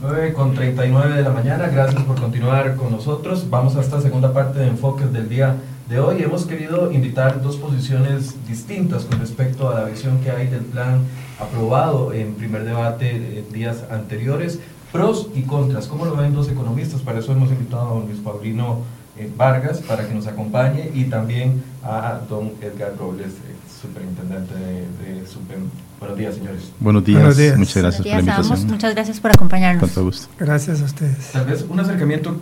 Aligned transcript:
9 0.00 0.34
con 0.34 0.54
39 0.54 1.14
de 1.14 1.22
la 1.22 1.30
mañana, 1.30 1.68
gracias 1.68 2.02
por 2.02 2.20
continuar 2.20 2.76
con 2.76 2.92
nosotros. 2.92 3.48
Vamos 3.48 3.76
a 3.76 3.80
esta 3.80 3.98
segunda 4.02 4.34
parte 4.34 4.58
de 4.58 4.66
enfoques 4.66 5.10
del 5.10 5.26
día 5.30 5.56
de 5.88 6.00
hoy. 6.00 6.22
Hemos 6.22 6.44
querido 6.44 6.92
invitar 6.92 7.40
dos 7.40 7.56
posiciones 7.56 8.46
distintas 8.46 9.06
con 9.06 9.18
respecto 9.18 9.70
a 9.70 9.80
la 9.80 9.84
visión 9.86 10.20
que 10.20 10.30
hay 10.30 10.48
del 10.48 10.64
plan 10.66 11.00
aprobado 11.40 12.12
en 12.12 12.34
primer 12.34 12.64
debate 12.64 13.38
en 13.38 13.50
días 13.54 13.84
anteriores, 13.90 14.60
pros 14.92 15.28
y 15.34 15.42
contras. 15.42 15.86
¿Cómo 15.86 16.04
lo 16.04 16.14
ven 16.14 16.34
dos 16.34 16.50
economistas? 16.50 17.00
Para 17.00 17.20
eso 17.20 17.32
hemos 17.32 17.50
invitado 17.50 17.88
a 17.88 17.94
don 17.94 18.06
Luis 18.06 18.20
Paulino 18.20 18.80
eh, 19.16 19.30
Vargas 19.34 19.78
para 19.78 20.06
que 20.06 20.12
nos 20.12 20.26
acompañe 20.26 20.90
y 20.92 21.04
también 21.04 21.64
a 21.82 22.20
don 22.28 22.52
Edgar 22.60 22.92
Robles, 22.98 23.28
eh, 23.28 23.56
superintendente 23.80 24.54
de, 24.54 25.20
de. 25.22 25.26
Buenos 26.00 26.18
días, 26.18 26.34
señores. 26.34 26.72
Buenos 26.78 27.04
días, 27.04 27.56
muchas 27.56 27.82
gracias 27.82 28.06
por 28.06 28.12
la 28.12 28.20
invitación. 28.20 28.66
muchas 28.68 28.94
gracias 28.94 29.20
por 29.20 29.30
acompañarnos. 29.30 29.80
Con 29.80 29.90
todo 29.90 30.04
gusto. 30.04 30.28
Gracias 30.38 30.82
a 30.82 30.84
ustedes. 30.84 31.32
Tal 31.32 31.46
vez 31.46 31.64
un 31.68 31.80
acercamiento 31.80 32.36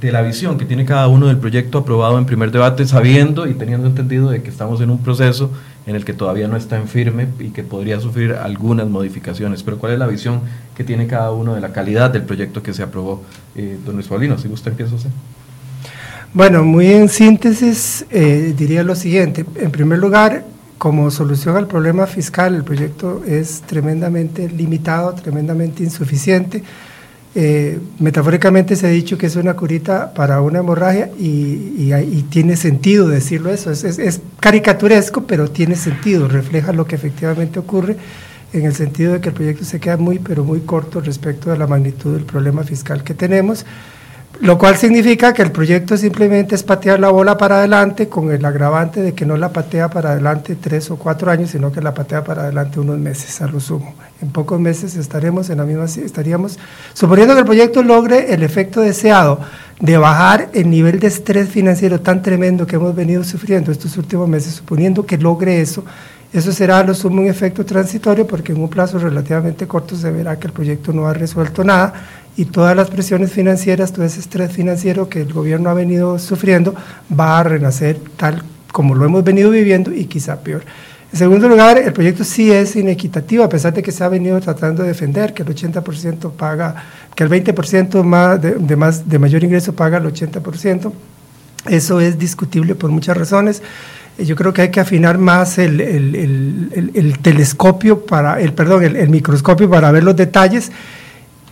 de 0.00 0.10
la 0.10 0.22
visión 0.22 0.58
que 0.58 0.64
tiene 0.64 0.84
cada 0.84 1.06
uno 1.06 1.26
del 1.26 1.36
proyecto 1.38 1.78
aprobado 1.78 2.18
en 2.18 2.24
primer 2.24 2.50
debate, 2.50 2.86
sabiendo 2.86 3.46
y 3.46 3.54
teniendo 3.54 3.86
entendido 3.86 4.30
de 4.30 4.42
que 4.42 4.50
estamos 4.50 4.80
en 4.80 4.90
un 4.90 4.98
proceso 4.98 5.50
en 5.86 5.94
el 5.94 6.04
que 6.04 6.12
todavía 6.12 6.48
no 6.48 6.56
está 6.56 6.76
en 6.76 6.88
firme 6.88 7.28
y 7.38 7.50
que 7.50 7.62
podría 7.62 8.00
sufrir 8.00 8.32
algunas 8.32 8.88
modificaciones. 8.88 9.62
Pero 9.62 9.78
¿cuál 9.78 9.92
es 9.92 9.98
la 9.98 10.06
visión 10.06 10.40
que 10.76 10.82
tiene 10.82 11.06
cada 11.06 11.30
uno 11.32 11.54
de 11.54 11.60
la 11.60 11.72
calidad 11.72 12.10
del 12.10 12.22
proyecto 12.22 12.62
que 12.62 12.72
se 12.72 12.82
aprobó? 12.82 13.22
Eh, 13.54 13.78
don 13.84 13.94
Luis 13.94 14.08
Paulino, 14.08 14.38
si 14.38 14.48
usted 14.48 14.72
empieza 14.72 14.94
usted. 14.94 15.10
Bueno, 16.34 16.64
muy 16.64 16.86
en 16.86 17.08
síntesis, 17.08 18.06
eh, 18.10 18.54
diría 18.56 18.82
lo 18.82 18.94
siguiente. 18.94 19.44
En 19.56 19.70
primer 19.70 19.98
lugar, 19.98 20.44
como 20.82 21.12
solución 21.12 21.56
al 21.56 21.68
problema 21.68 22.08
fiscal, 22.08 22.56
el 22.56 22.64
proyecto 22.64 23.22
es 23.24 23.60
tremendamente 23.60 24.48
limitado, 24.48 25.14
tremendamente 25.14 25.84
insuficiente. 25.84 26.64
Eh, 27.36 27.78
metafóricamente 28.00 28.74
se 28.74 28.88
ha 28.88 28.90
dicho 28.90 29.16
que 29.16 29.26
es 29.26 29.36
una 29.36 29.54
curita 29.54 30.12
para 30.12 30.40
una 30.40 30.58
hemorragia 30.58 31.08
y, 31.16 32.24
tiene 32.30 32.56
sentido 32.56 33.06
decirlo 33.06 33.52
eso. 33.52 33.70
Es, 33.70 33.84
es, 33.84 34.22
caricaturesco, 34.40 35.22
pero 35.22 35.48
tiene 35.48 35.76
sentido, 35.76 36.26
refleja 36.26 36.72
lo 36.72 36.84
que 36.84 36.96
efectivamente 36.96 37.60
ocurre 37.60 37.96
en 38.52 38.64
el 38.64 38.74
sentido 38.74 39.12
de 39.12 39.20
que 39.20 39.28
el 39.28 39.36
proyecto 39.36 39.64
se 39.64 39.78
queda 39.78 39.98
muy, 39.98 40.18
pero 40.18 40.42
muy 40.42 40.62
corto 40.62 41.00
respecto 41.00 41.52
a 41.52 41.56
la 41.56 41.68
magnitud 41.68 42.12
del 42.12 42.24
problema 42.24 42.64
fiscal 42.64 43.04
que 43.04 43.14
tenemos. 43.14 43.64
Lo 44.40 44.58
cual 44.58 44.76
significa 44.76 45.32
que 45.32 45.42
el 45.42 45.52
proyecto 45.52 45.96
simplemente 45.96 46.54
es 46.54 46.62
patear 46.64 46.98
la 46.98 47.10
bola 47.10 47.38
para 47.38 47.58
adelante 47.58 48.08
con 48.08 48.32
el 48.32 48.44
agravante 48.44 49.00
de 49.00 49.14
que 49.14 49.24
no 49.24 49.36
la 49.36 49.52
patea 49.52 49.88
para 49.88 50.12
adelante 50.12 50.56
tres 50.56 50.90
o 50.90 50.96
cuatro 50.96 51.30
años, 51.30 51.50
sino 51.50 51.70
que 51.70 51.80
la 51.80 51.94
patea 51.94 52.24
para 52.24 52.42
adelante 52.42 52.80
unos 52.80 52.98
meses 52.98 53.40
a 53.40 53.46
lo 53.46 53.60
sumo. 53.60 53.94
En 54.20 54.30
pocos 54.30 54.58
meses 54.58 54.96
estaremos 54.96 55.48
en 55.50 55.58
la 55.58 55.64
misma, 55.64 55.84
estaríamos, 55.84 56.58
suponiendo 56.92 57.34
que 57.34 57.40
el 57.40 57.46
proyecto 57.46 57.82
logre 57.82 58.34
el 58.34 58.42
efecto 58.42 58.80
deseado 58.80 59.38
de 59.78 59.96
bajar 59.96 60.48
el 60.54 60.70
nivel 60.70 60.98
de 60.98 61.06
estrés 61.08 61.48
financiero 61.48 62.00
tan 62.00 62.22
tremendo 62.22 62.66
que 62.66 62.76
hemos 62.76 62.94
venido 62.94 63.22
sufriendo 63.22 63.70
estos 63.70 63.96
últimos 63.96 64.28
meses, 64.28 64.54
suponiendo 64.54 65.06
que 65.06 65.18
logre 65.18 65.60
eso, 65.60 65.84
eso 66.32 66.50
será 66.50 66.78
a 66.78 66.82
lo 66.82 66.94
sumo 66.94 67.20
un 67.20 67.28
efecto 67.28 67.66
transitorio 67.66 68.26
porque 68.26 68.52
en 68.52 68.62
un 68.62 68.70
plazo 68.70 68.98
relativamente 68.98 69.66
corto 69.66 69.94
se 69.96 70.10
verá 70.10 70.38
que 70.38 70.46
el 70.46 70.52
proyecto 70.54 70.90
no 70.92 71.06
ha 71.06 71.12
resuelto 71.12 71.62
nada 71.62 71.92
y 72.36 72.46
todas 72.46 72.74
las 72.74 72.90
presiones 72.90 73.30
financieras, 73.32 73.92
todo 73.92 74.04
ese 74.04 74.20
estrés 74.20 74.52
financiero 74.52 75.08
que 75.08 75.20
el 75.20 75.32
gobierno 75.32 75.70
ha 75.70 75.74
venido 75.74 76.18
sufriendo 76.18 76.74
va 77.18 77.38
a 77.38 77.42
renacer 77.42 77.98
tal 78.16 78.42
como 78.72 78.94
lo 78.94 79.04
hemos 79.04 79.22
venido 79.22 79.50
viviendo 79.50 79.92
y 79.92 80.06
quizá 80.06 80.40
peor. 80.40 80.62
En 81.12 81.18
segundo 81.18 81.46
lugar, 81.46 81.76
el 81.76 81.92
proyecto 81.92 82.24
sí 82.24 82.50
es 82.50 82.74
inequitativo, 82.74 83.44
a 83.44 83.48
pesar 83.48 83.74
de 83.74 83.82
que 83.82 83.92
se 83.92 84.02
ha 84.02 84.08
venido 84.08 84.40
tratando 84.40 84.82
de 84.82 84.88
defender 84.88 85.34
que 85.34 85.42
el 85.42 85.48
80% 85.48 86.32
paga, 86.32 86.74
que 87.14 87.22
el 87.22 87.28
20% 87.28 88.02
más 88.02 88.40
de, 88.40 88.76
más, 88.76 89.06
de 89.06 89.18
mayor 89.18 89.44
ingreso 89.44 89.74
paga 89.74 89.98
el 89.98 90.04
80%. 90.04 90.90
Eso 91.68 92.00
es 92.00 92.18
discutible 92.18 92.74
por 92.74 92.90
muchas 92.90 93.14
razones. 93.14 93.62
Yo 94.18 94.34
creo 94.36 94.54
que 94.54 94.62
hay 94.62 94.70
que 94.70 94.80
afinar 94.80 95.18
más 95.18 95.58
el, 95.58 95.82
el, 95.82 96.14
el, 96.14 96.90
el 96.94 97.18
telescopio 97.18 98.06
para, 98.06 98.40
el 98.40 98.54
perdón, 98.54 98.82
el, 98.82 99.08
microscopio 99.10 99.68
para 99.68 99.92
ver 99.92 100.04
los 100.04 100.16
detalles. 100.16 100.72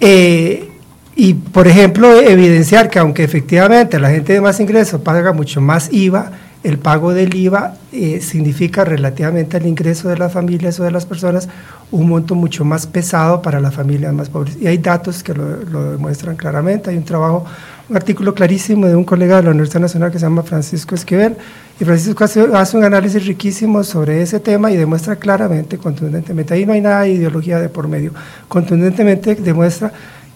Eh, 0.01 0.70
y, 1.17 1.35
por 1.35 1.67
ejemplo, 1.67 2.21
evidenciar 2.21 2.89
que 2.89 2.99
aunque 2.99 3.25
efectivamente 3.25 3.99
la 3.99 4.11
gente 4.11 4.33
de 4.33 4.41
más 4.41 4.61
ingresos 4.61 5.01
paga 5.01 5.33
mucho 5.33 5.61
más 5.61 5.93
IVA, 5.93 6.31
el 6.63 6.79
pago 6.79 7.15
del 7.15 7.35
IVA 7.35 7.75
eh, 7.91 8.21
significa 8.21 8.85
relativamente 8.85 9.57
al 9.57 9.67
ingreso 9.67 10.09
de 10.11 10.19
las 10.19 10.33
familias 10.33 10.79
o 10.79 10.85
de 10.85 10.91
las 10.91 11.07
personas 11.07 11.49
un 11.91 12.09
monto 12.09 12.35
mucho 12.35 12.67
más 12.67 12.87
pesado 12.87 13.41
para 13.41 13.61
las 13.61 13.75
familias 13.75 14.13
más 14.13 14.29
pobres. 14.29 14.59
Y 14.61 14.67
hay 14.67 14.77
datos 14.77 15.23
que 15.23 15.33
lo, 15.33 15.93
demuestran 15.93 16.37
claramente. 16.37 16.91
Hay 16.91 16.99
un 16.99 17.05
trabajo, 17.05 17.47
un 17.89 17.97
artículo 17.97 18.35
clarísimo 18.35 18.87
de 18.87 18.95
un 18.95 19.05
colega 19.05 19.37
de 19.37 19.45
la 19.45 19.51
Universidad 19.51 19.81
Nacional 19.81 20.13
que 20.13 20.19
se 20.19 20.27
llama 20.27 20.43
Francisco 20.43 20.95
Esquivel. 20.95 21.35
Y 21.81 21.85
Francisco 21.85 22.25
hace, 22.25 22.47
hace 22.53 22.77
un 22.77 22.85
análisis 22.85 23.27
riquísimo 23.27 23.83
sobre 23.83 24.21
ese 24.21 24.39
tema 24.39 24.71
y 24.71 24.77
demuestra 24.77 25.17
claramente, 25.17 25.79
contundentemente, 25.79 26.53
ahí 26.53 26.67
no 26.67 26.75
hay 26.75 26.83
nada 26.83 27.03
de 27.03 27.13
ideología 27.13 27.59
de 27.59 27.71
por 27.71 27.89
medio, 27.89 28.13
contundentemente 28.49 29.35
demuestra 29.35 29.91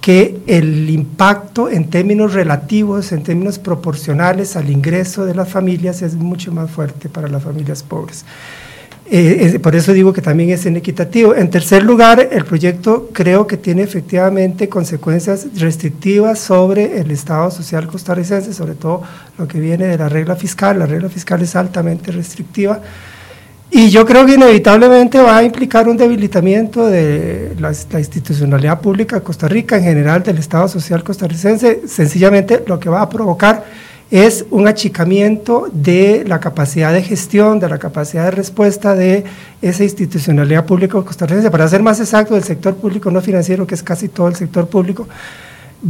que 0.04 0.36
el 0.46 0.90
impacto 0.90 1.70
en 1.70 1.88
términos 1.88 2.34
relativos, 2.34 3.10
en 3.12 3.22
términos 3.22 3.58
proporcionales 3.58 4.54
al 4.54 4.68
ingreso 4.68 5.24
de 5.24 5.34
las 5.34 5.48
familias 5.48 6.02
es 6.02 6.14
mucho 6.14 6.52
más 6.52 6.70
fuerte 6.70 7.08
para 7.08 7.26
las 7.26 7.42
familias 7.42 7.82
pobres. 7.82 8.26
Eh, 9.10 9.58
por 9.62 9.74
eso 9.74 9.94
digo 9.94 10.12
que 10.12 10.20
también 10.20 10.50
es 10.50 10.66
inequitativo. 10.66 11.34
En 11.34 11.48
tercer 11.48 11.84
lugar, 11.84 12.28
el 12.30 12.44
proyecto 12.44 13.08
creo 13.14 13.46
que 13.46 13.56
tiene 13.56 13.80
efectivamente 13.80 14.68
consecuencias 14.68 15.46
restrictivas 15.58 16.38
sobre 16.38 16.98
el 17.00 17.10
Estado 17.10 17.50
social 17.50 17.86
costarricense, 17.86 18.52
sobre 18.52 18.74
todo 18.74 19.04
lo 19.38 19.48
que 19.48 19.58
viene 19.58 19.86
de 19.86 19.96
la 19.96 20.10
regla 20.10 20.36
fiscal. 20.36 20.80
La 20.80 20.86
regla 20.86 21.08
fiscal 21.08 21.40
es 21.40 21.56
altamente 21.56 22.12
restrictiva. 22.12 22.82
Y 23.70 23.90
yo 23.90 24.06
creo 24.06 24.24
que 24.24 24.34
inevitablemente 24.34 25.18
va 25.18 25.38
a 25.38 25.42
implicar 25.42 25.88
un 25.88 25.96
debilitamiento 25.96 26.86
de 26.86 27.56
la, 27.58 27.70
institucionalidad 27.98 28.80
pública 28.80 29.16
de 29.16 29.22
Costa 29.22 29.48
Rica, 29.48 29.76
en 29.76 29.82
general 29.82 30.22
del 30.22 30.38
Estado 30.38 30.68
social 30.68 31.02
costarricense. 31.02 31.82
Sencillamente 31.88 32.62
lo 32.66 32.78
que 32.78 32.88
va 32.88 33.02
a 33.02 33.08
provocar 33.08 33.64
es 34.10 34.44
un 34.50 34.68
achicamiento 34.68 35.68
de 35.72 36.24
la 36.24 36.38
capacidad 36.38 36.92
de 36.92 37.02
gestión, 37.02 37.58
de 37.58 37.68
la 37.68 37.78
capacidad 37.78 38.26
de 38.26 38.30
respuesta 38.30 38.94
de 38.94 39.24
esa 39.60 39.82
institucionalidad 39.82 40.66
pública 40.66 41.02
costarricense. 41.02 41.50
Para 41.50 41.66
ser 41.66 41.82
más 41.82 41.98
exacto, 41.98 42.34
del 42.34 42.44
sector 42.44 42.76
público 42.76 43.10
no 43.10 43.20
financiero, 43.22 43.66
que 43.66 43.74
es 43.74 43.82
casi 43.82 44.08
todo 44.08 44.28
el 44.28 44.36
sector 44.36 44.68
público, 44.68 45.08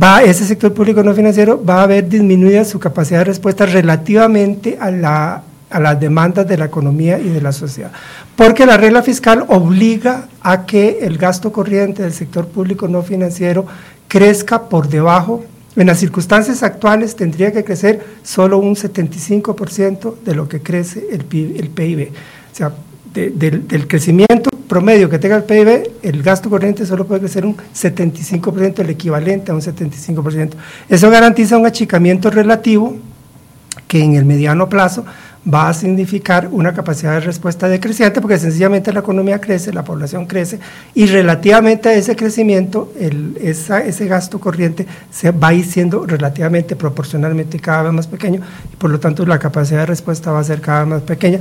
va, 0.02 0.22
ese 0.22 0.46
sector 0.46 0.72
público 0.72 1.02
no 1.02 1.12
financiero 1.12 1.62
va 1.62 1.82
a 1.82 1.86
ver 1.86 2.08
disminuida 2.08 2.64
su 2.64 2.78
capacidad 2.78 3.18
de 3.18 3.24
respuesta 3.24 3.66
relativamente 3.66 4.78
a 4.80 4.90
la 4.90 5.42
a 5.74 5.80
las 5.80 5.98
demandas 5.98 6.46
de 6.46 6.56
la 6.56 6.66
economía 6.66 7.18
y 7.18 7.28
de 7.28 7.40
la 7.40 7.50
sociedad. 7.50 7.90
Porque 8.36 8.64
la 8.64 8.76
regla 8.76 9.02
fiscal 9.02 9.44
obliga 9.48 10.28
a 10.40 10.66
que 10.66 11.00
el 11.02 11.18
gasto 11.18 11.50
corriente 11.50 12.04
del 12.04 12.12
sector 12.12 12.46
público 12.46 12.86
no 12.86 13.02
financiero 13.02 13.66
crezca 14.06 14.68
por 14.68 14.88
debajo. 14.88 15.44
En 15.74 15.88
las 15.88 15.98
circunstancias 15.98 16.62
actuales 16.62 17.16
tendría 17.16 17.50
que 17.52 17.64
crecer 17.64 18.06
solo 18.22 18.58
un 18.58 18.76
75% 18.76 20.14
de 20.24 20.34
lo 20.36 20.48
que 20.48 20.60
crece 20.60 21.08
el 21.10 21.24
PIB. 21.24 22.12
O 22.52 22.56
sea, 22.56 22.72
del 23.12 23.88
crecimiento 23.88 24.50
promedio 24.68 25.10
que 25.10 25.18
tenga 25.18 25.34
el 25.34 25.42
PIB, 25.42 25.90
el 26.02 26.22
gasto 26.22 26.48
corriente 26.48 26.86
solo 26.86 27.04
puede 27.04 27.22
crecer 27.22 27.44
un 27.44 27.56
75%, 27.56 28.78
el 28.78 28.90
equivalente 28.90 29.50
a 29.50 29.54
un 29.56 29.60
75%. 29.60 30.50
Eso 30.88 31.10
garantiza 31.10 31.58
un 31.58 31.66
achicamiento 31.66 32.30
relativo 32.30 32.96
que 33.88 34.02
en 34.04 34.14
el 34.14 34.24
mediano 34.24 34.68
plazo 34.68 35.04
va 35.52 35.68
a 35.68 35.74
significar 35.74 36.48
una 36.50 36.72
capacidad 36.72 37.12
de 37.12 37.20
respuesta 37.20 37.68
decreciente 37.68 38.20
porque 38.20 38.38
sencillamente 38.38 38.92
la 38.92 39.00
economía 39.00 39.40
crece, 39.40 39.72
la 39.72 39.84
población 39.84 40.26
crece 40.26 40.58
y 40.94 41.06
relativamente 41.06 41.90
a 41.90 41.94
ese 41.94 42.16
crecimiento 42.16 42.92
el, 42.98 43.36
ese 43.40 44.06
gasto 44.06 44.40
corriente 44.40 44.86
se 45.10 45.32
va 45.32 45.48
a 45.48 45.54
ir 45.54 45.66
siendo 45.66 46.06
relativamente 46.06 46.76
proporcionalmente 46.76 47.60
cada 47.60 47.84
vez 47.84 47.92
más 47.92 48.06
pequeño 48.06 48.40
y 48.72 48.76
por 48.76 48.90
lo 48.90 48.98
tanto 48.98 49.26
la 49.26 49.38
capacidad 49.38 49.80
de 49.80 49.86
respuesta 49.86 50.32
va 50.32 50.40
a 50.40 50.44
ser 50.44 50.60
cada 50.60 50.80
vez 50.80 50.88
más 50.88 51.02
pequeña 51.02 51.40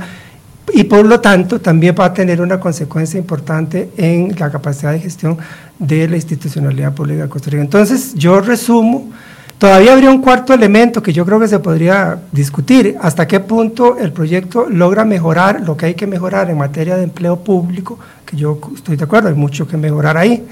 y 0.72 0.84
por 0.84 1.04
lo 1.06 1.20
tanto 1.20 1.60
también 1.60 1.94
va 1.98 2.06
a 2.06 2.12
tener 2.12 2.40
una 2.40 2.60
consecuencia 2.60 3.18
importante 3.18 3.90
en 3.96 4.34
la 4.38 4.50
capacidad 4.50 4.92
de 4.92 5.00
gestión 5.00 5.38
de 5.78 6.08
la 6.08 6.16
institucionalidad 6.16 6.94
pública 6.94 7.22
de 7.22 7.28
Costa 7.28 7.50
Rica. 7.50 7.62
Entonces 7.62 8.14
yo 8.14 8.40
resumo 8.40 9.10
Todavía 9.58 9.92
habría 9.92 10.10
un 10.10 10.20
cuarto 10.20 10.52
elemento 10.52 11.02
que 11.02 11.12
yo 11.12 11.24
creo 11.24 11.38
que 11.38 11.48
se 11.48 11.58
podría 11.58 12.18
discutir, 12.32 12.96
hasta 13.00 13.26
qué 13.26 13.40
punto 13.40 13.96
el 13.98 14.12
proyecto 14.12 14.66
logra 14.68 15.04
mejorar 15.04 15.60
lo 15.60 15.76
que 15.76 15.86
hay 15.86 15.94
que 15.94 16.06
mejorar 16.06 16.50
en 16.50 16.58
materia 16.58 16.96
de 16.96 17.04
empleo 17.04 17.36
público, 17.36 17.98
que 18.26 18.36
yo 18.36 18.58
estoy 18.74 18.96
de 18.96 19.04
acuerdo, 19.04 19.28
hay 19.28 19.34
mucho 19.34 19.66
que 19.66 19.76
mejorar 19.76 20.16
ahí, 20.16 20.44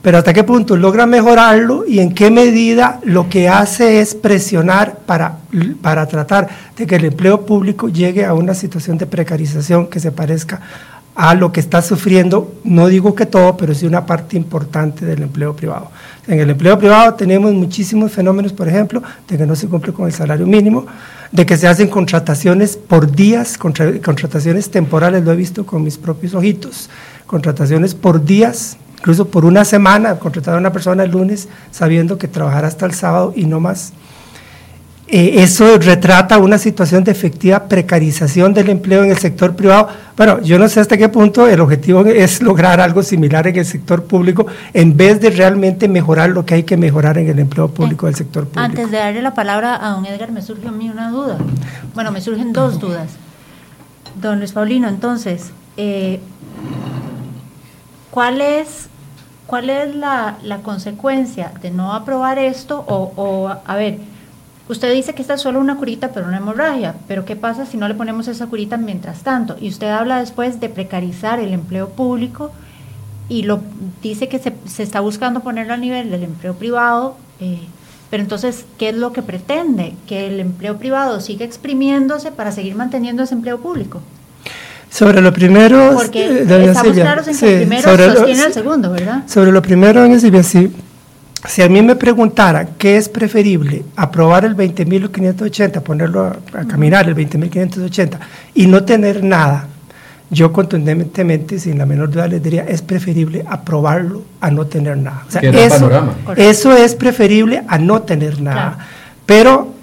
pero 0.00 0.18
hasta 0.18 0.32
qué 0.32 0.44
punto 0.44 0.76
logra 0.76 1.06
mejorarlo 1.06 1.84
y 1.86 1.98
en 1.98 2.14
qué 2.14 2.30
medida 2.30 3.00
lo 3.04 3.28
que 3.28 3.48
hace 3.48 4.00
es 4.00 4.14
presionar 4.14 5.00
para, 5.04 5.38
para 5.82 6.06
tratar 6.06 6.48
de 6.76 6.86
que 6.86 6.96
el 6.96 7.04
empleo 7.04 7.44
público 7.44 7.88
llegue 7.88 8.24
a 8.24 8.32
una 8.32 8.54
situación 8.54 8.96
de 8.96 9.06
precarización 9.06 9.88
que 9.88 10.00
se 10.00 10.10
parezca 10.10 10.60
a 11.18 11.34
lo 11.34 11.50
que 11.50 11.58
está 11.58 11.82
sufriendo, 11.82 12.54
no 12.62 12.86
digo 12.86 13.16
que 13.16 13.26
todo, 13.26 13.56
pero 13.56 13.74
sí 13.74 13.84
una 13.86 14.06
parte 14.06 14.36
importante 14.36 15.04
del 15.04 15.22
empleo 15.22 15.56
privado. 15.56 15.90
En 16.28 16.38
el 16.38 16.48
empleo 16.48 16.78
privado 16.78 17.14
tenemos 17.14 17.52
muchísimos 17.54 18.12
fenómenos, 18.12 18.52
por 18.52 18.68
ejemplo, 18.68 19.02
de 19.26 19.36
que 19.36 19.44
no 19.44 19.56
se 19.56 19.66
cumple 19.66 19.92
con 19.92 20.06
el 20.06 20.12
salario 20.12 20.46
mínimo, 20.46 20.86
de 21.32 21.44
que 21.44 21.56
se 21.56 21.66
hacen 21.66 21.88
contrataciones 21.88 22.76
por 22.76 23.10
días, 23.10 23.58
contrataciones 23.58 24.70
temporales, 24.70 25.24
lo 25.24 25.32
he 25.32 25.36
visto 25.36 25.66
con 25.66 25.82
mis 25.82 25.98
propios 25.98 26.34
ojitos, 26.34 26.88
contrataciones 27.26 27.96
por 27.96 28.24
días, 28.24 28.76
incluso 28.98 29.26
por 29.26 29.44
una 29.44 29.64
semana, 29.64 30.20
contratar 30.20 30.54
a 30.54 30.58
una 30.58 30.70
persona 30.70 31.02
el 31.02 31.10
lunes 31.10 31.48
sabiendo 31.72 32.16
que 32.16 32.28
trabajará 32.28 32.68
hasta 32.68 32.86
el 32.86 32.94
sábado 32.94 33.32
y 33.34 33.44
no 33.46 33.58
más. 33.58 33.92
Eh, 35.10 35.42
eso 35.42 35.78
retrata 35.78 36.36
una 36.36 36.58
situación 36.58 37.02
de 37.02 37.12
efectiva 37.12 37.64
precarización 37.64 38.52
del 38.52 38.68
empleo 38.68 39.02
en 39.02 39.10
el 39.10 39.16
sector 39.16 39.56
privado. 39.56 39.88
Bueno, 40.18 40.42
yo 40.42 40.58
no 40.58 40.68
sé 40.68 40.80
hasta 40.80 40.98
qué 40.98 41.08
punto 41.08 41.48
el 41.48 41.60
objetivo 41.60 42.04
es 42.04 42.42
lograr 42.42 42.78
algo 42.78 43.02
similar 43.02 43.46
en 43.46 43.56
el 43.56 43.64
sector 43.64 44.04
público 44.04 44.46
en 44.74 44.98
vez 44.98 45.18
de 45.18 45.30
realmente 45.30 45.88
mejorar 45.88 46.28
lo 46.28 46.44
que 46.44 46.56
hay 46.56 46.62
que 46.64 46.76
mejorar 46.76 47.16
en 47.16 47.26
el 47.26 47.38
empleo 47.38 47.68
público 47.68 48.04
del 48.04 48.16
sector 48.16 48.44
público. 48.44 48.60
Antes 48.60 48.90
de 48.90 48.98
darle 48.98 49.22
la 49.22 49.32
palabra 49.32 49.78
a 49.80 49.92
don 49.92 50.04
Edgar, 50.04 50.30
me 50.30 50.42
surge 50.42 50.68
a 50.68 50.72
mí 50.72 50.90
una 50.90 51.10
duda. 51.10 51.38
Bueno, 51.94 52.12
me 52.12 52.20
surgen 52.20 52.52
dos 52.52 52.78
dudas. 52.78 53.08
Don 54.20 54.40
Luis 54.40 54.52
Paulino, 54.52 54.88
entonces, 54.88 55.52
eh, 55.78 56.20
¿cuál 58.10 58.42
es, 58.42 58.88
cuál 59.46 59.70
es 59.70 59.94
la, 59.94 60.36
consecuencia 60.62 61.52
de 61.62 61.70
no 61.70 61.94
aprobar 61.94 62.38
esto? 62.38 62.84
O, 62.86 63.12
o 63.16 63.48
a 63.48 63.76
ver, 63.76 64.00
Usted 64.68 64.92
dice 64.92 65.14
que 65.14 65.22
esta 65.22 65.34
es 65.34 65.40
solo 65.40 65.60
una 65.60 65.76
curita 65.76 66.10
pero 66.12 66.26
una 66.26 66.36
hemorragia, 66.36 66.94
pero 67.06 67.24
¿qué 67.24 67.36
pasa 67.36 67.64
si 67.64 67.76
no 67.76 67.88
le 67.88 67.94
ponemos 67.94 68.28
esa 68.28 68.46
curita 68.46 68.76
mientras 68.76 69.20
tanto? 69.20 69.56
Y 69.60 69.68
usted 69.68 69.88
habla 69.88 70.20
después 70.20 70.60
de 70.60 70.68
precarizar 70.68 71.40
el 71.40 71.52
empleo 71.54 71.88
público 71.88 72.52
y 73.28 73.42
lo 73.42 73.60
dice 74.02 74.28
que 74.28 74.38
se, 74.38 74.52
se 74.66 74.82
está 74.82 75.00
buscando 75.00 75.40
ponerlo 75.40 75.74
a 75.74 75.78
nivel 75.78 76.10
del 76.10 76.24
empleo 76.24 76.54
privado, 76.54 77.16
eh, 77.40 77.60
pero 78.10 78.22
entonces, 78.22 78.64
¿qué 78.78 78.90
es 78.90 78.96
lo 78.96 79.12
que 79.12 79.22
pretende? 79.22 79.94
Que 80.06 80.26
el 80.26 80.40
empleo 80.40 80.78
privado 80.78 81.20
siga 81.20 81.44
exprimiéndose 81.44 82.32
para 82.32 82.52
seguir 82.52 82.74
manteniendo 82.74 83.22
ese 83.22 83.34
empleo 83.34 83.58
público. 83.58 84.00
Sobre 84.90 85.20
lo 85.20 85.32
primero, 85.34 85.92
porque 85.94 86.26
eh, 86.26 86.64
estamos 86.64 86.94
claros 86.94 87.28
en 87.28 87.38
que 87.38 87.62
el 87.62 87.68
primero 87.68 88.14
sostiene 88.14 88.42
al 88.42 88.52
segundo, 88.54 88.90
¿verdad? 88.90 89.24
Sobre 89.26 89.52
lo 89.52 89.60
primero, 89.60 90.18
Silvia, 90.18 90.42
sí, 90.42 90.72
si 91.46 91.62
a 91.62 91.68
mí 91.68 91.82
me 91.82 91.94
preguntara 91.94 92.66
qué 92.76 92.96
es 92.96 93.08
preferible, 93.08 93.84
aprobar 93.96 94.44
el 94.44 94.56
20.580, 94.56 95.82
ponerlo 95.82 96.26
a, 96.26 96.64
caminar 96.66 97.08
el 97.08 97.14
20.580 97.14 98.18
y 98.54 98.66
no 98.66 98.84
tener 98.84 99.22
nada, 99.22 99.68
yo 100.30 100.52
contundentemente, 100.52 101.58
sin 101.58 101.78
la 101.78 101.86
menor 101.86 102.10
duda, 102.10 102.26
les 102.26 102.42
diría, 102.42 102.64
es 102.68 102.82
preferible 102.82 103.44
aprobarlo 103.48 104.24
a 104.40 104.50
no 104.50 104.66
tener 104.66 104.96
nada. 104.98 105.24
eso, 105.40 105.90
eso, 106.36 106.76
es 106.76 106.94
preferible 106.94 107.62
a 107.66 107.78
no 107.78 108.02
tener 108.02 108.40
nada. 108.40 108.78
Pero 109.24 109.74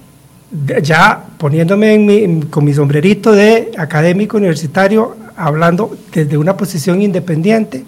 ya 0.82 1.24
poniéndome 1.38 2.42
con 2.50 2.64
mi 2.64 2.74
sombrerito 2.74 3.32
de 3.32 3.72
académico 3.78 4.38
universitario, 4.38 5.16
hablando 5.36 5.98
desde 6.14 6.38
una 6.38 6.56
posición 6.56 7.02
independiente, 7.02 7.84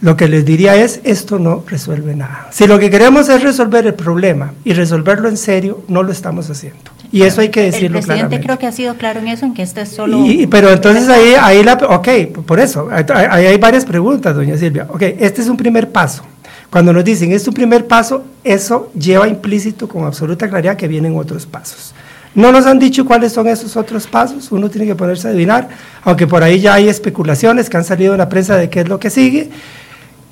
lo 0.00 0.16
que 0.16 0.28
les 0.28 0.44
diría 0.44 0.76
es, 0.76 1.00
esto 1.04 1.38
no 1.38 1.64
resuelve 1.66 2.14
nada. 2.14 2.48
Si 2.50 2.66
lo 2.66 2.78
que 2.78 2.90
queremos 2.90 3.28
es 3.28 3.42
resolver 3.42 3.86
el 3.86 3.94
problema 3.94 4.52
y 4.64 4.72
resolverlo 4.72 5.28
en 5.28 5.36
serio, 5.36 5.82
no 5.88 6.02
lo 6.02 6.12
estamos 6.12 6.50
haciendo. 6.50 6.90
Y 7.12 7.22
eso 7.22 7.40
hay 7.40 7.48
que 7.48 7.62
decirlo 7.62 8.00
claramente. 8.00 8.36
El 8.36 8.40
presidente 8.40 8.46
creo 8.46 8.58
que 8.58 8.66
ha 8.66 8.72
sido 8.72 8.94
claro 8.96 9.20
en 9.20 9.28
eso, 9.28 9.46
en 9.46 9.54
que 9.54 9.62
este 9.62 9.82
es 9.82 9.90
solo... 9.90 10.18
pero 10.50 10.70
entonces 10.70 11.08
ahí, 11.08 11.34
ahí 11.40 11.62
la... 11.62 11.74
Ok, 11.74 12.08
por 12.44 12.58
eso, 12.58 12.88
ahí 12.90 13.46
hay 13.46 13.56
varias 13.56 13.84
preguntas, 13.84 14.34
doña 14.34 14.56
Silvia. 14.56 14.88
Ok, 14.90 15.02
este 15.02 15.40
es 15.40 15.48
un 15.48 15.56
primer 15.56 15.90
paso. 15.90 16.24
Cuando 16.70 16.92
nos 16.92 17.04
dicen 17.04 17.30
es 17.30 17.46
un 17.46 17.54
primer 17.54 17.86
paso, 17.86 18.24
eso 18.42 18.90
lleva 18.98 19.28
implícito 19.28 19.86
con 19.86 20.04
absoluta 20.04 20.48
claridad 20.48 20.76
que 20.76 20.88
vienen 20.88 21.16
otros 21.16 21.46
pasos. 21.46 21.94
No 22.34 22.50
nos 22.50 22.66
han 22.66 22.80
dicho 22.80 23.04
cuáles 23.04 23.32
son 23.32 23.46
esos 23.46 23.76
otros 23.76 24.08
pasos, 24.08 24.50
uno 24.50 24.68
tiene 24.68 24.88
que 24.88 24.96
ponerse 24.96 25.28
a 25.28 25.30
adivinar, 25.30 25.68
aunque 26.02 26.26
por 26.26 26.42
ahí 26.42 26.58
ya 26.58 26.74
hay 26.74 26.88
especulaciones 26.88 27.70
que 27.70 27.76
han 27.76 27.84
salido 27.84 28.12
en 28.14 28.18
la 28.18 28.28
prensa 28.28 28.56
de 28.56 28.68
qué 28.70 28.80
es 28.80 28.88
lo 28.88 28.98
que 28.98 29.08
sigue. 29.08 29.50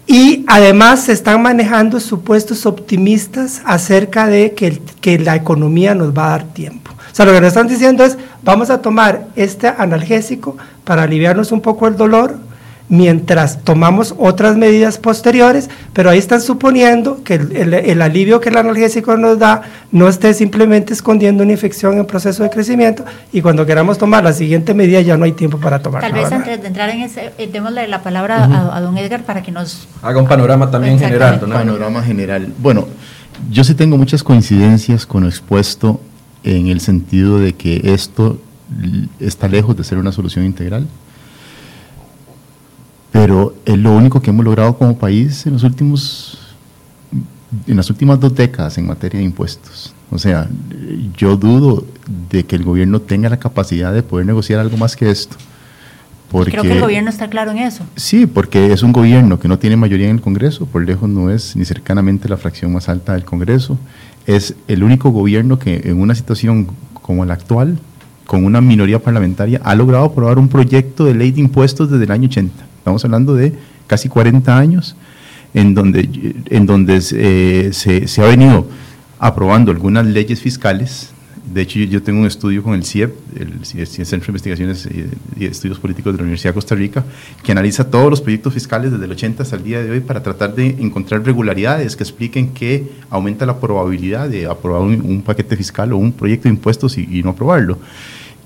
Y 0.06 0.44
además 0.48 1.04
se 1.04 1.12
están 1.12 1.42
manejando 1.42 2.00
supuestos 2.00 2.66
optimistas 2.66 3.62
acerca 3.64 4.26
de 4.26 4.52
que, 4.52 4.80
que, 5.00 5.18
la 5.18 5.36
economía 5.36 5.94
nos 5.94 6.16
va 6.16 6.26
a 6.26 6.30
dar 6.30 6.44
tiempo. 6.52 6.90
O 6.90 7.14
sea, 7.14 7.24
lo 7.24 7.32
que 7.32 7.40
nos 7.40 7.48
están 7.48 7.68
diciendo 7.68 8.04
es, 8.04 8.18
vamos 8.42 8.70
a 8.70 8.82
tomar 8.82 9.28
este 9.36 9.68
analgésico 9.68 10.56
para 10.84 11.04
aliviarnos 11.04 11.52
un 11.52 11.60
poco 11.60 11.86
el 11.86 11.96
dolor, 11.96 12.36
mientras 12.92 13.64
tomamos 13.64 14.14
otras 14.18 14.58
medidas 14.58 14.98
posteriores, 14.98 15.70
pero 15.94 16.10
ahí 16.10 16.18
están 16.18 16.42
suponiendo 16.42 17.24
que 17.24 17.36
el, 17.36 18.02
alivio 18.02 18.38
que 18.38 18.50
el 18.50 18.58
analgésico 18.58 19.16
nos 19.16 19.38
da 19.38 19.62
no 19.92 20.08
esté 20.08 20.34
simplemente 20.34 20.92
escondiendo 20.92 21.42
una 21.42 21.52
infección 21.52 21.96
en 21.96 22.04
proceso 22.04 22.42
de 22.42 22.50
crecimiento 22.50 23.02
y 23.32 23.40
cuando 23.40 23.64
queramos 23.64 23.96
tomar 23.96 24.22
la 24.22 24.34
siguiente 24.34 24.74
medida 24.74 25.00
ya 25.00 25.16
no 25.16 25.24
hay 25.24 25.32
tiempo 25.32 25.56
para 25.56 25.78
tomar. 25.78 26.02
Tal 26.02 26.12
vez 26.12 26.30
antes 26.30 26.60
de 26.60 26.68
entrar 26.68 26.90
en 26.90 27.00
ese, 27.00 27.32
eh, 27.38 27.48
démosle 27.50 27.88
la 27.88 28.02
palabra 28.02 28.44
a, 28.76 28.80
don 28.82 28.98
Edgar 28.98 29.22
para 29.22 29.42
que 29.42 29.52
nos... 29.52 29.88
Haga 30.02 30.20
un 30.20 30.28
panorama 30.28 30.70
también 30.70 30.98
general. 30.98 31.40
Un 31.42 31.50
panorama 31.50 32.02
general. 32.02 32.52
Bueno, 32.58 32.88
yo 33.50 33.64
sí 33.64 33.74
tengo 33.74 33.96
muchas 33.96 34.22
coincidencias 34.22 35.06
con 35.06 35.22
lo 35.22 35.30
expuesto 35.30 35.98
en 36.44 36.66
el 36.66 36.82
sentido 36.82 37.38
de 37.38 37.54
que 37.54 37.80
esto 37.94 38.38
está 39.18 39.48
lejos 39.48 39.78
de 39.78 39.84
ser 39.84 39.96
una 39.96 40.12
solución 40.12 40.44
integral 40.44 40.86
pero 43.12 43.54
es 43.64 43.78
lo 43.78 43.94
único 43.94 44.20
que 44.20 44.30
hemos 44.30 44.44
logrado 44.44 44.76
como 44.76 44.98
país 44.98 45.46
en 45.46 45.52
los 45.52 45.62
últimos 45.62 46.38
en 47.66 47.76
las 47.76 47.90
últimas 47.90 48.18
dos 48.18 48.34
décadas 48.34 48.78
en 48.78 48.86
materia 48.86 49.18
de 49.18 49.26
impuestos. 49.26 49.94
O 50.10 50.18
sea, 50.18 50.48
yo 51.16 51.36
dudo 51.36 51.84
de 52.30 52.44
que 52.44 52.56
el 52.56 52.64
gobierno 52.64 53.00
tenga 53.00 53.28
la 53.28 53.38
capacidad 53.38 53.92
de 53.92 54.02
poder 54.02 54.26
negociar 54.26 54.58
algo 54.60 54.76
más 54.76 54.96
que 54.96 55.10
esto. 55.10 55.36
Porque, 56.30 56.50
Creo 56.50 56.62
que 56.62 56.72
el 56.72 56.80
gobierno 56.80 57.10
está 57.10 57.28
claro 57.28 57.50
en 57.50 57.58
eso. 57.58 57.84
Sí, 57.94 58.26
porque 58.26 58.72
es 58.72 58.82
un 58.82 58.92
gobierno 58.92 59.38
que 59.38 59.48
no 59.48 59.58
tiene 59.58 59.76
mayoría 59.76 60.08
en 60.08 60.16
el 60.16 60.22
Congreso, 60.22 60.64
por 60.64 60.82
lejos 60.82 61.10
no 61.10 61.30
es 61.30 61.54
ni 61.56 61.66
cercanamente 61.66 62.26
la 62.26 62.38
fracción 62.38 62.72
más 62.72 62.88
alta 62.88 63.12
del 63.12 63.24
Congreso. 63.24 63.78
Es 64.26 64.54
el 64.66 64.82
único 64.82 65.10
gobierno 65.10 65.58
que 65.58 65.82
en 65.84 66.00
una 66.00 66.14
situación 66.14 66.68
como 66.94 67.26
la 67.26 67.34
actual, 67.34 67.78
con 68.26 68.46
una 68.46 68.62
minoría 68.62 68.98
parlamentaria, 68.98 69.60
ha 69.62 69.74
logrado 69.74 70.04
aprobar 70.04 70.38
un 70.38 70.48
proyecto 70.48 71.04
de 71.04 71.14
ley 71.14 71.32
de 71.32 71.40
impuestos 71.40 71.90
desde 71.90 72.04
el 72.04 72.10
año 72.10 72.28
80. 72.28 72.71
Estamos 72.82 73.04
hablando 73.04 73.36
de 73.36 73.52
casi 73.86 74.08
40 74.08 74.58
años 74.58 74.96
en 75.54 75.72
donde, 75.72 76.34
en 76.50 76.66
donde 76.66 77.00
eh, 77.12 77.70
se, 77.72 78.08
se, 78.08 78.22
ha 78.22 78.26
venido 78.26 78.66
aprobando 79.20 79.70
algunas 79.70 80.04
leyes 80.04 80.40
fiscales. 80.40 81.12
De 81.54 81.62
hecho, 81.62 81.78
yo, 81.78 82.02
tengo 82.02 82.22
un 82.22 82.26
estudio 82.26 82.60
con 82.60 82.74
el 82.74 82.84
CIEP, 82.84 83.14
el, 83.38 83.64
Centro 83.64 84.18
de 84.18 84.26
Investigaciones 84.26 84.88
y 85.38 85.44
Estudios 85.44 85.78
Políticos 85.78 86.12
de 86.12 86.16
la 86.16 86.22
Universidad 86.24 86.50
de 86.50 86.54
Costa 86.54 86.74
Rica, 86.74 87.04
que 87.44 87.52
analiza 87.52 87.88
todos 87.88 88.10
los 88.10 88.20
proyectos 88.20 88.52
fiscales 88.52 88.90
desde 88.90 89.04
el 89.04 89.12
80 89.12 89.44
hasta 89.44 89.54
el 89.54 89.62
día 89.62 89.80
de 89.80 89.88
hoy 89.88 90.00
para 90.00 90.24
tratar 90.24 90.52
de 90.56 90.66
encontrar 90.66 91.24
regularidades 91.24 91.94
que 91.94 92.02
expliquen 92.02 92.48
que 92.48 92.90
aumenta 93.10 93.46
la 93.46 93.60
probabilidad 93.60 94.28
de 94.28 94.46
aprobar 94.46 94.82
un, 94.82 95.22
paquete 95.22 95.56
fiscal 95.56 95.92
o 95.92 95.98
un 95.98 96.10
proyecto 96.10 96.48
de 96.48 96.54
impuestos 96.54 96.98
y, 96.98 97.06
y 97.08 97.22
no 97.22 97.30
aprobarlo. 97.30 97.78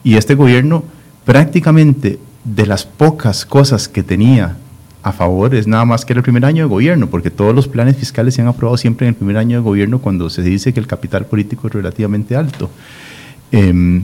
Y 0.04 0.16
este 0.16 0.34
gobierno 0.34 0.84
prácticamente 1.24 2.18
de 2.46 2.66
las 2.66 2.84
pocas 2.84 3.44
cosas 3.44 3.88
que 3.88 4.02
tenía 4.02 4.56
a 5.02 5.12
favor 5.12 5.54
es 5.54 5.66
nada 5.66 5.84
más 5.84 6.04
que 6.04 6.12
el 6.12 6.22
primer 6.22 6.44
año 6.44 6.64
de 6.64 6.68
gobierno, 6.68 7.08
porque 7.08 7.30
todos 7.30 7.54
los 7.54 7.68
planes 7.68 7.96
fiscales 7.96 8.34
se 8.34 8.42
han 8.42 8.48
aprobado 8.48 8.76
siempre 8.76 9.06
en 9.06 9.10
el 9.10 9.14
primer 9.14 9.36
año 9.36 9.58
de 9.58 9.62
gobierno 9.62 10.00
cuando 10.00 10.30
se 10.30 10.42
dice 10.42 10.72
que 10.72 10.80
el 10.80 10.86
capital 10.86 11.26
político 11.26 11.66
es 11.66 11.74
relativamente 11.74 12.36
alto. 12.36 12.70
Em, 13.52 14.02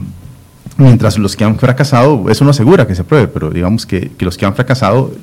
mientras 0.77 1.17
los 1.17 1.35
que 1.35 1.43
han 1.43 1.57
fracasado, 1.57 2.29
eso 2.29 2.43
no 2.45 2.51
asegura 2.51 2.87
que 2.87 2.95
se 2.95 3.01
apruebe, 3.01 3.27
pero 3.27 3.49
digamos 3.49 3.85
que, 3.85 4.11
los 4.19 4.37
que 4.37 4.45
han 4.45 4.55
fracasado 4.55 5.13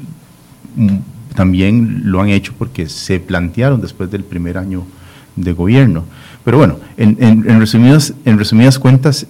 mm, 0.77 0.97
también 1.35 2.03
lo 2.05 2.21
han 2.21 2.29
hecho 2.29 2.53
porque 2.59 2.89
se 2.89 3.21
plantearon 3.21 3.81
después 3.81 4.11
del 4.11 4.25
primer 4.25 4.59
año 4.59 4.85
de 5.37 5.53
gobierno. 5.53 6.05
Pero 6.45 6.59
bueno, 6.59 6.79
en, 6.97 7.17
en, 7.21 7.59
resumidas, 7.59 8.15
en 8.25 8.39
resumidas 8.39 8.79
cuentas 8.79 9.27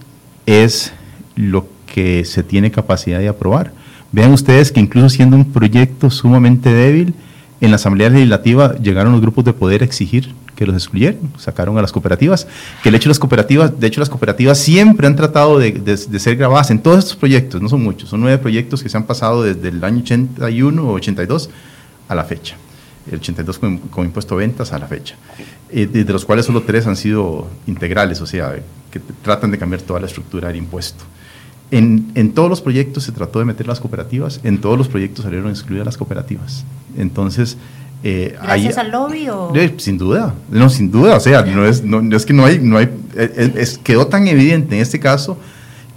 es 0.46 0.92
lo 1.36 1.68
que 1.92 2.24
se 2.24 2.42
tiene 2.42 2.70
capacidad 2.70 3.18
de 3.18 3.28
aprobar. 3.28 3.72
Vean 4.12 4.32
ustedes 4.32 4.72
que 4.72 4.80
incluso 4.80 5.08
siendo 5.08 5.36
un 5.36 5.52
proyecto 5.52 6.10
sumamente 6.10 6.72
débil, 6.72 7.14
en 7.60 7.70
la 7.70 7.76
Asamblea 7.76 8.08
Legislativa 8.08 8.74
llegaron 8.76 9.12
los 9.12 9.20
grupos 9.20 9.44
de 9.44 9.52
poder 9.52 9.82
a 9.82 9.84
exigir 9.84 10.34
que 10.56 10.66
los 10.66 10.74
excluyeran, 10.74 11.18
sacaron 11.38 11.78
a 11.78 11.82
las 11.82 11.92
cooperativas, 11.92 12.46
que 12.82 12.90
el 12.90 12.94
hecho 12.94 13.04
de 13.04 13.10
las 13.10 13.18
cooperativas, 13.18 13.80
de 13.80 13.86
hecho 13.86 14.00
las 14.00 14.10
cooperativas 14.10 14.58
siempre 14.58 15.06
han 15.06 15.16
tratado 15.16 15.58
de, 15.58 15.96
ser 15.96 16.36
grabadas 16.36 16.70
en 16.70 16.80
todos 16.80 16.98
estos 16.98 17.16
proyectos, 17.16 17.62
no 17.62 17.68
son 17.68 17.82
muchos, 17.82 18.10
son 18.10 18.20
nueve 18.20 18.38
proyectos 18.38 18.82
que 18.82 18.88
se 18.88 18.96
han 18.96 19.04
pasado 19.04 19.42
desde 19.42 19.68
el 19.68 19.82
año 19.82 20.02
81 20.02 20.82
o 20.82 20.92
82 20.92 21.48
a 22.08 22.14
la 22.14 22.24
fecha, 22.24 22.56
el 23.10 23.20
82 23.20 23.58
con, 23.58 24.04
impuesto 24.04 24.34
a 24.34 24.38
ventas 24.38 24.72
a 24.72 24.78
la 24.78 24.86
fecha, 24.86 25.16
eh, 25.70 25.86
de 25.86 26.12
los 26.12 26.26
cuales 26.26 26.44
solo 26.44 26.62
tres 26.62 26.86
han 26.86 26.96
sido 26.96 27.48
integrales, 27.66 28.20
o 28.20 28.26
sea, 28.26 28.54
que 28.90 29.00
tratan 29.22 29.50
de 29.50 29.58
cambiar 29.58 29.80
toda 29.80 30.00
la 30.00 30.06
estructura 30.06 30.48
del 30.48 30.58
impuesto. 30.58 31.04
En, 31.70 32.10
en, 32.14 32.32
todos 32.32 32.48
los 32.48 32.60
proyectos 32.60 33.04
se 33.04 33.12
trató 33.12 33.38
de 33.38 33.44
meter 33.44 33.66
las 33.66 33.80
cooperativas, 33.80 34.40
en 34.44 34.60
todos 34.60 34.76
los 34.76 34.88
proyectos 34.88 35.24
salieron 35.24 35.50
excluidas 35.50 35.86
las 35.86 35.96
cooperativas. 35.96 36.64
Entonces, 36.96 37.56
eh, 38.02 38.36
¿Gracias 38.42 38.78
al 38.78 38.90
lobby 38.90 39.28
o...? 39.28 39.52
sin 39.76 39.98
duda, 39.98 40.34
no, 40.50 40.70
sin 40.70 40.90
duda, 40.90 41.16
o 41.16 41.20
sea, 41.20 41.42
no 41.42 41.66
es, 41.66 41.84
no, 41.84 42.16
es 42.16 42.24
que 42.24 42.32
no 42.32 42.46
hay, 42.46 42.58
no 42.58 42.78
hay 42.78 42.88
es, 43.14 43.78
quedó 43.78 44.06
tan 44.06 44.26
evidente 44.26 44.74
en 44.74 44.80
este 44.80 44.98
caso 45.00 45.36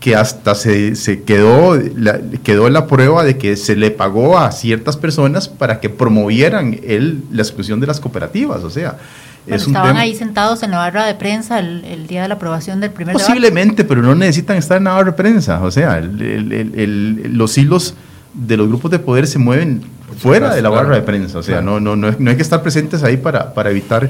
que 0.02 0.14
hasta 0.16 0.54
se, 0.54 0.98
se 0.98 1.24
quedó, 1.24 1.76
la, 1.96 2.20
quedó 2.44 2.70
la 2.70 2.88
prueba 2.88 3.24
de 3.24 3.38
que 3.38 3.56
se 3.56 3.78
le 3.78 3.90
pagó 3.90 4.38
a 4.38 4.52
ciertas 4.52 4.98
personas 4.98 5.48
para 5.48 5.80
que 5.80 5.90
promovieran 5.90 6.78
el, 6.84 7.24
la 7.32 7.42
exclusión 7.42 7.80
de 7.80 7.88
las 7.88 8.00
cooperativas, 8.00 8.64
o 8.64 8.70
sea... 8.70 8.98
estaban 9.48 9.98
ahí 9.98 10.16
sentados 10.16 10.64
en 10.64 10.72
la 10.72 10.78
barra 10.78 11.06
de 11.06 11.16
prensa 11.16 11.60
el, 11.60 12.08
día 12.08 12.24
de 12.24 12.28
la 12.28 12.36
aprobación 12.36 12.80
del 12.80 12.92
primer 12.92 13.14
Posiblemente, 13.14 13.84
pero 13.84 14.02
no 14.02 14.16
necesitan 14.16 14.58
estar 14.58 14.78
en 14.78 14.86
la 14.86 14.92
barra 14.92 15.12
de 15.12 15.14
prensa, 15.14 15.62
o 15.62 15.72
sea, 15.72 16.02
los 16.02 17.58
hilos 17.58 17.96
de 18.34 18.58
los 18.58 18.68
grupos 18.68 18.92
de 18.92 19.00
poder 19.00 19.28
se 19.28 19.40
mueven 19.40 19.84
fuera 20.18 20.54
de 20.54 20.62
la 20.62 20.70
barra 20.70 20.96
de 20.96 21.02
prensa, 21.02 21.40
o 21.40 21.44
sea, 21.44 21.62
no, 21.62 21.80
no, 21.80 21.96
no, 21.96 22.08
hay 22.08 22.36
que 22.36 22.42
estar 22.42 22.62
presentes 22.62 23.04
ahí 23.04 23.18
para, 23.18 23.54
para 23.54 23.72
evitar 23.72 24.10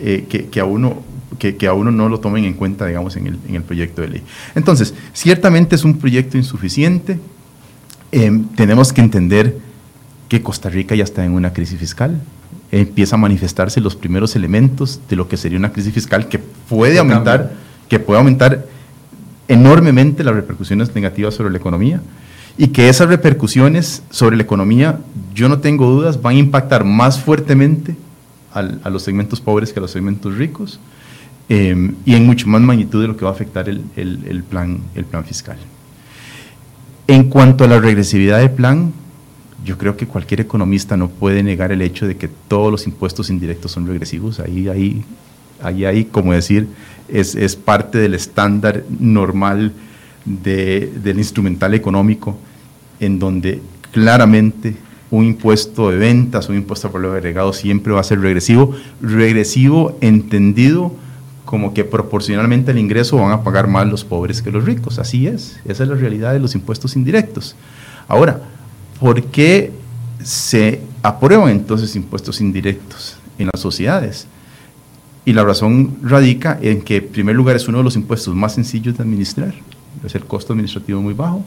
eh, 0.00 0.26
que, 0.28 0.46
que, 0.46 0.60
a 0.60 0.64
uno, 0.64 1.02
que, 1.38 1.56
que, 1.56 1.66
a 1.66 1.72
uno 1.72 1.90
no 1.90 2.08
lo 2.08 2.20
tomen 2.20 2.44
en 2.44 2.54
cuenta, 2.54 2.86
digamos, 2.86 3.16
en 3.16 3.28
el, 3.28 3.38
en 3.48 3.54
el 3.56 3.62
proyecto 3.62 4.02
de 4.02 4.08
ley. 4.08 4.22
Entonces, 4.54 4.94
ciertamente 5.12 5.76
es 5.76 5.84
un 5.84 5.98
proyecto 5.98 6.36
insuficiente, 6.36 7.18
em, 8.10 8.44
tenemos 8.56 8.92
que 8.92 9.00
entender 9.00 9.58
que 10.28 10.42
Costa 10.42 10.70
Rica 10.70 10.94
ya 10.94 11.04
está 11.04 11.24
en 11.24 11.32
una 11.32 11.52
crisis 11.52 11.78
fiscal, 11.78 12.20
empieza 12.72 13.16
a 13.16 13.18
manifestarse 13.18 13.80
los 13.80 13.94
primeros 13.94 14.34
elementos 14.34 14.98
de 15.08 15.14
lo 15.14 15.28
que 15.28 15.36
sería 15.36 15.58
una 15.58 15.72
crisis 15.72 15.92
fiscal 15.92 16.26
que 16.26 16.38
puede 16.38 16.98
aumentar, 16.98 17.52
que 17.88 18.00
puede 18.00 18.18
aumentar 18.18 18.64
enormemente 19.46 20.24
las 20.24 20.34
repercusiones 20.34 20.94
negativas 20.94 21.34
sobre 21.34 21.50
la 21.50 21.58
economía 21.58 22.00
y 22.56 22.68
que 22.68 22.88
esas 22.88 23.08
repercusiones 23.08 24.02
sobre 24.10 24.36
la 24.36 24.42
economía, 24.42 24.98
yo 25.34 25.50
no 25.50 25.58
tengo 25.58 25.86
dudas, 25.86 26.20
van 26.20 26.36
a 26.36 26.38
impactar 26.38 26.84
más 26.84 27.20
fuertemente 27.20 27.94
a 28.52 28.90
los 28.90 29.02
segmentos 29.02 29.40
pobres 29.40 29.72
que 29.72 29.78
a 29.78 29.82
los 29.82 29.90
segmentos 29.90 30.36
ricos 30.36 30.78
em, 31.48 31.94
y 32.04 32.14
en 32.14 32.26
mucho 32.26 32.46
más 32.48 32.60
magnitud 32.60 33.00
de 33.00 33.08
lo 33.08 33.16
que 33.16 33.24
va 33.24 33.30
a 33.30 33.34
afectar 33.34 33.68
el, 33.68 33.82
el, 33.96 34.42
plan, 34.44 34.80
el 34.94 35.04
plan 35.04 35.24
fiscal. 35.24 35.56
En 37.06 37.30
cuanto 37.30 37.64
a 37.64 37.66
la 37.66 37.80
regresividad 37.80 38.40
del 38.40 38.50
plan, 38.50 38.92
yo 39.64 39.78
creo 39.78 39.96
que 39.96 40.06
cualquier 40.06 40.40
economista 40.40 40.96
no 40.96 41.08
puede 41.08 41.42
negar 41.42 41.72
el 41.72 41.82
hecho 41.82 42.06
de 42.06 42.16
que 42.16 42.28
todos 42.48 42.70
los 42.70 42.86
impuestos 42.86 43.30
indirectos 43.30 43.72
son 43.72 43.86
regresivos. 43.86 44.40
Ahí, 44.40 44.68
ahí, 44.68 45.04
ahí, 45.62 45.84
ahí 45.84 46.04
como 46.04 46.32
decir, 46.32 46.68
es, 47.08 47.34
es 47.34 47.56
parte 47.56 47.98
del 47.98 48.14
estándar 48.14 48.84
normal 48.98 49.72
del 50.24 51.18
instrumental 51.18 51.74
económico, 51.74 52.36
en 53.00 53.18
donde 53.18 53.60
claramente 53.90 54.76
un 55.10 55.26
impuesto 55.26 55.90
de 55.90 55.98
ventas, 55.98 56.48
un 56.48 56.56
impuesto 56.56 56.90
por 56.90 57.00
lo 57.00 57.12
agregado 57.12 57.52
siempre 57.52 57.92
va 57.92 58.00
a 58.00 58.04
ser 58.04 58.20
regresivo, 58.20 58.74
regresivo 59.00 59.98
entendido 60.00 60.94
como 61.44 61.74
que 61.74 61.84
proporcionalmente 61.84 62.70
al 62.70 62.78
ingreso 62.78 63.18
van 63.18 63.32
a 63.32 63.42
pagar 63.42 63.66
más 63.66 63.86
los 63.86 64.04
pobres 64.04 64.40
que 64.40 64.50
los 64.50 64.64
ricos, 64.64 64.98
así 64.98 65.26
es, 65.26 65.60
esa 65.66 65.82
es 65.82 65.88
la 65.88 65.96
realidad 65.96 66.32
de 66.32 66.38
los 66.38 66.54
impuestos 66.54 66.96
indirectos. 66.96 67.56
Ahora, 68.08 68.40
¿por 69.02 69.20
qué 69.24 69.72
se 70.22 70.80
aprueban 71.02 71.50
entonces 71.50 71.96
impuestos 71.96 72.40
indirectos 72.40 73.16
en 73.36 73.48
las 73.52 73.60
sociedades? 73.60 74.28
Y 75.24 75.32
la 75.32 75.42
razón 75.42 75.96
radica 76.02 76.56
en 76.62 76.82
que, 76.82 76.98
en 76.98 77.08
primer 77.08 77.34
lugar, 77.34 77.56
es 77.56 77.66
uno 77.66 77.78
de 77.78 77.84
los 77.84 77.96
impuestos 77.96 78.32
más 78.32 78.54
sencillos 78.54 78.96
de 78.96 79.02
administrar 79.02 79.54
es 80.04 80.14
el 80.14 80.24
costo 80.24 80.52
administrativo 80.52 81.02
muy 81.02 81.14
bajo. 81.14 81.44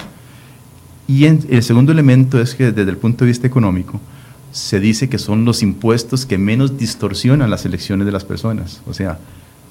Y 1.07 1.23
el 1.25 1.63
segundo 1.63 1.93
elemento 1.93 2.41
es 2.41 2.55
que 2.55 2.73
desde 2.73 2.91
el 2.91 2.97
punto 2.97 3.23
de 3.23 3.29
vista 3.29 3.47
económico, 3.47 4.01
se 4.51 4.81
dice 4.81 5.07
que 5.07 5.17
son 5.17 5.45
los 5.45 5.63
impuestos 5.63 6.25
que 6.25 6.37
menos 6.37 6.77
distorsionan 6.77 7.49
las 7.49 7.65
elecciones 7.65 8.05
de 8.05 8.11
las 8.11 8.25
personas. 8.25 8.81
O 8.85 8.93
sea, 8.93 9.17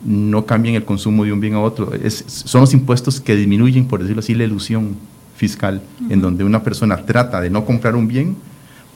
no 0.04 0.46
cambian 0.46 0.74
el 0.74 0.86
consumo 0.86 1.24
de 1.24 1.32
un 1.32 1.40
bien 1.40 1.54
a 1.54 1.60
otro. 1.60 1.92
son 2.08 2.62
los 2.62 2.72
impuestos 2.72 3.20
que 3.20 3.36
disminuyen, 3.36 3.86
por 3.86 4.00
decirlo 4.00 4.20
así, 4.20 4.34
la 4.34 4.44
ilusión 4.44 4.96
fiscal, 5.36 5.82
en 6.08 6.20
donde 6.20 6.44
una 6.44 6.62
persona 6.62 6.96
trata 6.98 7.40
de 7.40 7.50
no 7.50 7.64
comprar 7.64 7.96
un 7.96 8.08
bien 8.08 8.36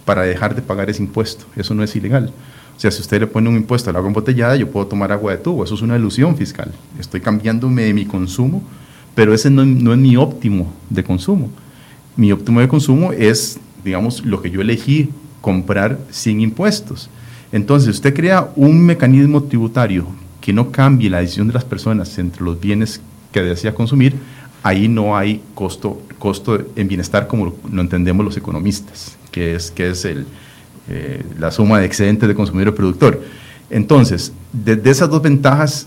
para 0.05 0.23
dejar 0.23 0.55
de 0.55 0.63
pagar 0.63 0.89
ese 0.91 1.03
impuesto. 1.03 1.47
Eso 1.57 1.75
no 1.75 1.83
es 1.83 1.95
ilegal. 1.97 2.33
O 2.77 2.81
sea, 2.81 2.91
si 2.91 3.01
usted 3.01 3.21
le 3.21 3.27
pone 3.27 3.49
un 3.49 3.57
impuesto 3.57 3.91
al 3.91 3.97
agua 3.97 4.09
embotellada, 4.09 4.57
yo 4.57 4.71
puedo 4.71 4.87
tomar 4.87 5.11
agua 5.13 5.33
de 5.33 5.39
tubo. 5.39 5.65
Eso 5.65 5.75
es 5.75 5.83
una 5.83 5.97
ilusión 5.97 6.37
fiscal. 6.37 6.73
Estoy 6.99 7.21
cambiándome 7.21 7.83
de 7.83 7.95
mi 7.95 8.07
consumo 8.07 8.63
pero 9.19 9.35
ese 9.35 9.51
no, 9.51 9.63
es 9.65 9.99
mi 9.99 10.17
óptimo 10.17 10.73
de 10.89 11.03
consumo. 11.03 11.51
Mi 12.15 12.31
óptimo 12.31 12.61
de 12.61 12.69
consumo 12.69 13.13
es, 13.13 13.59
digamos, 13.85 14.25
lo 14.25 14.41
que 14.41 14.49
yo 14.49 14.61
elegí 14.61 15.11
comprar 15.41 15.99
sin 16.09 16.41
impuestos. 16.41 17.11
Entonces, 17.51 17.97
usted 17.97 18.15
crea 18.15 18.49
un 18.55 18.81
mecanismo 18.81 19.43
tributario 19.43 20.07
que 20.41 20.53
no 20.53 20.71
cambie 20.71 21.11
la 21.11 21.19
decisión 21.19 21.49
de 21.49 21.55
las 21.55 21.65
personas 21.65 22.17
entre 22.21 22.45
los 22.45 22.61
bienes 22.61 23.01
que 23.33 23.43
desea 23.43 23.75
consumir, 23.75 24.15
ahí 24.63 24.89
no 24.89 25.17
hay 25.17 25.43
costo, 25.55 26.01
costo 26.19 26.59
en 26.77 26.89
bienestar 26.89 27.27
como 27.27 27.57
lo, 27.71 27.81
entendemos 27.81 28.25
los 28.25 28.37
economistas, 28.37 29.17
que 29.31 29.55
es, 29.55 29.71
que 29.71 29.91
es 29.91 30.05
el, 30.05 30.27
eh, 30.89 31.23
la 31.39 31.51
suma 31.51 31.79
de 31.79 31.87
excedentes 31.87 32.29
de 32.29 32.35
consumidor 32.35 32.69
y 32.69 32.77
productor. 32.77 33.23
Entonces, 33.71 34.33
desde 34.53 34.91
esas 34.91 35.11
dos 35.11 35.23
ventajas 35.23 35.87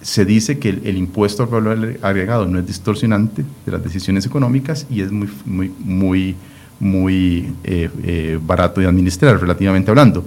se 0.00 0.24
dice 0.24 0.58
que 0.58 0.68
el, 0.68 0.96
impuesto 0.96 1.44
al 1.44 1.48
valor 1.48 1.98
agregado 2.02 2.46
no 2.46 2.58
es 2.58 2.66
distorsionante 2.66 3.44
de 3.64 3.72
las 3.72 3.82
decisiones 3.82 4.26
económicas 4.26 4.86
y 4.90 5.00
es 5.00 5.10
muy, 5.10 5.28
muy, 5.46 5.72
muy, 5.80 6.36
muy 6.78 7.54
eh, 7.64 7.88
eh, 8.02 8.38
barato 8.42 8.80
de 8.80 8.86
administrar, 8.86 9.40
relativamente 9.40 9.90
hablando. 9.90 10.26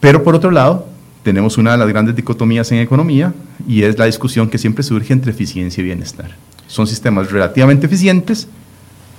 Pero 0.00 0.24
por 0.24 0.34
otro 0.34 0.50
lado, 0.50 0.88
tenemos 1.22 1.58
una 1.58 1.72
de 1.72 1.78
las 1.78 1.88
grandes 1.88 2.16
dicotomías 2.16 2.70
en 2.72 2.78
economía 2.78 3.32
y 3.66 3.82
es 3.82 3.98
la 3.98 4.06
discusión 4.06 4.48
que 4.48 4.58
siempre 4.58 4.82
surge 4.82 5.12
entre 5.12 5.30
eficiencia 5.30 5.80
y 5.80 5.84
bienestar. 5.84 6.36
Son 6.66 6.86
sistemas 6.86 7.30
relativamente 7.30 7.86
eficientes, 7.86 8.48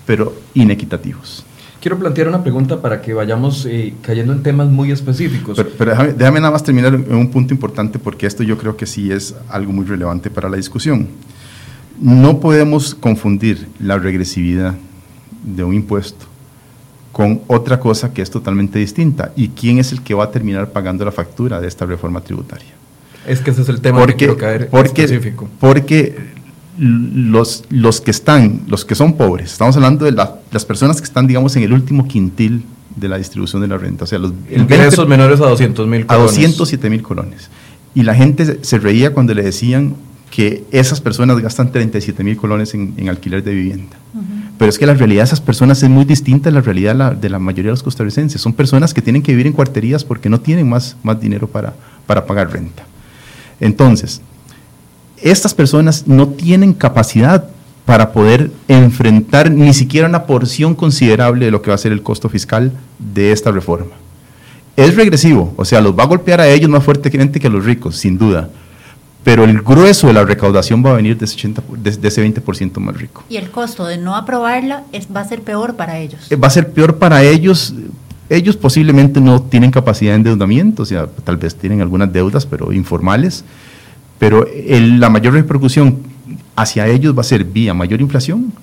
pero 0.05 0.35
inequitativos. 0.53 1.45
Quiero 1.79 1.99
plantear 1.99 2.29
una 2.29 2.41
pregunta 2.43 2.81
para 2.81 3.01
que 3.01 3.13
vayamos 3.13 3.65
eh, 3.65 3.93
cayendo 4.01 4.31
en 4.33 4.41
temas 4.41 4.69
muy 4.69 4.91
específicos. 4.91 5.61
Pero, 5.77 6.13
déjame, 6.15 6.39
nada 6.39 6.51
más 6.51 6.63
terminar 6.63 6.93
en 6.93 7.15
un 7.15 7.29
punto 7.29 7.53
importante 7.53 7.99
porque 7.99 8.25
esto 8.25 8.43
yo 8.43 8.57
creo 8.57 8.77
que 8.77 8.85
sí 8.85 9.11
es 9.11 9.35
algo 9.49 9.73
muy 9.73 9.85
relevante 9.85 10.29
para 10.29 10.49
la 10.49 10.57
discusión. 10.57 11.09
No 11.99 12.39
podemos 12.39 12.95
confundir 12.95 13.67
la 13.79 13.97
regresividad 13.97 14.75
de 15.43 15.63
un 15.63 15.73
impuesto 15.73 16.32
con 17.13 17.41
otra 17.47 17.79
cosa 17.79 18.11
que 18.11 18.23
es 18.23 18.31
totalmente 18.31 18.79
distinta. 18.79 19.31
¿Y 19.37 19.49
quién 19.49 19.77
es 19.77 19.91
el 19.91 20.01
que 20.01 20.15
va 20.15 20.25
a 20.25 20.31
terminar 20.31 20.71
pagando 20.71 21.05
la 21.05 21.11
factura 21.11 21.61
de 21.61 21.67
esta 21.67 21.85
reforma 21.85 22.21
tributaria? 22.21 22.71
Es 23.27 23.39
que 23.39 23.51
ese 23.51 23.61
es 23.61 23.69
el 23.69 23.79
tema 23.79 23.99
porque, 23.99 24.13
que 24.13 24.17
quiero 24.17 24.35
caer 24.35 24.67
porque, 24.69 25.03
específico. 25.03 25.47
Porque 25.59 26.15
los, 26.77 27.65
los 27.69 28.01
que 28.01 28.09
están, 28.11 28.61
los 28.67 28.83
que 28.83 28.95
son 28.95 29.13
pobres, 29.13 29.53
estamos 29.53 29.75
hablando 29.75 30.05
de 30.05 30.11
las 30.11 30.65
personas 30.65 30.97
que 30.99 31.05
están, 31.05 31.27
digamos, 31.27 31.55
en 31.55 31.61
el 31.61 31.71
último 31.71 32.07
quintil 32.07 32.65
de 32.95 33.07
la 33.07 33.19
distribución 33.19 33.61
de 33.61 33.67
la 33.67 33.77
renta. 33.77 34.05
O 34.05 34.07
sea, 34.07 34.17
los 34.17 34.33
ingresos 34.49 35.07
menores 35.07 35.39
a 35.39 35.45
200 35.45 35.87
mil 35.87 36.07
colones. 36.07 36.19
A 36.19 36.31
207 36.31 36.89
mil 36.89 37.03
colones. 37.03 37.49
Y 37.93 38.01
la 38.01 38.15
gente 38.15 38.57
se 38.63 38.79
reía 38.79 39.13
cuando 39.13 39.35
le 39.35 39.43
decían 39.43 39.95
que 40.31 40.63
esas 40.71 40.99
personas 40.99 41.39
gastan 41.39 41.71
37 41.71 42.23
mil 42.23 42.37
colones 42.37 42.73
en, 42.73 43.07
alquiler 43.07 43.43
de 43.43 43.53
vivienda. 43.53 43.95
Pero 44.63 44.69
es 44.69 44.79
que 44.79 44.85
la 44.85 44.93
realidad 44.93 45.23
de 45.23 45.25
esas 45.25 45.41
personas 45.41 45.83
es 45.83 45.89
muy 45.89 46.05
distinta 46.05 46.47
a 46.47 46.53
la 46.53 46.61
realidad 46.61 47.11
de 47.11 47.29
la, 47.29 47.37
mayoría 47.37 47.65
de 47.67 47.73
los 47.73 47.83
costarricenses. 47.83 48.39
Son 48.39 48.53
personas 48.53 48.93
que 48.93 49.01
tienen 49.01 49.21
que 49.21 49.33
vivir 49.33 49.45
en 49.45 49.51
cuarterías 49.51 50.05
porque 50.05 50.29
no 50.29 50.39
tienen 50.39 50.69
más, 50.69 50.95
más 51.03 51.19
dinero 51.19 51.49
para, 51.49 51.73
para 52.07 52.25
pagar 52.25 52.49
renta. 52.49 52.85
Entonces, 53.59 54.21
estas 55.21 55.53
personas 55.53 56.07
no 56.07 56.29
tienen 56.29 56.73
capacidad 56.73 57.49
para 57.83 58.13
poder 58.13 58.51
enfrentar 58.69 59.51
ni 59.51 59.73
siquiera 59.73 60.07
una 60.07 60.25
porción 60.25 60.75
considerable 60.75 61.43
de 61.43 61.51
lo 61.51 61.61
que 61.61 61.69
va 61.69 61.75
a 61.75 61.77
ser 61.77 61.91
el 61.91 62.01
costo 62.01 62.29
fiscal 62.29 62.71
de 62.99 63.33
esta 63.33 63.51
reforma. 63.51 63.91
Es 64.77 64.95
regresivo, 64.95 65.53
o 65.57 65.65
sea, 65.65 65.81
los 65.81 65.93
va 65.93 66.03
a 66.03 66.07
golpear 66.07 66.39
a 66.39 66.47
ellos 66.47 66.69
más 66.69 66.85
fuertemente 66.85 67.37
que 67.37 67.47
a 67.47 67.49
los 67.49 67.65
ricos, 67.65 67.97
sin 67.97 68.17
duda, 68.17 68.49
pero 69.23 69.43
el 69.45 69.61
grueso 69.61 70.07
de 70.07 70.13
la 70.13 70.25
recaudación 70.25 70.83
va 70.85 70.91
a 70.91 70.93
venir 70.93 71.17
de 71.17 71.25
ese, 71.25 71.35
80, 71.35 71.63
de, 71.77 72.07
ese 72.07 72.25
20% 72.25 72.77
más 72.79 72.97
rico. 72.97 73.23
Y 73.29 73.37
el 73.37 73.49
costo 73.51 73.85
de 73.85 73.97
no 73.97 74.15
aprobarla 74.15 74.83
es, 74.91 75.07
va 75.15 75.21
a 75.21 75.25
ser 75.25 75.41
peor 75.41 75.75
para 75.75 75.99
ellos. 75.99 76.31
Eh, 76.31 76.35
va 76.35 76.47
a 76.47 76.51
ser 76.51 76.71
peor 76.71 76.97
para 76.97 77.23
ellos. 77.23 77.73
Ellos 78.29 78.57
posiblemente 78.57 79.21
no 79.21 79.41
tienen 79.41 79.71
capacidad 79.71 80.11
de 80.11 80.17
endeudamiento, 80.17 80.83
o 80.83 80.85
sea, 80.85 81.07
tal 81.23 81.37
vez 81.37 81.55
tienen 81.55 81.81
algunas 81.81 82.11
deudas, 82.11 82.45
pero 82.45 82.73
informales 82.73 83.43
pero 84.23 84.47
la 84.55 85.09
mayor 85.09 85.33
repercusión 85.33 85.99
hacia 86.55 86.87
ellos 86.87 87.13
va 87.13 87.19
a 87.19 87.25
ser 87.25 87.43
vía 87.43 87.73
mayor 87.73 87.99
inflación 87.99 88.53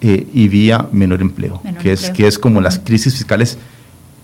eh, 0.00 0.28
y 0.32 0.46
vía 0.46 0.86
menor 0.92 1.22
empleo, 1.22 1.60
que, 1.82 1.90
Es, 1.90 2.10
que 2.10 2.24
es 2.28 2.38
como 2.38 2.60
las 2.60 2.78
crisis 2.78 3.14
fiscales 3.14 3.58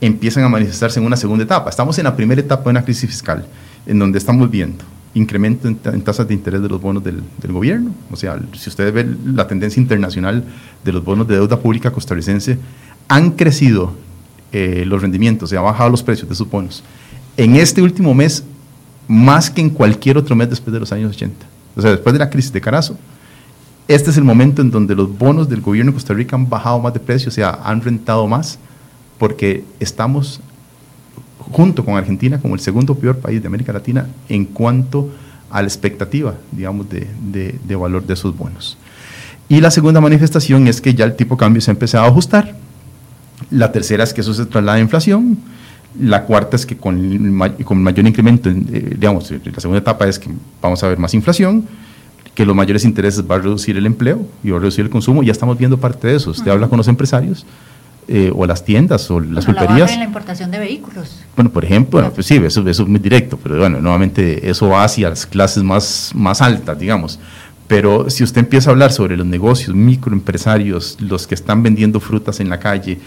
empiezan 0.01 0.45
a 0.45 0.49
manifestarse 0.49 1.01
en 1.01 1.07
una 1.07 1.17
segunda 1.17 1.43
etapa. 1.43 1.69
Estamos 1.69 1.99
en 1.99 2.05
la 2.05 2.15
primera 2.15 2.41
etapa 2.41 2.63
de 2.63 2.71
una 2.71 2.85
crisis 2.85 3.11
fiscal, 3.11 3.45
en 3.87 3.99
donde 3.99 4.19
estamos 4.19 4.49
viendo 4.49 4.85
incremento 5.15 5.69
en, 5.69 5.77
tasas 5.77 6.27
de 6.27 6.35
interés 6.35 6.63
de 6.63 6.69
los 6.69 6.81
bonos 6.81 7.03
del, 7.05 7.23
gobierno. 7.49 7.95
O 8.11 8.17
sea, 8.17 8.41
si 8.55 8.71
ustedes 8.71 8.93
ven 8.93 9.19
la 9.35 9.47
tendencia 9.47 9.81
internacional 9.81 10.45
de 10.85 10.93
los 10.93 11.05
bonos 11.05 11.29
de 11.29 11.35
deuda 11.35 11.59
pública 11.59 11.91
costarricense, 11.91 12.59
han 13.09 13.33
crecido 13.33 13.95
eh, 14.53 14.85
los 14.87 15.03
rendimientos, 15.03 15.51
se 15.51 15.57
han 15.57 15.65
bajado 15.65 15.91
los 15.91 16.03
precios 16.03 16.29
de 16.29 16.35
sus 16.35 16.49
bonos. 16.49 16.83
En 17.37 17.57
este 17.57 17.83
último 17.83 18.15
mes, 18.15 18.45
más 19.09 19.51
que 19.51 19.61
en 19.61 19.71
cualquier 19.71 20.17
otro 20.17 20.35
mes 20.35 20.51
después 20.51 20.73
de 20.73 20.81
los 20.81 20.93
años 20.93 21.15
80. 21.15 21.47
O 21.77 21.83
sea, 21.83 21.91
después 21.91 22.13
de 22.13 22.19
la 22.19 22.31
crisis 22.31 22.53
de 22.53 22.61
Carazo, 22.61 22.97
este 23.89 24.11
es 24.11 24.17
el 24.17 24.25
momento 24.25 24.63
en 24.63 24.71
donde 24.71 24.95
los 24.95 25.17
bonos 25.19 25.49
del 25.49 25.61
gobierno 25.61 25.93
de 25.93 25.97
Costa 25.97 26.15
Rica 26.15 26.37
han 26.37 26.49
bajado 26.49 26.79
más 26.79 26.95
de 26.95 27.01
precio, 27.01 27.29
o 27.29 27.33
sea, 27.33 27.59
han 27.65 27.83
rentado 27.83 28.27
más, 28.27 28.59
porque 29.19 29.65
estamos 29.81 30.41
junto 31.51 31.85
con 31.85 31.97
Argentina 31.97 32.41
como 32.41 32.55
el 32.55 32.61
segundo 32.61 32.95
peor 32.95 33.19
país 33.19 33.41
de 33.41 33.49
América 33.49 33.73
Latina 33.73 34.07
en 34.29 34.45
cuanto 34.47 35.11
a 35.51 35.61
la 35.61 35.69
expectativa, 35.69 36.35
digamos, 36.51 36.87
de, 36.89 37.77
valor 37.77 38.07
de 38.07 38.15
esos 38.15 38.37
bonos. 38.37 38.79
Y 39.49 39.61
la 39.61 39.71
segunda 39.71 40.01
manifestación 40.01 40.67
es 40.67 40.81
que 40.81 40.95
ya 40.95 41.05
el 41.05 41.15
tipo 41.15 41.35
de 41.35 41.41
cambio 41.41 41.61
se 41.61 41.71
ha 41.71 41.75
empezado 41.75 42.05
a 42.05 42.09
ajustar. 42.09 42.57
La 43.51 43.71
tercera 43.71 44.03
es 44.03 44.15
que 44.15 44.23
eso 44.23 44.33
se 44.33 44.47
traslada 44.47 44.79
a 44.79 44.81
inflación. 44.81 45.37
La 46.01 46.25
cuarta 46.25 46.57
es 46.57 46.65
que 46.65 46.77
con, 46.77 47.39
con 47.65 47.83
mayor 47.83 48.07
incremento, 48.07 48.49
eh, 48.49 48.97
digamos, 48.99 49.31
la 49.31 49.61
segunda 49.61 49.79
etapa 49.79 50.07
es 50.07 50.19
que 50.19 50.31
vamos 50.63 50.83
a 50.83 50.89
ver 50.89 50.99
más 50.99 51.13
inflación, 51.13 51.67
que 52.35 52.47
los 52.47 52.57
mayores 52.57 52.87
intereses 52.87 53.23
va 53.31 53.35
a 53.35 53.39
reducir 53.39 53.77
el 53.77 53.85
empleo 53.85 54.27
y 54.43 54.51
va 54.51 54.57
a 54.57 54.61
reducir 54.61 54.87
el 54.87 54.91
consumo. 54.91 55.23
Ya 55.23 55.33
estamos 55.33 55.59
viendo 55.59 55.77
parte 55.77 56.09
de 56.09 56.17
eso. 56.17 56.31
Usted 56.31 56.51
habla 56.51 56.69
con 56.69 56.79
los 56.79 56.89
empresarios 56.89 57.45
eh, 58.09 58.33
o 58.35 58.47
las 58.47 58.65
tiendas 58.65 59.11
o 59.11 59.21
las 59.21 59.47
pulperías. 59.47 59.91
La 59.91 59.93
en 59.95 59.99
la 60.01 60.07
importación 60.07 60.51
de 60.51 60.59
vehículos. 60.59 61.21
Bueno, 61.37 61.51
por 61.51 61.65
ejemplo, 61.65 62.13
pues 62.13 62.27
sí, 62.27 62.35
eso, 62.37 62.67
eso, 62.69 62.83
es 62.83 62.89
muy 62.89 62.99
directo, 62.99 63.39
pero 63.41 63.59
bueno, 63.59 63.81
nuevamente 63.81 64.51
eso 64.51 64.69
va 64.69 64.85
hacia 64.85 65.09
las 65.09 65.25
clases 65.25 65.63
más, 65.63 66.11
más 66.15 66.43
altas, 66.43 66.79
digamos. 66.79 67.21
Pero 67.69 68.11
si 68.11 68.25
usted 68.25 68.41
empieza 68.41 68.71
a 68.71 68.73
hablar 68.73 68.93
sobre 68.93 69.17
los 69.17 69.27
negocios, 69.27 69.75
microempresarios, 69.75 70.99
los 71.01 71.27
que 71.27 71.35
están 71.35 71.63
vendiendo 71.63 72.01
frutas 72.01 72.41
en 72.41 72.51
la 72.51 72.59
calle, 72.59 72.99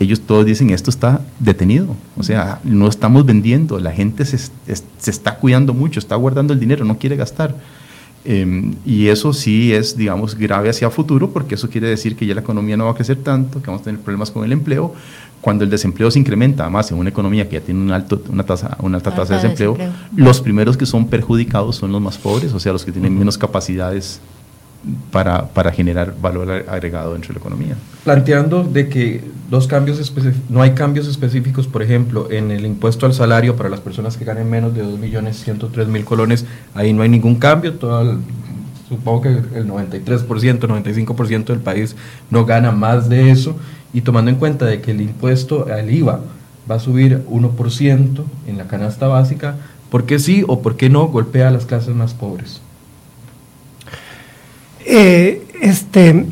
ellos 0.00 0.20
todos 0.22 0.46
dicen 0.46 0.70
esto 0.70 0.90
está 0.90 1.20
detenido, 1.38 1.94
o 2.16 2.22
sea, 2.22 2.58
no 2.64 2.88
estamos 2.88 3.24
vendiendo, 3.24 3.78
la 3.78 3.92
gente 3.92 4.24
se, 4.24 4.38
se 4.38 5.10
está 5.10 5.36
cuidando 5.36 5.74
mucho, 5.74 6.00
está 6.00 6.16
guardando 6.16 6.52
el 6.52 6.58
dinero, 6.58 6.84
no 6.84 6.98
quiere 6.98 7.16
gastar. 7.16 7.54
Em, 8.24 8.74
y 8.86 9.08
eso 9.08 9.32
sí 9.32 9.72
es, 9.72 9.96
digamos, 9.96 10.36
grave 10.36 10.70
hacia 10.70 10.90
futuro, 10.90 11.30
porque 11.30 11.56
eso 11.56 11.68
quiere 11.68 11.88
decir 11.88 12.14
que 12.14 12.24
ya 12.24 12.34
la 12.34 12.40
economía 12.40 12.76
no 12.76 12.84
va 12.84 12.92
a 12.92 12.94
crecer 12.94 13.16
tanto, 13.16 13.60
que 13.60 13.66
vamos 13.66 13.82
a 13.82 13.84
tener 13.84 14.00
problemas 14.00 14.30
con 14.30 14.44
el 14.44 14.52
empleo. 14.52 14.94
Cuando 15.40 15.64
el 15.64 15.70
desempleo 15.70 16.08
se 16.08 16.20
incrementa, 16.20 16.62
además 16.62 16.90
en 16.92 16.98
una 16.98 17.10
economía 17.10 17.48
que 17.48 17.54
ya 17.54 17.60
tiene 17.60 17.80
un 17.80 17.90
alto, 17.90 18.22
una, 18.28 18.44
tasa, 18.44 18.76
una 18.80 18.98
alta 18.98 19.12
tasa 19.12 19.34
de 19.34 19.42
desempleo, 19.42 19.76
los 20.14 20.40
primeros 20.40 20.76
que 20.76 20.86
son 20.86 21.08
perjudicados 21.08 21.76
son 21.76 21.90
los 21.90 22.00
más 22.00 22.16
pobres, 22.16 22.52
o 22.52 22.60
sea, 22.60 22.72
los 22.72 22.84
que 22.84 22.92
tienen 22.92 23.18
menos 23.18 23.36
capacidades 23.36 24.20
para, 25.10 25.46
para, 25.48 25.70
generar 25.70 26.14
valor 26.20 26.64
agregado 26.68 27.12
dentro 27.12 27.28
de 27.28 27.34
la 27.34 27.40
economía. 27.40 27.76
Planteando 28.04 28.64
de 28.64 28.88
que 28.88 29.20
los 29.50 29.66
cambios 29.66 30.12
no 30.48 30.62
hay 30.62 30.72
cambios 30.72 31.06
específicos, 31.06 31.66
por 31.66 31.82
ejemplo, 31.82 32.30
en 32.30 32.50
el 32.50 32.66
impuesto 32.66 33.06
al 33.06 33.14
salario 33.14 33.54
para 33.54 33.68
las 33.68 33.80
personas 33.80 34.16
que 34.16 34.24
ganen 34.24 34.50
menos 34.50 34.74
de 34.74 34.82
2.103.000 34.84 36.04
colones, 36.04 36.46
ahí 36.74 36.92
no 36.92 37.02
hay 37.02 37.08
ningún 37.08 37.36
cambio, 37.36 37.74
todo 37.74 38.18
supongo 38.88 39.22
que 39.22 39.28
el 39.28 39.68
93%, 39.68 40.26
95% 40.26 41.44
del 41.46 41.60
país 41.60 41.96
no 42.30 42.44
gana 42.44 42.72
más 42.72 43.08
de 43.08 43.30
eso, 43.30 43.56
y 43.94 44.00
tomando 44.00 44.30
en 44.30 44.36
cuenta 44.36 44.66
de 44.66 44.80
que 44.80 44.90
el 44.90 45.00
impuesto 45.00 45.66
al 45.72 45.90
IVA 45.90 46.20
va 46.70 46.76
a 46.76 46.80
subir 46.80 47.22
1% 47.28 48.24
en 48.46 48.58
la 48.58 48.66
canasta 48.66 49.06
básica, 49.06 49.56
¿por 49.90 50.04
qué 50.04 50.18
sí 50.18 50.44
o 50.46 50.62
por 50.62 50.76
qué 50.76 50.88
no 50.88 51.06
golpea 51.08 51.48
a 51.48 51.50
las 51.50 51.66
clases 51.66 51.94
más 51.94 52.14
pobres? 52.14 52.60
Eh, 54.94 55.40
este, 55.62 56.26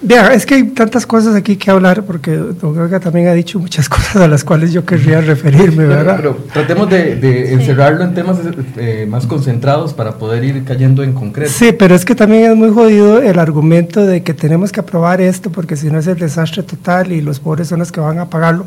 vea, 0.00 0.32
es 0.32 0.46
que 0.46 0.54
hay 0.54 0.62
tantas 0.68 1.06
cosas 1.06 1.34
aquí 1.34 1.56
que 1.56 1.70
hablar, 1.70 2.02
porque 2.04 2.34
Don 2.34 2.74
Gaga 2.74 2.98
también 2.98 3.28
ha 3.28 3.34
dicho 3.34 3.58
muchas 3.58 3.88
cosas 3.90 4.16
a 4.16 4.26
las 4.26 4.42
cuales 4.42 4.72
yo 4.72 4.86
querría 4.86 5.20
referirme, 5.20 5.84
¿verdad? 5.84 6.16
Pero, 6.16 6.38
tratemos 6.50 6.88
de, 6.88 7.52
encerrarlo 7.52 8.04
en 8.04 8.14
temas 8.14 8.38
eh, 8.78 9.06
más 9.06 9.26
concentrados 9.26 9.92
para 9.92 10.16
poder 10.16 10.44
ir 10.44 10.64
cayendo 10.64 11.02
en 11.02 11.12
concreto. 11.12 11.52
Sí, 11.54 11.72
pero 11.72 11.94
es 11.94 12.06
que 12.06 12.14
también 12.14 12.50
es 12.50 12.56
muy 12.56 12.70
jodido 12.70 13.20
el 13.20 13.38
argumento 13.38 14.06
de 14.06 14.22
que 14.22 14.32
tenemos 14.32 14.72
que 14.72 14.80
aprobar 14.80 15.20
esto, 15.20 15.50
porque 15.50 15.76
si 15.76 15.90
no 15.90 15.98
es 15.98 16.06
el 16.06 16.18
desastre 16.18 16.62
total 16.62 17.12
y 17.12 17.20
los 17.20 17.38
pobres 17.38 17.68
son 17.68 17.80
los 17.80 17.92
que 17.92 18.00
van 18.00 18.18
a 18.18 18.30
pagarlo 18.30 18.66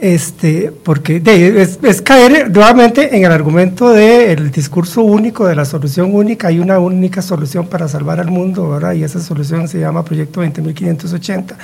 este, 0.00 0.72
porque 0.82 1.22
es, 1.24 2.02
caer 2.02 2.50
nuevamente 2.50 3.16
en 3.16 3.24
el 3.24 3.32
argumento 3.32 3.90
del 3.90 4.50
discurso 4.50 5.02
único, 5.02 5.46
de 5.46 5.54
la 5.54 5.64
solución 5.64 6.14
única, 6.14 6.48
hay 6.48 6.58
una 6.58 6.78
única 6.78 7.20
solución 7.20 7.66
para 7.66 7.86
salvar 7.86 8.18
al 8.18 8.30
mundo, 8.30 8.70
¿verdad? 8.70 8.94
y 8.94 9.04
esa 9.04 9.20
solución 9.20 9.68
se 9.68 9.78
llama 9.78 10.04
Proyecto 10.04 10.42
20.580. 10.42 11.54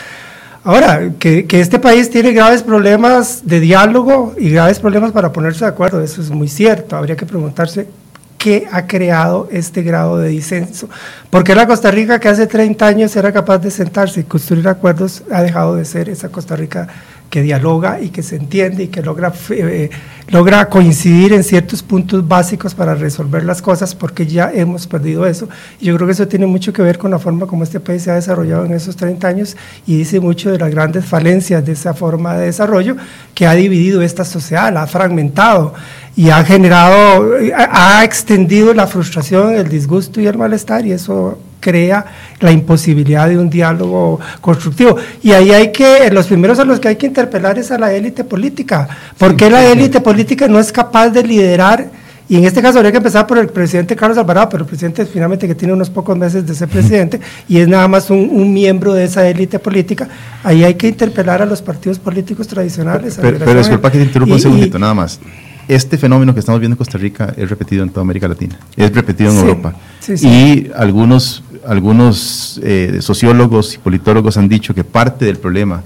Ahora, 0.64 1.12
que, 1.18 1.46
que, 1.46 1.60
este 1.60 1.78
país 1.78 2.10
tiene 2.10 2.32
graves 2.32 2.62
problemas 2.62 3.46
de 3.46 3.60
diálogo 3.60 4.34
y 4.36 4.50
graves 4.50 4.80
problemas 4.80 5.12
para 5.12 5.32
ponerse 5.32 5.64
de 5.64 5.70
acuerdo, 5.70 6.02
eso 6.02 6.20
es 6.20 6.30
muy 6.30 6.48
cierto, 6.48 6.96
habría 6.96 7.16
que 7.16 7.24
preguntarse 7.24 7.88
qué 8.36 8.66
ha 8.70 8.86
creado 8.86 9.48
este 9.50 9.82
grado 9.82 10.18
de 10.18 10.28
disenso. 10.28 10.88
Porque 11.30 11.54
la 11.54 11.66
Costa 11.66 11.90
Rica 11.90 12.20
que 12.20 12.28
hace 12.28 12.46
30 12.46 12.86
años 12.86 13.16
era 13.16 13.32
capaz 13.32 13.58
de 13.58 13.70
sentarse 13.70 14.20
y 14.20 14.24
construir 14.24 14.68
acuerdos 14.68 15.22
ha 15.32 15.42
dejado 15.42 15.76
de 15.76 15.84
ser 15.84 16.08
esa 16.08 16.28
Costa 16.28 16.54
Rica 16.54 16.86
que 17.30 17.42
dialoga 17.42 18.00
y 18.00 18.10
que 18.10 18.22
se 18.22 18.36
entiende 18.36 18.84
y 18.84 18.88
que 18.88 19.02
logra, 19.02 19.32
eh, 19.50 19.90
logra 20.28 20.68
coincidir 20.68 21.32
en 21.32 21.44
ciertos 21.44 21.82
puntos 21.82 22.26
básicos 22.26 22.74
para 22.74 22.94
resolver 22.94 23.44
las 23.44 23.60
cosas, 23.60 23.94
porque 23.94 24.26
ya 24.26 24.50
hemos 24.52 24.86
perdido 24.86 25.26
eso. 25.26 25.48
Y 25.80 25.86
yo 25.86 25.96
creo 25.96 26.06
que 26.06 26.12
eso 26.12 26.28
tiene 26.28 26.46
mucho 26.46 26.72
que 26.72 26.82
ver 26.82 26.98
con 26.98 27.10
la 27.10 27.18
forma 27.18 27.46
como 27.46 27.64
este 27.64 27.80
país 27.80 28.02
se 28.02 28.10
ha 28.10 28.14
desarrollado 28.14 28.64
en 28.64 28.72
esos 28.72 28.96
30 28.96 29.26
años 29.28 29.56
y 29.86 29.98
dice 29.98 30.20
mucho 30.20 30.50
de 30.50 30.58
las 30.58 30.70
grandes 30.70 31.04
falencias 31.04 31.64
de 31.64 31.72
esa 31.72 31.94
forma 31.94 32.36
de 32.36 32.46
desarrollo 32.46 32.96
que 33.34 33.46
ha 33.46 33.54
dividido 33.54 34.02
esta 34.02 34.24
sociedad, 34.24 34.72
la 34.72 34.82
ha 34.82 34.86
fragmentado 34.86 35.74
y 36.16 36.30
ha 36.30 36.42
generado, 36.44 37.32
ha 37.56 38.02
extendido 38.04 38.72
la 38.72 38.86
frustración, 38.86 39.54
el 39.54 39.68
disgusto 39.68 40.20
y 40.20 40.26
el 40.26 40.38
malestar 40.38 40.86
y 40.86 40.92
eso 40.92 41.38
crea 41.66 42.06
la 42.38 42.52
imposibilidad 42.52 43.28
de 43.28 43.36
un 43.36 43.50
diálogo 43.50 44.20
constructivo. 44.40 44.96
Y 45.20 45.32
ahí 45.32 45.50
hay 45.50 45.72
que, 45.72 46.08
los 46.12 46.28
primeros 46.28 46.60
a 46.60 46.64
los 46.64 46.78
que 46.78 46.86
hay 46.86 46.96
que 46.96 47.06
interpelar 47.06 47.58
es 47.58 47.72
a 47.72 47.78
la 47.78 47.92
élite 47.92 48.22
política. 48.22 48.86
¿Por 49.18 49.34
qué 49.34 49.50
la 49.50 49.64
élite 49.64 50.00
política 50.00 50.46
no 50.46 50.60
es 50.60 50.70
capaz 50.70 51.08
de 51.08 51.24
liderar? 51.24 51.90
Y 52.28 52.36
en 52.36 52.44
este 52.44 52.62
caso 52.62 52.78
habría 52.78 52.92
que 52.92 52.98
empezar 52.98 53.26
por 53.26 53.38
el 53.38 53.48
presidente 53.48 53.96
Carlos 53.96 54.16
Alvarado, 54.16 54.48
pero 54.48 54.62
el 54.62 54.68
presidente 54.68 55.04
finalmente 55.06 55.48
que 55.48 55.56
tiene 55.56 55.74
unos 55.74 55.90
pocos 55.90 56.16
meses 56.16 56.46
de 56.46 56.54
ser 56.54 56.68
presidente 56.68 57.20
y 57.48 57.58
es 57.58 57.66
nada 57.68 57.88
más 57.88 58.10
un, 58.10 58.52
miembro 58.52 58.94
de 58.94 59.04
esa 59.04 59.28
élite 59.28 59.58
política, 59.58 60.08
ahí 60.44 60.62
hay 60.62 60.74
que 60.74 60.88
interpelar 60.88 61.42
a 61.42 61.46
los 61.46 61.62
partidos 61.62 61.98
políticos 61.98 62.46
tradicionales. 62.46 63.18
Pero, 63.20 63.38
pero 63.38 63.58
disculpa 63.58 63.90
que 63.90 63.98
te 63.98 64.04
interrumpa 64.04 64.34
un 64.34 64.40
segundito, 64.40 64.78
nada 64.78 64.94
más 64.94 65.20
este 65.68 65.98
fenómeno 65.98 66.32
que 66.32 66.40
estamos 66.40 66.60
viendo 66.60 66.74
en 66.74 66.78
Costa 66.78 66.98
Rica 66.98 67.34
es 67.36 67.48
repetido 67.48 67.82
en 67.82 67.90
toda 67.90 68.02
América 68.02 68.28
Latina, 68.28 68.58
es 68.76 68.92
repetido 68.92 69.30
en 69.30 69.38
Europa. 69.38 69.74
Y 70.08 70.68
algunos, 70.74 71.42
algunos 71.66 72.60
eh, 72.62 72.98
sociólogos 73.00 73.74
y 73.74 73.78
politólogos 73.78 74.36
han 74.36 74.48
dicho 74.48 74.74
que 74.74 74.84
parte 74.84 75.24
del 75.24 75.38
problema 75.38 75.82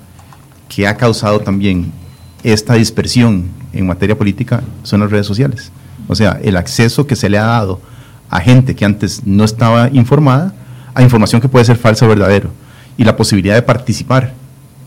que 0.68 0.86
ha 0.86 0.96
causado 0.96 1.40
también 1.40 1.92
esta 2.42 2.74
dispersión 2.74 3.48
en 3.72 3.86
materia 3.86 4.16
política 4.16 4.62
son 4.82 5.00
las 5.00 5.10
redes 5.10 5.26
sociales. 5.26 5.70
O 6.08 6.14
sea, 6.14 6.38
el 6.42 6.56
acceso 6.56 7.06
que 7.06 7.16
se 7.16 7.28
le 7.28 7.38
ha 7.38 7.44
dado 7.44 7.80
a 8.28 8.40
gente 8.40 8.74
que 8.74 8.84
antes 8.84 9.26
no 9.26 9.44
estaba 9.44 9.88
informada 9.90 10.54
a 10.94 11.02
información 11.02 11.40
que 11.40 11.48
puede 11.48 11.64
ser 11.64 11.76
falsa 11.76 12.06
o 12.06 12.08
verdadero 12.08 12.50
y 12.96 13.04
la 13.04 13.16
posibilidad 13.16 13.54
de 13.54 13.62
participar. 13.62 14.32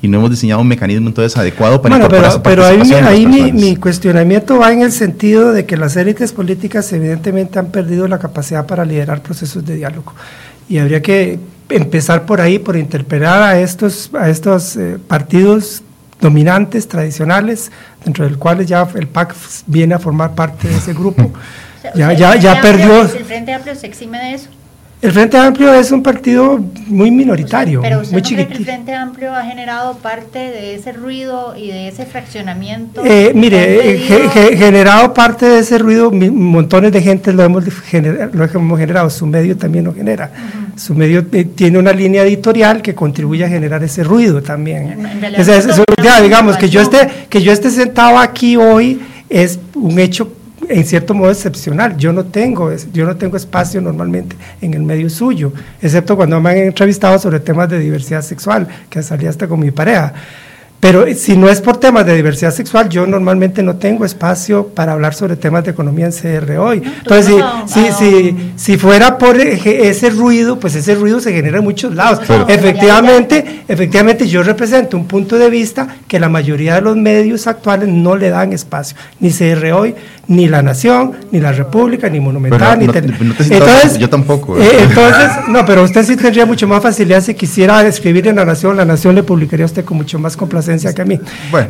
Y 0.02 0.10
no 0.10 0.18
hemos 0.18 0.32
diseñado 0.32 0.60
un 0.60 0.68
mecanismo 0.68 1.08
entonces 1.08 1.38
adecuado 1.38 1.82
para 1.82 1.96
bueno, 1.96 2.10
pero, 2.10 2.44
pero 2.44 2.66
ahí, 2.66 2.92
ahí 2.92 3.26
mi, 3.26 3.54
mi, 3.54 3.78
cuestionamiento 3.78 4.60
va 4.60 4.74
en 4.74 4.82
el 4.82 4.92
sentido 4.92 5.54
de 5.54 5.66
que 5.66 5.78
las 5.78 5.96
élites 5.96 6.34
políticas 6.34 6.92
evidentemente 6.92 7.58
han 7.58 7.68
perdido 7.68 8.10
la 8.10 8.20
capacidad 8.20 8.66
para 8.66 8.84
liderar 8.84 9.22
procesos 9.22 9.66
de 9.66 9.78
diálogo 9.78 10.14
y 10.70 10.78
habría 10.78 11.02
que 11.02 11.40
empezar 11.70 12.26
por 12.26 12.42
ahí, 12.42 12.60
por 12.60 12.78
interpelar 12.78 13.42
a 13.42 13.60
estos, 13.60 14.10
a 14.14 14.30
estos 14.30 14.76
eh, 14.76 14.98
partidos 15.08 15.84
dominantes, 16.20 16.88
tradicionales, 16.88 17.72
dentro 18.04 18.26
del 18.26 18.38
cual 18.38 18.66
ya 18.66 18.88
el 18.96 19.08
PAC 19.08 19.36
viene 19.68 19.94
a 19.96 20.00
formar 20.00 20.36
parte 20.36 20.68
de 20.68 20.78
ese 20.78 20.94
grupo. 20.94 21.32
ya, 21.96 22.14
ya, 22.14 22.36
ya 22.36 22.62
perdió. 22.62 23.02
¿El 23.02 23.26
Frente 23.26 23.54
Amplio 23.54 23.76
se 23.76 23.88
exime 23.88 24.20
de 24.20 24.34
eso? 24.36 24.50
El 25.04 25.12
Frente 25.12 25.38
Amplio 25.38 25.74
es 25.74 25.92
un 25.92 26.02
partido 26.02 26.64
muy 26.88 27.12
minoritario, 27.12 27.82
pero 27.82 28.02
muy 28.10 28.22
no 28.22 28.40
el 28.40 28.64
Frente 28.64 28.94
Amplio 28.94 29.36
ha 29.36 29.44
generado 29.44 29.98
parte 29.98 30.40
de 30.40 30.76
ese 30.76 30.94
ruido 30.94 31.56
y 31.58 31.68
de 31.68 31.90
ese 31.90 32.06
fraccionamiento. 32.06 33.04
Eh, 33.04 33.34
mire, 33.36 33.96
eh, 33.96 34.56
generado 34.56 35.14
parte 35.14 35.46
de 35.46 35.60
ese 35.60 35.78
ruido, 35.78 36.10
montones 36.10 36.94
de 36.94 37.02
gente 37.02 37.34
lo 37.34 37.44
hemos, 37.44 37.66
lo 37.66 38.46
hemos 38.46 38.80
generado, 38.80 39.10
su 39.10 39.26
medio 39.26 39.58
también 39.58 39.84
lo 39.84 39.94
genera. 39.94 40.32
Su 40.78 40.96
medio 40.96 41.26
eh, 41.34 41.44
tiene 41.44 41.80
una 41.80 41.92
línea 41.92 42.24
editorial 42.24 42.82
que 42.82 42.96
contribuye 42.96 43.44
a 43.44 43.50
generar 43.50 43.84
ese 43.84 44.06
ruido 44.06 44.42
también. 44.42 45.06
digamos 46.22 46.56
que 46.56 46.70
yo 46.70 46.80
esté 46.80 47.10
que 47.28 47.42
yo 47.42 47.52
esté 47.52 47.72
sentado 47.72 48.18
aquí 48.18 48.56
hoy 48.56 49.02
es 49.30 49.60
un 49.76 50.00
hecho 50.00 50.32
en 50.70 50.86
cierto 50.86 51.14
modo 51.14 51.32
excepcional. 51.32 51.98
Yo 51.98 52.14
no 52.14 52.26
tengo, 52.26 52.72
yo 52.92 53.06
no 53.06 53.16
tengo 53.16 53.38
espacio 53.38 53.82
normalmente 53.82 54.36
en 54.62 54.74
el 54.74 54.84
medio 54.84 55.10
suyo, 55.10 55.54
excepto 55.82 56.16
cuando 56.16 56.40
me 56.40 56.52
han 56.52 56.58
entrevistado 56.58 57.18
sobre 57.20 57.40
temas 57.40 57.70
de 57.70 57.80
diversidad 57.80 58.22
sexual, 58.22 58.68
que 58.90 59.02
salí 59.04 59.28
hasta 59.28 59.48
con 59.48 59.60
mi 59.60 59.72
pareja. 59.72 60.14
Pero 60.84 61.06
si 61.16 61.38
no 61.38 61.48
es 61.48 61.62
por 61.62 61.78
temas 61.78 62.06
de 62.06 62.14
diversidad 62.14 62.52
sexual, 62.52 62.90
yo 62.90 63.08
normalmente 63.08 63.64
no 63.64 63.78
tengo 63.78 64.04
espacio 64.04 64.68
para 64.68 64.92
hablar 64.92 65.14
sobre 65.14 65.38
temas 65.38 65.64
de 65.64 65.72
economía 65.72 66.08
en 66.08 66.12
CR 66.12 66.58
hoy. 66.58 66.84
Entonces, 66.84 67.42
si, 67.68 67.90
si, 67.94 68.52
si, 68.58 68.78
fuera 68.78 69.18
por 69.18 69.40
ese 69.40 70.10
ruido, 70.10 70.60
pues 70.60 70.76
ese 70.76 70.96
ruido 70.96 71.22
se 71.22 71.32
genera 71.32 71.60
en 71.60 71.64
muchos 71.64 71.96
lados. 71.96 72.20
efectivamente, 72.50 73.64
efectivamente, 73.66 74.28
yo 74.28 74.44
represento 74.44 74.98
un 74.98 75.06
punto 75.06 75.38
de 75.38 75.50
vista 75.50 75.88
que 76.06 76.20
la 76.20 76.28
mayoría 76.28 76.76
de 76.76 76.82
los 76.82 76.98
medios 76.98 77.48
actuales 77.48 77.88
no 77.88 78.18
le 78.18 78.30
dan 78.30 78.52
espacio. 78.52 78.98
Ni 79.22 79.32
CR 79.32 79.72
hoy, 79.72 79.96
ni 80.28 80.50
La 80.50 80.62
Nación, 80.62 81.14
ni 81.32 81.40
La 81.40 81.54
República, 81.54 82.10
ni 82.10 82.20
Monumental, 82.20 82.78
ni 82.78 82.86
entonces, 82.86 83.98
Yo 83.98 84.10
tampoco. 84.10 84.58
¿eh? 84.58 84.66
Eh, 84.66 84.78
entonces, 84.90 85.32
no, 85.48 85.66
pero 85.66 85.84
usted 85.84 86.04
sí 86.04 86.18
tendría 86.18 86.46
mucho 86.46 86.68
más 86.68 86.84
facilidad 86.84 87.22
si 87.22 87.36
quisiera 87.36 87.88
escribir 87.88 88.28
en 88.28 88.36
La 88.36 88.44
Nación, 88.44 88.76
La 88.76 88.84
Nación 88.84 89.16
le 89.16 89.24
publicaría 89.24 89.64
a 89.64 89.68
usted 89.68 89.86
con 89.86 89.96
mucho 89.96 90.20
más 90.20 90.36
complacencia 90.36 90.73
que 90.80 91.02
a 91.02 91.06
mí. 91.06 91.20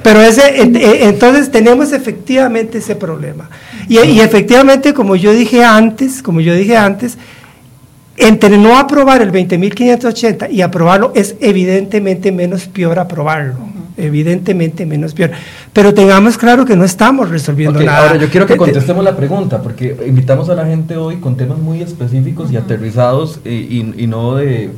Pero 0.02 0.22
ese, 0.22 0.62
entonces 1.08 1.52
tenemos 1.52 1.92
efectivamente 1.92 2.78
ese 2.78 2.96
problema. 2.96 3.50
Y, 3.88 4.00
y 4.00 4.22
efectivamente, 4.22 4.94
como 4.94 5.16
yo 5.16 5.34
dije 5.34 5.64
antes, 5.64 6.22
como 6.22 6.42
yo 6.42 6.54
dije 6.54 6.78
antes, 6.78 7.18
entre 8.18 8.58
no 8.58 8.78
aprobar 8.78 9.22
el 9.22 9.32
20.580 9.32 10.52
y 10.52 10.62
aprobarlo 10.62 11.12
es 11.16 11.36
evidentemente 11.40 12.32
menos 12.32 12.68
peor 12.68 13.00
aprobarlo 13.00 13.74
evidentemente 13.98 14.86
menos 14.86 15.14
peor. 15.14 15.32
Pero 15.72 15.94
tengamos 15.94 16.38
claro 16.38 16.66
que 16.66 16.76
no 16.76 16.84
estamos 16.84 17.30
resolviendo 17.30 17.82
nada. 17.82 18.10
Ahora 18.10 18.16
yo 18.18 18.30
quiero 18.30 18.46
que 18.46 18.58
contestemos 18.58 19.04
la 19.04 19.16
pregunta, 19.16 19.62
porque 19.62 19.96
invitamos 20.08 20.50
a 20.50 20.56
la 20.56 20.66
gente 20.66 20.98
hoy 20.98 21.18
con 21.18 21.38
temas 21.38 21.60
muy 21.60 21.82
específicos 21.82 22.52
y 22.52 22.58
aterrizados 22.58 23.40
eh, 23.46 23.94
y, 23.98 24.08
no 24.08 24.36
de, 24.36 24.72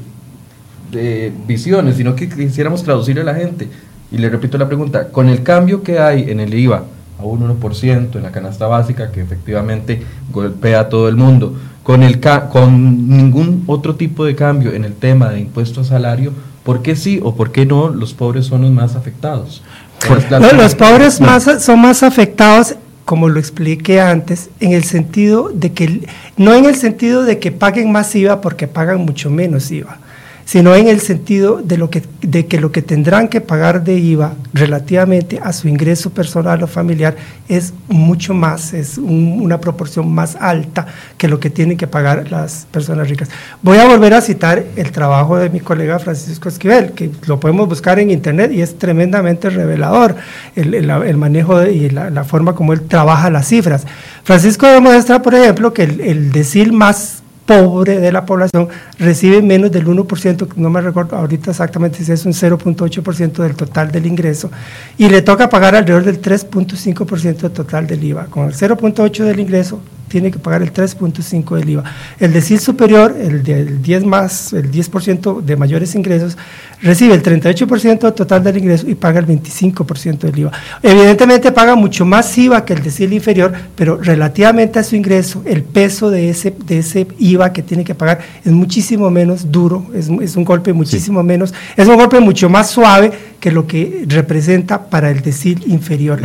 de, 0.91 1.31
visiones, 1.47 1.97
sino 1.97 2.15
que 2.15 2.29
quisiéramos 2.29 2.83
traducirle 2.83 3.21
a 3.21 3.25
la 3.25 3.35
gente. 3.35 3.67
Y 4.12 4.18
le 4.18 4.30
repito 4.30 4.58
la 4.58 4.68
pregunta, 4.68 5.10
con 5.10 5.30
el 5.30 5.44
cambio 5.44 5.84
que 5.84 6.00
hay 6.00 6.30
en 6.30 6.39
el 6.39 6.54
IVA 6.54 6.84
a 7.20 7.24
un 7.24 7.60
1% 7.60 8.15
en 8.15 8.24
la 8.24 8.32
canasta 8.32 8.68
básica, 8.68 9.12
que 9.12 9.22
efectivamente 9.22 10.02
golpea 10.32 10.82
a 10.82 10.89
todo 10.89 11.08
el 11.08 11.15
mundo, 11.15 11.56
con, 11.84 12.04
el 12.04 12.20
con 12.52 13.10
ningún 13.10 13.63
otro 13.68 13.96
tipo 13.96 14.26
de 14.26 14.36
cambio 14.36 14.74
en 14.74 14.86
el 14.86 14.94
tema 14.94 15.30
de 15.30 15.39
impuesto 15.39 15.82
a 15.82 15.84
salario, 15.84 16.34
¿Por 16.65 16.82
qué 16.82 16.96
sí 16.96 17.20
o 17.22 17.36
por 17.36 17.52
qué 17.52 17.68
no 17.68 17.89
los 17.89 18.15
pobres 18.15 18.48
son 18.48 18.63
los 18.63 18.72
más 18.72 18.96
afectados? 18.96 19.62
los 20.10 20.74
pobres 20.76 21.22
más, 21.22 21.48
son 21.63 21.80
más 21.80 22.02
afectados, 22.02 22.76
como 23.06 23.30
lo 23.30 23.39
expliqué 23.39 24.02
antes, 24.02 24.50
en 24.60 24.74
el 24.74 24.84
sentido 24.84 25.52
de 25.54 25.74
que, 25.74 26.10
no 26.38 26.56
en 26.56 26.65
el 26.65 26.76
sentido 26.76 27.24
de 27.24 27.38
que 27.38 27.52
paguen 27.52 27.91
más 27.91 28.15
IVA 28.15 28.41
porque 28.41 28.68
pagan 28.68 29.02
mucho 29.02 29.30
menos 29.30 29.70
IVA, 29.70 30.00
sino 30.45 30.75
en 30.75 30.88
el 30.88 31.01
sentido 31.01 31.60
de, 31.62 31.77
lo 31.77 31.89
que, 31.89 32.03
de 32.21 32.45
que 32.45 32.60
lo 32.60 32.71
que 32.71 32.84
tendrán 32.84 33.27
que 33.27 33.41
pagar 33.41 33.84
de 33.84 33.97
IVA 33.97 34.36
relativamente 34.53 35.39
a 35.43 35.51
su 35.51 35.67
ingreso 35.67 36.12
personal 36.12 36.62
o 36.62 36.67
familiar 36.67 37.15
es 37.49 37.73
mucho 37.88 38.36
más, 38.36 38.73
es 38.73 38.99
una 38.99 39.60
proporción 39.60 40.13
más 40.13 40.38
alta 40.39 40.86
que 41.17 41.27
lo 41.27 41.39
que 41.39 41.49
tienen 41.49 41.77
que 41.77 41.88
pagar 41.88 42.31
las 42.31 42.67
personas 42.71 43.10
ricas. 43.10 43.29
Voy 43.63 43.79
a 43.79 43.88
volver 43.88 44.13
a 44.13 44.21
citar 44.21 44.63
el 44.75 44.91
trabajo 44.91 45.38
de 45.38 45.49
mi 45.49 45.62
colega 45.62 45.97
Francisco 45.97 46.47
Esquivel, 46.47 46.91
que 46.91 47.10
lo 47.25 47.39
podemos 47.39 47.67
buscar 47.67 47.97
en 47.97 48.12
internet 48.12 48.51
y 48.51 48.62
es 48.62 48.77
tremendamente 48.77 49.49
revelador 49.49 50.15
el, 50.55 51.17
manejo 51.17 51.63
y 51.65 51.89
la, 51.89 52.23
forma 52.23 52.53
como 52.53 52.73
él 52.73 52.81
trabaja 52.81 53.31
las 53.31 53.47
cifras. 53.47 53.86
Francisco 54.23 54.67
demuestra, 54.67 55.23
por 55.23 55.34
ejemplo, 55.34 55.73
que 55.73 55.84
el, 55.84 56.01
el 56.01 56.31
decil 56.31 56.71
más 56.71 57.23
pobre 57.45 57.99
de 57.99 58.12
la 58.12 58.25
población 58.25 58.69
recibe 58.97 59.41
menos 59.41 59.71
del 59.71 59.86
1%, 59.86 60.55
no 60.55 60.69
me 60.69 60.81
recuerdo 60.81 61.15
ahorita 61.15 61.51
exactamente 61.51 62.03
si 62.03 62.12
es 62.12 62.25
un 62.25 62.34
0.8% 62.34 63.43
del 63.43 63.55
total 63.55 63.91
del 63.91 64.05
ingreso, 64.05 64.49
y 64.97 65.10
le 65.10 65.21
toca 65.21 65.49
pagar 65.49 65.75
alrededor 65.75 66.03
del 66.03 66.21
3.5% 66.21 67.38
del 67.38 67.51
total 67.51 67.88
del 67.88 68.03
IVA. 68.03 68.25
Con 68.25 68.47
el 68.47 68.53
0.8% 68.53 69.23
del 69.23 69.39
ingreso 69.39 69.79
tiene 70.15 70.32
que 70.32 70.39
pagar 70.39 70.62
el 70.62 70.71
3.5 70.71 71.58
del 71.58 71.71
IVA. 71.71 71.84
El 72.21 72.32
decil 72.32 72.58
superior, 72.58 73.13
el 73.19 73.43
del 73.43 73.82
10 73.82 74.06
más, 74.06 74.54
el 74.54 74.71
10% 74.71 75.41
de 75.41 75.58
mayores 75.58 75.93
ingresos, 75.93 76.38
recibe 76.82 77.15
el 77.15 77.21
38% 77.21 77.99
del 77.99 78.13
total 78.13 78.41
del 78.41 78.60
ingreso 78.60 78.88
y 78.88 78.95
paga 78.95 79.19
el 79.19 79.28
25% 79.28 80.19
del 80.19 80.39
IVA. 80.39 80.54
Evidentemente 80.82 81.51
paga 81.51 81.75
mucho 81.75 82.06
más 82.06 82.38
IVA 82.38 82.63
que 82.63 82.71
el 82.71 82.82
decil 82.82 83.12
inferior, 83.12 83.51
pero 83.75 83.97
relativamente 83.97 84.80
a 84.80 84.84
su 84.86 84.95
ingreso, 84.95 85.43
el 85.45 85.63
peso 85.63 86.10
de 86.10 86.30
ese, 86.30 86.56
de 86.65 86.78
ese 86.78 87.08
IVA 87.19 87.51
que 87.51 87.62
tiene 87.62 87.84
que 87.84 87.93
pagar 87.93 88.19
es 88.45 88.54
muchísimo 88.54 89.12
menos 89.12 89.51
duro, 89.51 89.86
es, 89.93 90.08
es 90.21 90.38
un 90.38 90.45
golpe 90.45 90.71
muchísimo 90.71 91.23
menos, 91.23 91.54
es 91.75 91.89
un 91.89 91.97
golpe 91.97 92.21
mucho 92.21 92.47
más 92.47 92.69
suave 92.69 93.12
que 93.41 93.51
lo 93.51 93.67
que 93.67 94.06
representa 94.08 94.89
para 94.89 95.12
el 95.12 95.21
decil 95.21 95.62
inferior. 95.67 96.21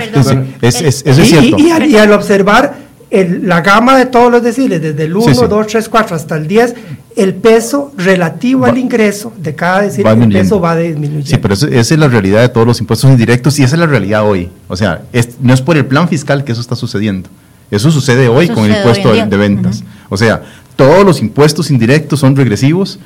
es, 0.62 0.80
es, 0.80 1.02
es, 1.04 1.28
cierto. 1.28 1.56
y 1.58 1.96
al 1.96 2.12
observar 2.12 2.89
la 3.10 3.60
gama 3.60 3.98
de 3.98 4.06
todos 4.06 4.30
los 4.30 4.42
deciles, 4.42 4.80
desde 4.80 5.04
el 5.04 5.16
1, 5.16 5.48
2, 5.48 5.66
3, 5.66 5.88
4 5.88 6.16
hasta 6.16 6.36
el 6.36 6.46
10, 6.46 6.74
el 7.16 7.34
peso 7.34 7.92
relativo 7.96 8.66
al 8.66 8.78
ingreso 8.78 9.32
de 9.36 9.54
cada 9.54 9.82
decil, 9.82 10.06
el 10.06 10.28
peso 10.28 10.60
va 10.60 10.76
disminuyendo. 10.76 11.26
Sí, 11.26 11.36
pero 11.38 11.54
esa 11.54 11.66
es 11.66 11.98
la 11.98 12.08
realidad 12.08 12.40
de 12.40 12.48
todos 12.48 12.66
los 12.66 12.80
impuestos 12.80 13.10
indirectos 13.10 13.58
y 13.58 13.64
esa 13.64 13.74
es 13.74 13.80
la 13.80 13.86
realidad 13.86 14.24
hoy. 14.24 14.48
O 14.68 14.76
sea, 14.76 15.02
no 15.40 15.52
es 15.52 15.60
por 15.60 15.76
el 15.76 15.86
plan 15.86 16.08
fiscal 16.08 16.44
que 16.44 16.52
eso 16.52 16.60
está 16.60 16.76
sucediendo. 16.76 17.28
Eso 17.70 17.90
sucede 17.90 18.28
hoy 18.28 18.48
con 18.48 18.64
el 18.64 18.76
impuesto 18.76 19.12
de, 19.12 19.36
ventas. 19.36 19.84
O 20.08 20.16
sea, 20.16 20.42
todos 20.76 21.04
los 21.04 21.20
impuestos 21.20 21.70
indirectos 21.70 22.20
son 22.20 22.36
regresivos. 22.36 22.98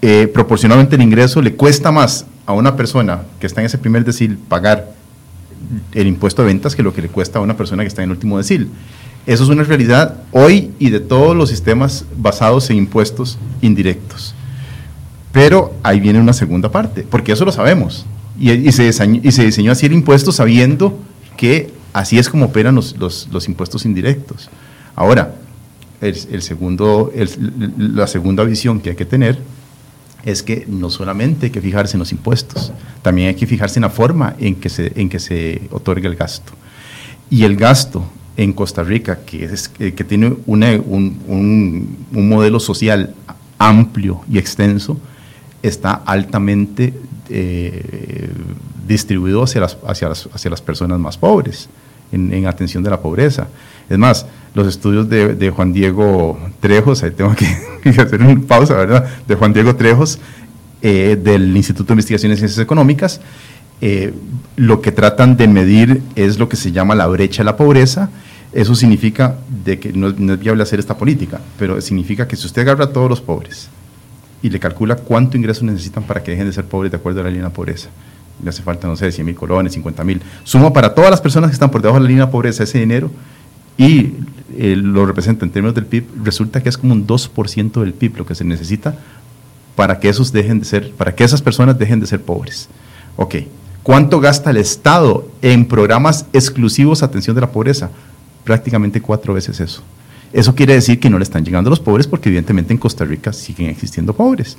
Eh, 0.00 0.30
proporcionalmente 0.32 0.96
el 0.96 1.02
ingreso 1.02 1.42
le 1.42 1.54
cuesta 1.54 1.90
más 1.90 2.26
a 2.46 2.52
una 2.52 2.76
persona 2.76 3.22
que 3.40 3.46
está 3.46 3.60
en 3.60 3.66
ese 3.66 3.78
primer 3.78 4.04
decil 4.04 4.38
pagar 4.48 4.92
el 5.92 6.06
impuesto 6.06 6.42
de 6.42 6.48
ventas 6.48 6.76
que 6.76 6.82
lo 6.82 6.94
que 6.94 7.02
le 7.02 7.08
cuesta 7.08 7.38
a 7.38 7.42
una 7.42 7.56
persona 7.56 7.82
que 7.82 7.88
está 7.88 8.02
en 8.02 8.10
el 8.10 8.12
último 8.12 8.38
decil. 8.38 8.68
Eso 9.26 9.44
es 9.44 9.48
una 9.48 9.62
realidad 9.62 10.16
hoy 10.32 10.70
y 10.78 10.90
de 10.90 11.00
todos 11.00 11.34
los 11.34 11.48
sistemas 11.48 12.04
basados 12.16 12.68
en 12.70 12.76
impuestos 12.76 13.38
indirectos. 13.62 14.34
Pero 15.32 15.74
ahí 15.82 15.98
viene 15.98 16.20
una 16.20 16.34
segunda 16.34 16.70
parte, 16.70 17.06
porque 17.08 17.32
eso 17.32 17.44
lo 17.44 17.52
sabemos. 17.52 18.04
Y, 18.38 18.70
se, 18.72 18.84
diseñó, 18.84 19.72
así 19.72 19.86
el 19.86 19.92
impuesto 19.92 20.30
sabiendo 20.30 20.98
que 21.36 21.70
así 21.92 22.18
es 22.18 22.28
como 22.28 22.46
operan 22.46 22.74
los, 22.74 23.48
impuestos 23.48 23.86
indirectos. 23.86 24.50
Ahora, 24.94 25.36
el, 26.00 26.42
segundo, 26.42 27.10
la 27.78 28.06
segunda 28.06 28.44
visión 28.44 28.80
que 28.80 28.90
hay 28.90 28.96
que 28.96 29.06
tener 29.06 29.38
es 30.24 30.42
que 30.42 30.66
no 30.68 30.90
solamente 30.90 31.46
hay 31.46 31.52
que 31.52 31.60
fijarse 31.60 31.96
en 31.96 32.00
los 32.00 32.12
impuestos, 32.12 32.72
también 33.02 33.28
hay 33.28 33.34
que 33.34 33.46
fijarse 33.46 33.78
en 33.78 33.82
la 33.82 33.90
forma 33.90 34.36
en 34.38 34.54
que 34.56 34.68
se, 34.68 34.92
en 34.96 35.08
que 35.08 35.18
se 35.18 35.62
otorga 35.70 36.08
el 36.08 36.16
gasto. 36.16 36.52
Y 37.30 37.44
el 37.44 37.56
gasto 37.56 38.04
en 38.36 38.52
Costa 38.52 38.82
Rica, 38.82 39.20
que, 39.24 39.44
es, 39.44 39.70
eh, 39.78 39.92
que 39.92 40.04
tiene 40.04 40.36
un, 40.46 41.96
modelo 42.10 42.60
social 42.60 43.14
amplio 43.58 44.22
y 44.30 44.38
extenso, 44.38 44.98
está 45.62 45.92
altamente 45.92 46.92
eh, 47.30 48.28
distribuido 48.86 49.42
hacia 49.42 49.60
las, 49.62 49.78
hacia, 49.86 50.08
las, 50.08 50.28
hacia 50.32 50.50
las 50.50 50.60
personas 50.60 50.98
más 50.98 51.16
pobres, 51.16 51.68
en, 52.12 52.46
atención 52.46 52.82
de 52.82 52.90
la 52.90 53.00
pobreza. 53.00 53.48
Es 53.88 53.98
más, 53.98 54.26
los 54.54 54.66
estudios 54.68 55.08
de, 55.08 55.50
Juan 55.50 55.72
Diego 55.72 56.38
Trejos, 56.60 57.02
ahí 57.02 57.10
tengo 57.10 57.34
que, 57.82 57.90
hacer 57.90 58.22
una 58.22 58.40
pausa, 58.46 58.74
¿verdad? 58.74 59.08
De 59.26 59.34
Juan 59.34 59.52
Diego 59.52 59.74
Trejos, 59.76 60.18
eh, 60.82 61.18
del 61.20 61.56
Instituto 61.56 61.88
de 61.88 61.94
Investigaciones 61.94 62.38
y 62.38 62.40
Ciencias 62.40 62.62
Económicas, 62.62 63.20
lo 64.56 64.80
que 64.80 64.92
tratan 64.92 65.36
de 65.36 65.48
medir 65.48 66.02
es 66.14 66.38
lo 66.38 66.48
que 66.48 66.56
se 66.56 66.72
llama 66.72 66.94
la 66.94 67.06
brecha 67.06 67.42
de 67.42 67.44
la 67.44 67.56
pobreza, 67.56 68.10
eso 68.54 68.74
significa 68.74 69.36
de 69.64 69.80
que 69.80 69.92
no, 69.92 70.08
es 70.08 70.38
viable 70.38 70.62
hacer 70.62 70.78
esta 70.78 70.96
política, 70.96 71.40
pero 71.58 71.80
significa 71.80 72.28
que 72.28 72.36
si 72.36 72.46
usted 72.46 72.62
agarra 72.62 72.84
a 72.84 72.92
todos 72.92 73.10
los 73.10 73.20
pobres 73.20 73.68
y 74.42 74.48
le 74.48 74.60
calcula 74.60 74.96
cuánto 74.96 75.36
ingreso 75.36 75.64
necesitan 75.64 76.04
para 76.04 76.22
que 76.22 76.30
dejen 76.30 76.46
de 76.46 76.52
ser 76.52 76.64
pobres 76.64 76.92
de 76.92 76.96
acuerdo 76.96 77.20
a 77.20 77.24
la 77.24 77.30
línea 77.30 77.48
de 77.48 77.54
pobreza, 77.54 77.88
le 78.42 78.48
hace 78.48 78.62
falta, 78.62 78.86
no 78.86 78.96
sé, 78.96 79.10
100 79.10 79.26
mil 79.26 79.34
colones, 79.34 79.72
50 79.72 80.04
mil, 80.04 80.22
suma 80.44 80.72
para 80.72 80.94
todas 80.94 81.10
las 81.10 81.20
personas 81.20 81.50
que 81.50 81.54
están 81.54 81.70
por 81.70 81.82
debajo 81.82 81.98
de 81.98 82.04
la 82.04 82.08
línea 82.08 82.26
de 82.26 82.32
pobreza 82.32 82.62
ese 82.62 82.78
dinero 82.78 83.10
y 83.76 84.14
eh, 84.56 84.76
lo 84.76 85.04
representa 85.04 85.44
en 85.44 85.50
términos 85.50 85.74
del 85.74 85.86
PIB, 85.86 86.04
resulta 86.22 86.62
que 86.62 86.68
es 86.68 86.78
como 86.78 86.92
un 86.92 87.06
2% 87.06 87.80
del 87.80 87.92
PIB 87.92 88.18
lo 88.18 88.26
que 88.26 88.36
se 88.36 88.44
necesita 88.44 88.96
para 89.74 89.98
que 89.98 90.08
esos 90.08 90.30
dejen 90.30 90.60
de 90.60 90.64
ser, 90.64 90.92
para 90.92 91.12
que 91.14 91.24
esas 91.24 91.42
personas 91.42 91.76
dejen 91.76 91.98
de 91.98 92.06
ser 92.06 92.22
pobres. 92.22 92.68
Ok, 93.16 93.34
¿cuánto 93.84 94.18
gasta 94.18 94.50
el 94.50 94.56
Estado 94.56 95.28
en 95.40 95.66
programas 95.66 96.26
exclusivos 96.32 97.04
a 97.04 97.06
atención 97.06 97.36
de 97.36 97.42
la 97.42 97.52
pobreza? 97.52 97.90
prácticamente 98.44 99.00
cuatro 99.00 99.34
veces 99.34 99.58
eso. 99.58 99.82
Eso 100.32 100.54
quiere 100.54 100.74
decir 100.74 101.00
que 101.00 101.10
no 101.10 101.18
le 101.18 101.24
están 101.24 101.44
llegando 101.44 101.68
a 101.68 101.72
los 101.72 101.80
pobres 101.80 102.06
porque 102.06 102.28
evidentemente 102.28 102.72
en 102.72 102.78
Costa 102.78 103.04
Rica 103.04 103.32
siguen 103.32 103.70
existiendo 103.70 104.14
pobres. 104.14 104.56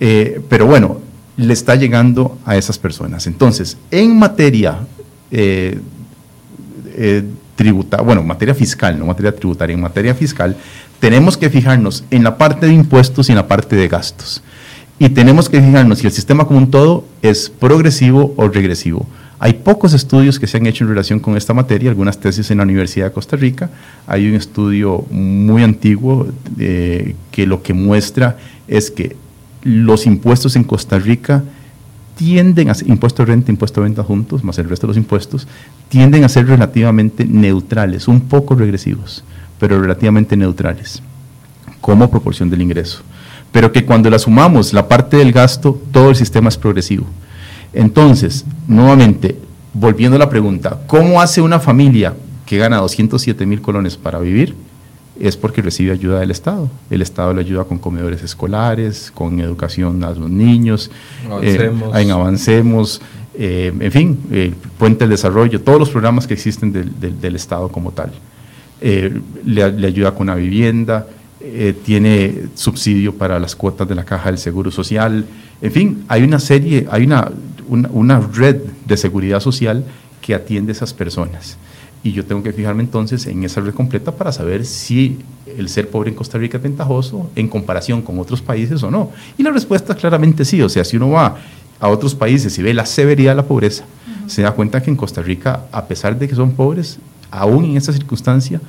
Eh, 0.00 0.40
pero 0.48 0.66
bueno, 0.66 1.00
le 1.36 1.52
está 1.52 1.74
llegando 1.74 2.38
a 2.44 2.56
esas 2.56 2.78
personas. 2.78 3.26
Entonces, 3.26 3.76
en 3.90 4.18
materia 4.18 4.78
eh, 5.30 5.78
eh, 6.96 7.24
tributaria, 7.56 8.04
bueno, 8.04 8.22
materia 8.22 8.54
fiscal, 8.54 8.98
no 8.98 9.06
materia 9.06 9.34
tributaria, 9.34 9.74
en 9.74 9.80
materia 9.80 10.14
fiscal, 10.14 10.56
tenemos 11.00 11.36
que 11.36 11.50
fijarnos 11.50 12.04
en 12.10 12.24
la 12.24 12.38
parte 12.38 12.66
de 12.66 12.72
impuestos 12.72 13.28
y 13.28 13.32
en 13.32 13.36
la 13.36 13.48
parte 13.48 13.76
de 13.76 13.88
gastos. 13.88 14.42
Y 15.02 15.08
tenemos 15.08 15.48
que 15.48 15.62
fijarnos 15.62 16.00
si 16.00 16.06
el 16.06 16.12
sistema 16.12 16.44
como 16.44 16.58
un 16.58 16.70
todo 16.70 17.06
es 17.22 17.48
progresivo 17.48 18.34
o 18.36 18.48
regresivo. 18.48 19.06
Hay 19.38 19.54
pocos 19.54 19.94
estudios 19.94 20.38
que 20.38 20.46
se 20.46 20.58
han 20.58 20.66
hecho 20.66 20.84
en 20.84 20.90
relación 20.90 21.20
con 21.20 21.38
esta 21.38 21.54
materia, 21.54 21.88
algunas 21.88 22.20
tesis 22.20 22.50
en 22.50 22.58
la 22.58 22.64
Universidad 22.64 23.06
de 23.06 23.12
Costa 23.12 23.34
Rica. 23.38 23.70
Hay 24.06 24.28
un 24.28 24.34
estudio 24.34 25.06
muy 25.10 25.62
antiguo 25.62 26.28
eh, 26.58 27.16
que 27.30 27.46
lo 27.46 27.62
que 27.62 27.72
muestra 27.72 28.36
es 28.68 28.90
que 28.90 29.16
los 29.62 30.04
impuestos 30.04 30.54
en 30.54 30.64
Costa 30.64 30.98
Rica 30.98 31.44
tienden 32.16 32.68
a 32.68 32.74
ser, 32.74 32.90
impuesto 32.90 33.22
de 33.24 33.32
renta, 33.32 33.50
impuesto 33.50 33.80
de 33.80 33.86
venta 33.86 34.02
juntos, 34.02 34.44
más 34.44 34.58
el 34.58 34.68
resto 34.68 34.86
de 34.86 34.90
los 34.90 34.98
impuestos, 34.98 35.48
tienden 35.88 36.24
a 36.24 36.28
ser 36.28 36.46
relativamente 36.46 37.24
neutrales, 37.24 38.06
un 38.06 38.20
poco 38.20 38.54
regresivos, 38.54 39.24
pero 39.58 39.80
relativamente 39.80 40.36
neutrales, 40.36 41.02
como 41.80 42.10
proporción 42.10 42.50
del 42.50 42.60
ingreso. 42.60 43.02
Pero 43.52 43.72
que 43.72 43.84
cuando 43.84 44.10
la 44.10 44.18
sumamos, 44.18 44.72
la 44.72 44.88
parte 44.88 45.16
del 45.16 45.32
gasto, 45.32 45.80
todo 45.92 46.10
el 46.10 46.16
sistema 46.16 46.48
es 46.48 46.56
progresivo. 46.56 47.06
Entonces, 47.72 48.44
nuevamente, 48.66 49.36
volviendo 49.72 50.16
a 50.16 50.18
la 50.18 50.28
pregunta, 50.28 50.80
¿cómo 50.86 51.20
hace 51.20 51.40
una 51.40 51.60
familia 51.60 52.14
que 52.46 52.58
gana 52.58 52.78
207 52.78 53.46
mil 53.46 53.60
colones 53.60 53.96
para 53.96 54.18
vivir? 54.18 54.54
Es 55.18 55.36
porque 55.36 55.62
recibe 55.62 55.92
ayuda 55.92 56.20
del 56.20 56.30
Estado. 56.30 56.70
El 56.90 57.02
Estado 57.02 57.34
le 57.34 57.40
ayuda 57.40 57.64
con 57.64 57.78
comedores 57.78 58.22
escolares, 58.22 59.12
con 59.14 59.38
educación 59.40 60.02
a 60.02 60.10
los 60.10 60.30
niños, 60.30 60.90
avancemos. 61.26 61.94
Eh, 61.94 62.00
en 62.00 62.10
avancemos, 62.10 63.02
eh, 63.34 63.72
en 63.78 63.92
fin, 63.92 64.18
el 64.32 64.54
Puente 64.78 65.00
del 65.00 65.10
Desarrollo, 65.10 65.60
todos 65.60 65.78
los 65.78 65.90
programas 65.90 66.26
que 66.26 66.34
existen 66.34 66.72
del, 66.72 66.98
del, 66.98 67.20
del 67.20 67.36
Estado 67.36 67.68
como 67.68 67.92
tal. 67.92 68.12
Eh, 68.80 69.20
le, 69.44 69.72
le, 69.72 69.86
ayuda 69.86 70.12
con 70.12 70.22
una 70.22 70.34
vivienda, 70.34 71.06
eh, 71.40 71.74
tiene 71.84 72.48
subsidio 72.54 73.14
para 73.14 73.38
las 73.40 73.56
cuotas 73.56 73.88
de 73.88 73.94
la 73.94 74.04
caja 74.04 74.30
del 74.30 74.38
Seguro 74.38 74.70
Social, 74.70 75.24
en 75.62 75.72
fin, 75.72 76.04
hay 76.08 76.22
una 76.22 76.38
serie, 76.38 76.86
hay 76.90 77.04
una, 77.04 77.30
una, 77.68 77.88
una 77.92 78.20
red 78.20 78.56
de 78.86 78.96
seguridad 78.96 79.40
social 79.40 79.84
que 80.20 80.34
atiende 80.34 80.72
a 80.72 80.74
esas 80.74 80.92
personas. 80.92 81.56
Y 82.02 82.12
yo 82.12 82.24
tengo 82.24 82.42
que 82.42 82.52
fijarme 82.52 82.82
entonces 82.82 83.26
en 83.26 83.44
esa 83.44 83.60
red 83.60 83.74
completa 83.74 84.12
para 84.12 84.32
saber 84.32 84.64
si 84.64 85.18
el 85.46 85.68
ser 85.68 85.88
pobre 85.90 86.10
en 86.10 86.16
Costa 86.16 86.38
Rica 86.38 86.56
es 86.56 86.62
ventajoso 86.62 87.30
en 87.36 87.48
comparación 87.48 88.00
con 88.00 88.18
otros 88.18 88.40
países 88.40 88.82
o 88.82 88.90
no. 88.90 89.10
Y 89.36 89.42
la 89.42 89.50
respuesta 89.50 89.94
claramente 89.94 90.44
sí, 90.44 90.62
o 90.62 90.68
sea, 90.68 90.84
si 90.84 90.96
uno 90.96 91.10
va 91.10 91.36
a 91.78 91.88
otros 91.88 92.14
países 92.14 92.58
y 92.58 92.62
ve 92.62 92.72
la 92.72 92.86
severidad 92.86 93.32
de 93.32 93.36
la 93.36 93.46
pobreza, 93.46 93.84
uh 93.84 94.26
-huh. 94.26 94.28
se 94.28 94.42
da 94.42 94.52
cuenta 94.52 94.82
que 94.82 94.90
en 94.90 94.96
Costa 94.96 95.20
Rica, 95.20 95.64
a 95.72 95.86
pesar 95.86 96.18
de 96.18 96.26
que 96.28 96.34
son 96.34 96.52
pobres, 96.52 96.98
aún 97.30 97.64
en 97.64 97.76
esta 97.76 97.92
circunstancia, 97.92 98.60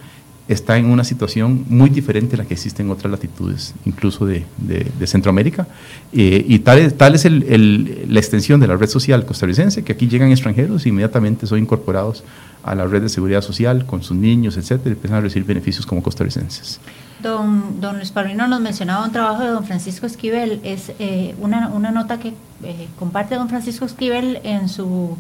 está 0.54 0.78
en 0.78 0.86
una 0.86 1.04
situación 1.04 1.66
muy 1.70 1.90
diferente 1.90 2.36
a 2.36 2.40
la 2.40 2.46
que 2.46 2.54
existe 2.54 2.82
en 2.82 2.90
otras 2.92 3.12
latitudes, 3.12 3.74
incluso 3.86 4.26
de, 4.26 4.46
de, 4.58 4.88
de 5.00 5.08
Centroamérica. 5.08 5.68
Eh, 6.14 6.46
y 6.48 6.60
tal 6.60 6.80
es, 6.80 6.98
tal 6.98 7.16
es 7.16 7.26
el, 7.26 7.44
el, 7.44 8.06
la 8.10 8.20
extensión 8.20 8.60
de 8.60 8.68
la 8.68 8.76
red 8.76 8.90
social 8.90 9.26
costarricense, 9.26 9.84
que 9.84 9.94
aquí 9.94 10.08
llegan 10.08 10.32
extranjeros 10.32 10.86
e 10.86 10.90
inmediatamente 10.90 11.48
son 11.48 11.60
incorporados 11.60 12.24
a 12.64 12.76
la 12.76 12.86
red 12.86 13.02
de 13.02 13.10
seguridad 13.10 13.42
social 13.42 13.86
con 13.86 14.04
sus 14.04 14.18
niños, 14.18 14.58
etcétera, 14.58 14.90
y 14.90 14.94
empiezan 14.94 15.20
a 15.20 15.22
recibir 15.22 15.48
beneficios 15.48 15.86
como 15.86 16.04
costarricenses. 16.04 16.80
Don, 17.22 17.80
don 17.80 17.98
Luis 17.98 18.12
Paulino 18.12 18.48
nos 18.48 18.62
mencionaba 18.62 19.06
un 19.06 19.12
trabajo 19.12 19.44
de 19.44 19.50
don 19.50 19.64
Francisco 19.64 20.06
Esquivel, 20.06 20.60
es 20.64 20.92
eh, 21.00 21.36
una, 21.40 21.70
una, 21.70 21.92
nota 21.92 22.20
que 22.20 22.30
eh, 22.64 22.88
comparte 22.98 23.36
don 23.36 23.48
Francisco 23.48 23.86
Esquivel 23.86 24.40
en 24.44 24.70
su, 24.70 25.16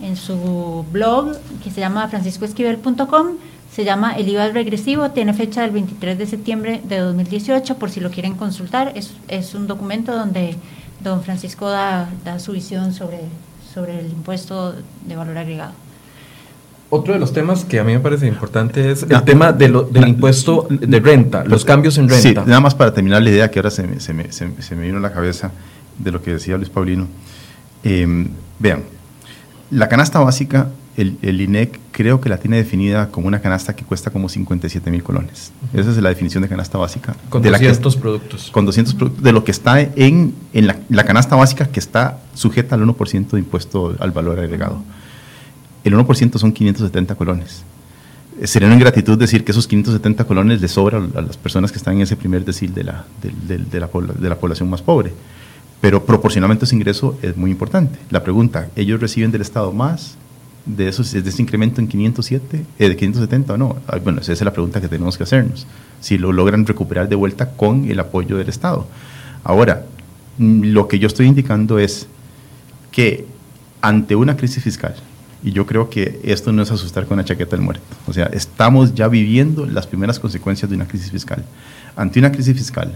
en 0.00 0.16
su 0.16 0.84
blog 0.92 1.36
que 1.62 1.70
se 1.70 1.80
llama 1.80 2.06
franciscoesquivel.com 2.08 3.36
se 3.74 3.84
llama 3.84 4.12
El 4.12 4.28
IVA 4.28 4.48
regresivo, 4.50 5.10
tiene 5.10 5.34
fecha 5.34 5.62
del 5.62 5.72
23 5.72 6.16
de 6.16 6.26
septiembre 6.26 6.80
de 6.84 6.98
2018, 6.98 7.76
por 7.76 7.90
si 7.90 7.98
lo 7.98 8.10
quieren 8.10 8.34
consultar. 8.34 8.92
Es, 8.94 9.14
es 9.26 9.54
un 9.54 9.66
documento 9.66 10.14
donde 10.16 10.54
don 11.02 11.24
Francisco 11.24 11.68
da, 11.68 12.08
da 12.24 12.38
su 12.38 12.52
visión 12.52 12.92
sobre, 12.92 13.18
sobre 13.72 13.98
el 13.98 14.06
impuesto 14.06 14.76
de 15.06 15.16
valor 15.16 15.38
agregado. 15.38 15.72
Otro 16.88 17.14
de 17.14 17.18
los 17.18 17.32
temas 17.32 17.64
que 17.64 17.80
a 17.80 17.84
mí 17.84 17.92
me 17.92 17.98
parece 17.98 18.28
importante 18.28 18.92
es 18.92 19.02
el 19.02 19.24
tema 19.24 19.52
de 19.52 19.68
lo, 19.68 19.82
del 19.82 20.06
impuesto 20.06 20.68
de 20.70 21.00
renta, 21.00 21.42
los 21.42 21.64
cambios 21.64 21.98
en 21.98 22.08
renta. 22.08 22.42
Sí, 22.42 22.48
nada 22.48 22.60
más 22.60 22.76
para 22.76 22.94
terminar 22.94 23.22
la 23.22 23.30
idea 23.30 23.50
que 23.50 23.58
ahora 23.58 23.72
se 23.72 23.82
me, 23.82 23.98
se 23.98 24.12
me, 24.12 24.30
se, 24.30 24.62
se 24.62 24.76
me 24.76 24.86
vino 24.86 24.98
a 24.98 25.00
la 25.00 25.12
cabeza 25.12 25.50
de 25.98 26.12
lo 26.12 26.22
que 26.22 26.34
decía 26.34 26.56
Luis 26.56 26.70
Paulino. 26.70 27.08
Eh, 27.82 28.28
vean, 28.60 28.84
la 29.72 29.88
canasta 29.88 30.20
básica 30.20 30.68
el, 30.96 31.18
el, 31.22 31.40
INEC 31.40 31.78
creo 31.92 32.20
que 32.20 32.28
la 32.28 32.38
tiene 32.38 32.56
definida 32.56 33.08
como 33.10 33.26
una 33.26 33.40
canasta 33.40 33.74
que 33.74 33.84
cuesta 33.84 34.10
como 34.10 34.28
57 34.28 34.90
mil 34.90 35.02
colones. 35.02 35.52
Uh 35.60 35.76
-huh. 35.76 35.80
Esa 35.80 35.90
es 35.90 35.96
la 35.98 36.08
definición 36.08 36.42
de 36.42 36.48
canasta 36.48 36.78
básica. 36.78 37.16
Con 37.28 37.42
de 37.42 37.50
200 37.50 37.94
que, 37.94 38.00
productos. 38.00 38.50
Con 38.50 38.66
200 38.66 38.94
productos, 38.94 39.24
de 39.24 39.32
lo 39.32 39.44
que 39.44 39.50
está 39.50 39.80
en, 39.80 40.34
en 40.52 40.66
la, 40.66 40.76
la, 40.88 41.04
canasta 41.04 41.36
básica 41.36 41.66
que 41.66 41.80
está 41.80 42.18
sujeta 42.34 42.74
al 42.74 42.82
1% 42.82 43.30
de 43.30 43.38
impuesto 43.38 43.96
al 43.98 44.10
valor 44.12 44.38
agregado. 44.38 44.82
El 45.82 45.94
1% 45.94 46.38
son 46.38 46.52
570 46.52 47.14
colones. 47.14 47.62
Sería 48.44 48.66
una 48.66 48.74
ingratitud 48.74 49.16
decir 49.16 49.44
que 49.44 49.52
esos 49.52 49.68
570 49.68 50.24
colones 50.24 50.60
le 50.60 50.66
sobran 50.66 51.12
a 51.14 51.20
las 51.20 51.36
personas 51.36 51.70
que 51.70 51.78
están 51.78 51.96
en 51.96 52.02
ese 52.02 52.16
primer 52.16 52.44
decil 52.44 52.74
de 52.74 52.84
la, 52.84 53.04
de, 53.22 53.58
de, 53.58 53.80
la, 53.80 53.88
de 53.88 54.28
la 54.28 54.36
población 54.36 54.68
más 54.68 54.82
pobre. 54.82 55.12
Pero 55.80 56.04
proporcionalmente 56.04 56.64
ese 56.64 56.74
ingreso 56.74 57.16
es 57.22 57.36
muy 57.36 57.50
importante. 57.50 57.98
La 58.10 58.24
pregunta, 58.24 58.70
¿ellos 58.74 59.00
reciben 59.00 59.30
del 59.30 59.42
Estado 59.42 59.70
más 59.70 60.16
de, 60.66 60.88
esos, 60.88 61.12
de 61.12 61.20
ese 61.20 61.42
incremento 61.42 61.80
en 61.80 61.88
507, 61.88 62.64
eh, 62.78 62.88
de 62.88 62.96
570 62.96 63.54
o 63.54 63.56
no? 63.56 63.76
Bueno, 64.02 64.20
esa 64.20 64.32
es 64.32 64.40
la 64.42 64.52
pregunta 64.52 64.80
que 64.80 64.88
tenemos 64.88 65.16
que 65.16 65.24
hacernos. 65.24 65.66
Si 66.00 66.18
lo 66.18 66.32
logran 66.32 66.66
recuperar 66.66 67.08
de 67.08 67.16
vuelta 67.16 67.50
con 67.50 67.90
el 67.90 68.00
apoyo 68.00 68.36
del 68.36 68.48
Estado. 68.48 68.86
Ahora, 69.42 69.84
lo 70.38 70.88
que 70.88 70.98
yo 70.98 71.06
estoy 71.06 71.26
indicando 71.26 71.78
es 71.78 72.06
que 72.90 73.26
ante 73.80 74.16
una 74.16 74.36
crisis 74.36 74.62
fiscal, 74.62 74.94
y 75.42 75.52
yo 75.52 75.66
creo 75.66 75.90
que 75.90 76.20
esto 76.24 76.52
no 76.52 76.62
es 76.62 76.70
asustar 76.70 77.06
con 77.06 77.18
la 77.18 77.24
chaqueta 77.24 77.56
del 77.56 77.64
muerto, 77.64 77.84
o 78.06 78.12
sea, 78.12 78.26
estamos 78.26 78.94
ya 78.94 79.08
viviendo 79.08 79.66
las 79.66 79.86
primeras 79.86 80.18
consecuencias 80.18 80.70
de 80.70 80.76
una 80.76 80.88
crisis 80.88 81.10
fiscal. 81.10 81.44
Ante 81.94 82.18
una 82.18 82.32
crisis 82.32 82.56
fiscal, 82.56 82.94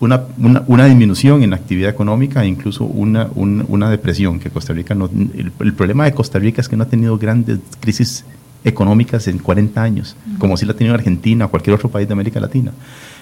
una, 0.00 0.22
una, 0.38 0.62
una, 0.66 0.84
disminución 0.86 1.42
en 1.42 1.50
la 1.50 1.56
actividad 1.56 1.90
económica 1.90 2.44
e 2.44 2.46
incluso 2.46 2.84
una, 2.84 3.28
una, 3.34 3.64
una 3.68 3.90
depresión 3.90 4.38
que 4.38 4.50
Costa 4.50 4.72
Rica 4.72 4.94
no, 4.94 5.06
el, 5.06 5.52
el, 5.58 5.72
problema 5.72 6.04
de 6.04 6.12
Costa 6.12 6.38
Rica 6.38 6.60
es 6.60 6.68
que 6.68 6.76
no 6.76 6.84
ha 6.84 6.88
tenido 6.88 7.18
grandes 7.18 7.58
crisis 7.80 8.24
económicas 8.64 9.26
en 9.28 9.38
40 9.38 9.82
años, 9.82 10.16
uh 10.26 10.30
-huh. 10.30 10.38
como 10.38 10.56
si 10.56 10.66
la 10.66 10.72
ha 10.72 10.76
tenido 10.76 10.94
Argentina 10.94 11.46
o 11.46 11.48
cualquier 11.48 11.74
otro 11.74 11.88
país 11.88 12.06
de 12.06 12.12
América 12.12 12.40
Latina. 12.40 12.72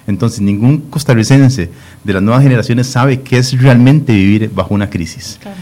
Entonces, 0.06 0.40
ningún 0.40 0.82
costarricense 0.82 1.70
de 2.04 2.12
las 2.12 2.22
nuevas 2.22 2.42
generaciones 2.42 2.86
sabe 2.86 3.22
qué 3.22 3.38
es 3.38 3.60
realmente 3.60 4.12
vivir 4.12 4.50
bajo 4.54 4.74
una 4.74 4.88
crisis. 4.88 5.38
Claro. 5.40 5.56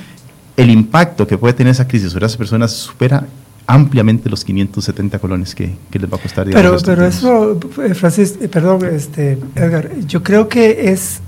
El 0.57 0.71
impacto 0.71 1.27
que 1.27 1.39
puede 1.39 1.55
tener 1.55 1.73
esa 1.73 1.89
crisis 1.89 2.13
sobre 2.13 2.27
esas 2.27 2.37
personas 2.37 2.73
supera 2.73 3.27
ampliamente 3.67 4.29
los 4.29 4.45
570 4.45 5.19
colones 5.19 5.55
que, 5.55 5.75
que 5.91 5.99
les 5.99 6.11
va 6.13 6.17
a 6.17 6.21
costar. 6.21 6.47
Digamos, 6.47 6.83
pero 6.83 6.97
pero 6.97 7.07
eso, 7.07 7.61
Francis, 7.95 8.39
perdón, 8.51 8.85
este, 8.87 9.39
Edgar, 9.55 9.91
yo 10.07 10.23
creo 10.23 10.49
que 10.49 10.91
es, 10.91 11.21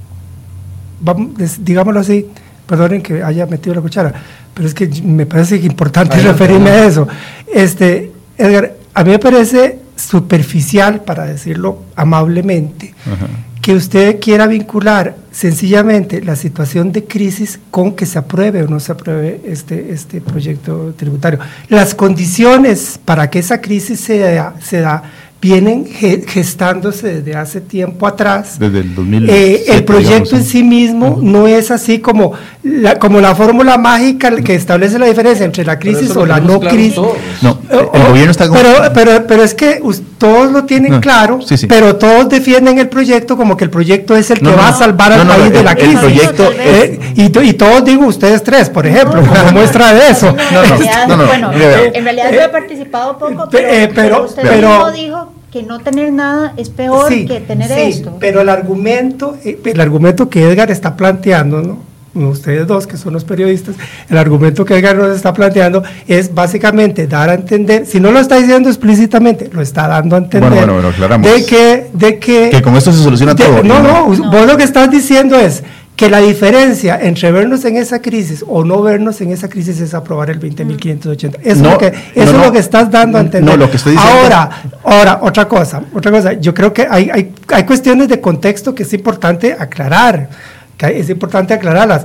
vamos, 1.01 1.31
digámoslo 1.61 2.01
así, 2.01 2.27
perdonen 2.67 3.03
que 3.03 3.23
haya 3.23 3.47
metido 3.47 3.75
la 3.75 3.81
cuchara, 3.81 4.13
pero 4.53 4.69
es 4.69 4.75
que 4.75 4.89
me 5.03 5.27
parece 5.27 5.57
importante 5.57 6.17
Ay, 6.17 6.25
referirme 6.25 6.71
no. 6.71 6.77
a 6.77 6.85
eso. 6.85 7.09
Este, 7.53 8.13
Edgar, 8.37 8.75
a 8.93 9.05
mí 9.05 9.11
me 9.11 9.19
parece 9.19 9.79
superficial, 9.97 11.03
para 11.03 11.27
decirlo 11.27 11.83
amablemente, 11.97 12.95
Ajá. 13.07 13.27
que 13.63 13.75
usted 13.75 14.21
quiera 14.21 14.47
vincular 14.47 15.17
sencillamente 15.33 16.23
la 16.23 16.37
situación 16.37 16.93
de 16.93 17.05
crisis 17.05 17.59
con 17.71 17.97
que 17.97 18.07
se 18.07 18.19
apruebe 18.19 18.63
o 18.63 18.69
no 18.69 18.79
se 18.79 18.93
apruebe 18.93 19.41
este, 19.45 19.93
este 19.93 20.21
proyecto 20.21 20.95
tributario. 20.97 21.41
Las 21.69 21.95
condiciones 21.95 23.01
para 23.05 23.29
que 23.29 23.41
esa 23.41 23.61
crisis 23.61 23.99
se 23.99 24.19
da, 24.19 24.55
se 24.63 24.81
da 24.81 25.03
vienen 25.41 25.87
gestándose 25.87 27.21
desde 27.21 27.37
hace 27.37 27.61
tiempo 27.61 28.07
atrás. 28.07 28.59
Desde 28.59 28.81
el 28.81 28.95
2000. 28.95 29.31
Eh, 29.31 29.65
el 29.69 29.85
proyecto 29.85 30.35
en 30.35 30.45
sí 30.45 30.63
mismo 30.63 31.09
uh 31.09 31.17
-huh. 31.19 31.23
no 31.23 31.47
es 31.47 31.71
así 31.71 31.99
como 31.99 32.33
la, 32.63 32.99
como 32.99 33.21
la 33.21 33.35
fórmula 33.35 33.77
mágica 33.79 34.35
que 34.37 34.55
establece 34.55 34.99
la 34.99 35.07
diferencia 35.07 35.45
entre 35.45 35.65
la 35.65 35.79
crisis 35.79 36.17
o 36.17 36.27
la 36.27 36.41
no 36.41 36.59
claro 36.59 36.75
crisis. 36.75 36.95
Todos. 36.95 37.17
No, 37.43 37.59
el 37.71 37.79
oh, 37.79 38.09
gobierno 38.09 38.31
está. 38.31 38.51
Pero, 38.51 38.93
pero, 38.95 39.27
pero 39.27 39.43
es 39.43 39.55
que 39.55 39.81
todos 40.19 40.51
lo 40.51 40.65
tienen 40.65 40.93
no, 40.93 41.01
claro, 41.01 41.41
sí, 41.43 41.57
sí. 41.57 41.67
pero 41.67 41.97
todos 41.97 42.29
defienden 42.29 42.79
el 42.79 42.89
proyecto 42.89 43.37
como 43.37 43.57
que 43.57 43.65
el 43.65 43.71
proyecto 43.71 44.17
es 44.17 44.31
el 44.31 44.43
no, 44.43 44.51
que 44.51 44.57
va 44.57 44.69
a 44.69 44.73
salvar 44.73 45.13
al 45.13 45.27
país 45.27 45.53
de 45.53 45.63
la 45.63 45.73
el, 45.73 45.77
crisis. 45.77 45.95
El 45.95 46.01
proyecto 46.01 46.53
eh, 46.59 47.01
y, 47.15 47.25
y, 47.25 47.53
todos 47.53 47.85
digo 47.85 48.07
ustedes 48.07 48.43
tres, 48.43 48.71
por 48.71 48.87
ejemplo, 48.87 49.23
como 49.23 49.53
muestra 49.53 49.93
de 49.93 50.11
eso. 50.11 50.35
No, 51.07 51.17
no, 51.17 51.27
bueno, 51.27 51.51
en 51.53 52.05
realidad 52.05 52.33
yo 52.33 52.41
he 52.41 52.49
participado 52.49 53.19
poco, 53.19 53.49
pero, 53.51 53.69
eh, 53.69 53.91
pero, 53.95 54.25
usted 54.25 54.43
pero, 54.43 54.69
mismo 54.69 54.91
dijo 54.93 55.36
que 55.57 55.63
no 55.63 55.79
tener 55.81 56.13
nada 56.13 56.53
es 56.59 56.69
peor 56.69 57.09
sí, 57.09 57.25
que 57.27 57.41
tener 57.41 57.69
sí, 57.69 57.81
esto. 57.99 58.17
Pero 58.21 58.43
el 58.43 58.49
argumento, 58.51 59.37
el 59.43 59.81
argumento 59.81 60.29
que 60.29 60.43
Edgar 60.47 60.71
está 60.71 60.97
planteando, 60.97 61.63
¿no? 61.63 62.29
ustedes 62.29 62.67
dos 62.67 62.87
que 62.87 62.97
son 62.99 63.13
los 63.15 63.25
periodistas, 63.25 63.75
el 64.11 64.17
argumento 64.19 64.65
que 64.67 64.77
Edgar 64.77 64.97
nos 64.97 65.15
está 65.17 65.33
planteando 65.33 65.83
es 66.07 66.35
básicamente 66.35 67.07
dar 67.07 67.29
a 67.31 67.35
entender, 67.35 67.87
si 67.87 68.01
no 68.01 68.11
lo 68.13 68.21
está 68.21 68.37
diciendo 68.37 68.69
explícitamente, 68.69 69.49
lo 69.53 69.63
está 69.63 69.87
dando 69.89 70.17
a 70.17 70.19
entender 70.21 70.51
Bueno, 70.51 70.57
bueno, 70.57 70.73
bueno, 70.75 70.89
aclaramos. 70.89 71.31
de 71.31 71.45
que, 71.47 71.87
de 71.93 72.19
que, 72.19 72.51
Que 72.51 72.61
con 72.63 72.75
esto 72.77 72.93
se 72.93 73.03
soluciona 73.03 73.33
de- 73.35 73.45
todo. 73.45 73.63
No, 73.63 73.83
no, 73.83 74.09
No. 74.15 74.31
vos 74.31 74.47
lo 74.47 74.57
que 74.59 74.65
estás 74.65 74.91
diciendo 74.91 75.37
es 75.39 75.63
que 75.97 76.11
la 76.11 76.21
diferencia 76.21 77.01
entre 77.01 77.33
vernos 77.33 77.65
en 77.65 77.77
esa 77.77 78.03
crisis 78.03 78.45
o 78.47 78.65
no 78.65 78.83
vernos 78.83 79.19
en 79.23 79.33
esa 79.33 79.49
crisis 79.49 79.81
es 79.81 79.95
aprobar 79.95 80.29
el 80.29 80.39
20.580. 80.39 81.39
Eso, 81.43 81.63
No, 81.63 81.69
es, 81.71 81.73
lo 81.73 81.79
que, 81.79 81.91
no, 81.91 82.23
eso 82.23 82.37
es 82.39 82.47
lo 82.47 82.53
que 82.53 82.59
estás 82.59 82.91
dando 82.91 83.17
a 83.17 83.23
entender. 83.23 83.51
No, 83.51 83.57
lo 83.65 83.71
que 83.71 83.79
estoy 83.79 83.93
diciendo- 83.93 84.19
Ahora, 84.21 84.51
ahora, 84.85 85.19
otra 85.23 85.49
cosa, 85.49 85.83
otra 85.95 86.11
cosa. 86.13 86.35
Yo 86.35 86.53
creo 86.53 86.73
que 86.75 86.87
hay, 86.89 87.09
hay, 87.11 87.33
hay 87.49 87.65
cuestiones 87.65 88.09
de 88.09 88.21
contexto 88.21 88.75
que 88.75 88.83
es 88.83 88.93
importante 88.93 89.57
aclarar, 89.59 90.29
que 90.77 90.99
es 91.01 91.09
importante 91.09 91.55
aclararlas. 91.55 92.05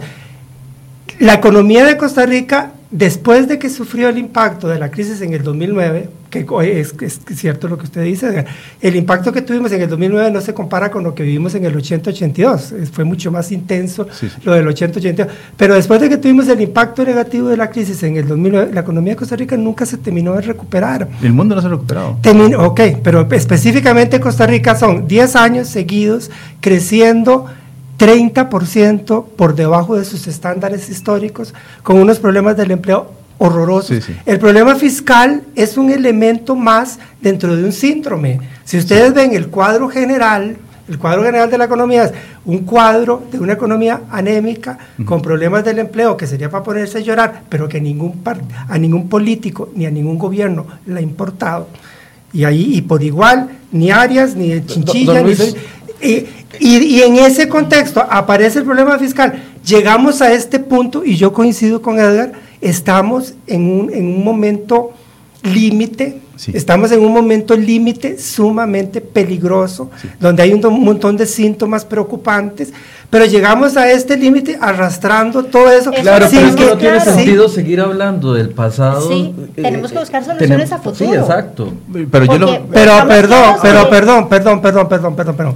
La 1.19 1.33
economía 1.33 1.83
de 1.85 1.97
Costa 1.97 2.25
Rica, 2.25 2.71
después 2.91 3.49
de 3.49 3.59
que 3.59 3.69
sufrió 3.69 4.07
el 4.07 4.17
impacto 4.17 4.69
de 4.69 4.79
la 4.79 4.89
crisis 4.89 5.19
en 5.21 5.33
el 5.33 5.43
2009, 5.43 6.09
que 6.31 6.45
es, 6.81 6.95
es 6.99 7.19
cierto 7.35 7.67
lo 7.67 7.77
que 7.77 7.83
usted 7.83 8.01
dice, 8.03 8.45
el 8.81 8.95
impacto 8.95 9.31
que 9.31 9.43
tuvimos 9.43 9.71
en 9.73 9.81
el 9.83 9.89
2009 9.89 10.31
no 10.31 10.41
se 10.41 10.53
compara 10.55 10.89
con 10.89 11.03
lo 11.03 11.13
que 11.13 11.21
vivimos 11.21 11.53
en 11.53 11.65
el 11.65 11.75
80-82, 11.75 12.71
es- 12.81 12.89
fue 12.89 13.03
mucho 13.03 13.31
más 13.31 13.51
intenso 13.51 14.07
Sí, 14.11 14.29
sí. 14.29 14.35
lo 14.43 14.53
del 14.53 14.65
80-82, 14.67 15.27
pero 15.57 15.75
después 15.75 16.01
de 16.01 16.09
que 16.09 16.17
tuvimos 16.17 16.47
el 16.47 16.59
impacto 16.61 17.03
negativo 17.03 17.49
de 17.49 17.57
la 17.57 17.69
crisis 17.69 18.01
en 18.01 18.15
el 18.17 18.27
2009, 18.27 18.71
la 18.73 18.81
economía 18.81 19.13
de 19.13 19.17
Costa 19.17 19.35
Rica 19.35 19.55
nunca 19.57 19.85
se 19.85 19.97
terminó 19.97 20.33
de 20.33 20.41
recuperar. 20.41 21.07
El 21.21 21.33
mundo 21.33 21.53
no 21.53 21.61
se 21.61 21.67
ha 21.67 21.69
recuperado. 21.69 22.17
Termin- 22.23 22.55
ok, 22.57 23.01
pero 23.03 23.27
específicamente 23.31 24.19
Costa 24.19 24.47
Rica 24.47 24.73
son 24.75 25.07
10 25.07 25.35
años 25.35 25.67
seguidos 25.67 26.31
creciendo 26.61 27.45
30% 27.97 29.25
por 29.35 29.53
debajo 29.55 29.95
de 29.97 30.05
sus 30.05 30.27
estándares 30.27 30.89
históricos, 30.89 31.53
con 31.83 31.97
unos 31.97 32.19
problemas 32.19 32.57
del 32.57 32.71
empleo 32.71 33.11
horrorosos. 33.45 33.87
Sí, 33.87 34.01
sí. 34.01 34.15
El 34.25 34.37
problema 34.39 34.75
fiscal 34.75 35.41
es 35.55 35.77
un 35.77 35.89
elemento 35.91 36.55
más 36.55 36.99
dentro 37.21 37.55
de 37.55 37.63
un 37.63 37.71
síndrome. 37.71 38.39
Si 38.63 38.77
ustedes 38.77 39.13
ven 39.13 39.33
el 39.33 39.47
cuadro 39.47 39.89
general, 39.89 40.57
el 40.87 40.97
cuadro 40.99 41.23
general 41.23 41.49
de 41.49 41.57
la 41.57 41.65
economía 41.65 42.03
es 42.05 42.11
un 42.45 42.59
cuadro 42.59 43.23
de 43.31 43.39
una 43.39 43.53
economía 43.53 44.01
anémica 44.11 44.77
con 45.05 45.21
problemas 45.21 45.63
del 45.63 45.79
empleo 45.79 46.17
que 46.17 46.27
sería 46.27 46.49
para 46.49 46.63
ponerse 46.63 46.99
a 46.99 47.01
llorar, 47.01 47.43
pero 47.49 47.67
que 47.67 47.79
ningún 47.81 48.21
a 48.67 48.77
ningún 48.77 49.07
político 49.09 49.69
ni 49.75 49.85
a 49.85 49.91
ningún 49.91 50.17
gobierno 50.17 50.65
le 50.85 50.99
ha 50.99 51.01
importado. 51.01 51.67
Y 52.33 52.43
ahí, 52.45 52.75
y 52.77 52.81
por 52.81 53.01
igual, 53.03 53.49
ni 53.71 53.91
Arias, 53.91 54.35
ni 54.35 54.65
Chinchilla, 54.65 55.21
ni... 55.21 55.33
Y, 56.03 56.25
y- 56.59 56.77
y 56.95 57.01
en 57.03 57.17
ese 57.17 57.47
contexto 57.47 58.01
aparece 58.09 58.59
el 58.59 58.65
problema 58.65 58.97
fiscal. 58.97 59.43
Llegamos 59.65 60.21
a 60.21 60.31
este 60.33 60.57
punto, 60.59 61.03
y 61.05 61.15
yo 61.15 61.31
coincido 61.33 61.81
con 61.81 61.99
Edgar, 61.99 62.31
estamos 62.61 63.33
en 63.47 63.63
un, 63.69 63.93
en 63.93 64.05
un 64.05 64.23
momento 64.23 64.91
límite, 65.43 66.19
Sí. 66.35 66.51
estamos 66.55 66.91
en 66.91 67.01
un 67.01 67.13
momento 67.13 67.55
límite 67.55 68.17
sumamente 68.17 68.99
peligroso, 68.99 69.91
donde 70.19 70.41
hay 70.41 70.53
un, 70.53 70.61
montón 70.83 71.15
de 71.15 71.27
síntomas 71.27 71.85
preocupantes, 71.85 72.73
pero 73.11 73.25
llegamos 73.25 73.77
a 73.77 73.91
este 73.91 74.17
límite 74.17 74.57
arrastrando 74.59 75.43
todo 75.43 75.69
eso. 75.69 75.91
Eso 75.91 76.01
Claro, 76.01 76.27
Sí, 76.27 76.37
pero 76.37 76.47
es 76.49 76.55
que 76.55 76.65
no 76.65 76.77
tiene 76.77 76.95
claro. 76.97 77.13
sentido 77.13 77.47
seguir 77.49 77.79
hablando 77.81 78.33
del 78.33 78.49
pasado. 78.49 79.07
Sí, 79.07 79.35
eh, 79.55 79.61
tenemos 79.61 79.91
que 79.91 79.97
eh, 79.97 79.99
buscar 79.99 80.23
soluciones 80.25 80.71
tenem- 80.71 80.73
a 80.73 80.77
futuro. 80.79 81.11
Sí, 81.11 81.15
exacto. 81.15 81.73
Pero 82.09 82.25
yo 82.25 82.37
lo, 82.39 82.65
Pero 82.71 83.07
perdón, 83.07 83.55
pero 83.61 83.89
perdón, 83.89 84.29
perdón, 84.29 84.61
perdón, 84.61 84.89
perdón, 84.89 85.15
perdón, 85.15 85.35
perdón. 85.35 85.55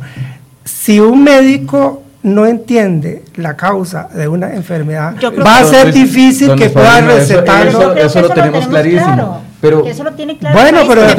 Si 0.65 0.99
un 0.99 1.23
médico 1.23 2.03
no 2.25 2.47
entiende 2.47 3.21
la 3.35 3.55
causa 3.55 4.09
de 4.13 4.27
una 4.27 4.53
enfermedad, 4.55 5.13
va 5.45 5.59
a 5.59 5.63
ser 5.63 5.93
difícil 5.93 6.55
que 6.55 6.69
pueda 6.71 6.93
Paulino, 6.93 7.11
eso- 7.11 7.19
recetarlo. 7.35 7.93
eso- 7.95 8.13
que 8.15 8.21
lo 8.21 8.29
tenemos 8.33 8.67
clarísimo, 8.67 9.05
claro, 9.13 9.37
pero- 9.61 9.85
eso 9.85 10.03
lo 10.03 10.11
tiene 10.13 10.37
claro. 10.39 10.59
Bueno, 10.59 10.79
pero 10.87 11.01
yo 11.01 11.07
lo 11.07 11.13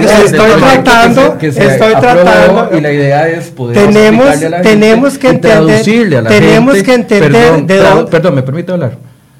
que 0.00 0.06
estoy- 0.06 0.24
estoy 0.26 0.50
tratando, 0.60 1.38
que 1.38 1.52
se- 1.52 1.58
que 1.60 1.66
se 1.66 1.72
estoy 1.74 1.94
tratando. 1.96 2.70
y 2.76 2.80
la 2.80 2.92
idea 2.92 3.28
es 3.28 3.46
poder 3.50 3.76
Tenemos- 3.86 4.28
a 4.42 4.48
la 4.48 4.62
tenemos 4.62 5.18
que 5.18 5.28
entender- 5.28 5.66
traducirle 5.66 6.16
a 6.18 6.22
la 6.22 6.30
tenemos 6.30 6.74
gente- 6.74 6.86
que 6.86 6.94
entender 6.94 7.32
perdón, 7.32 7.66
de 7.66 7.76
dónde- 7.78 8.10
perdón, 8.12 8.34
me 8.36 8.42
permite 8.42 8.70
hablar. 8.72 8.96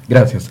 Gracias. 0.09 0.49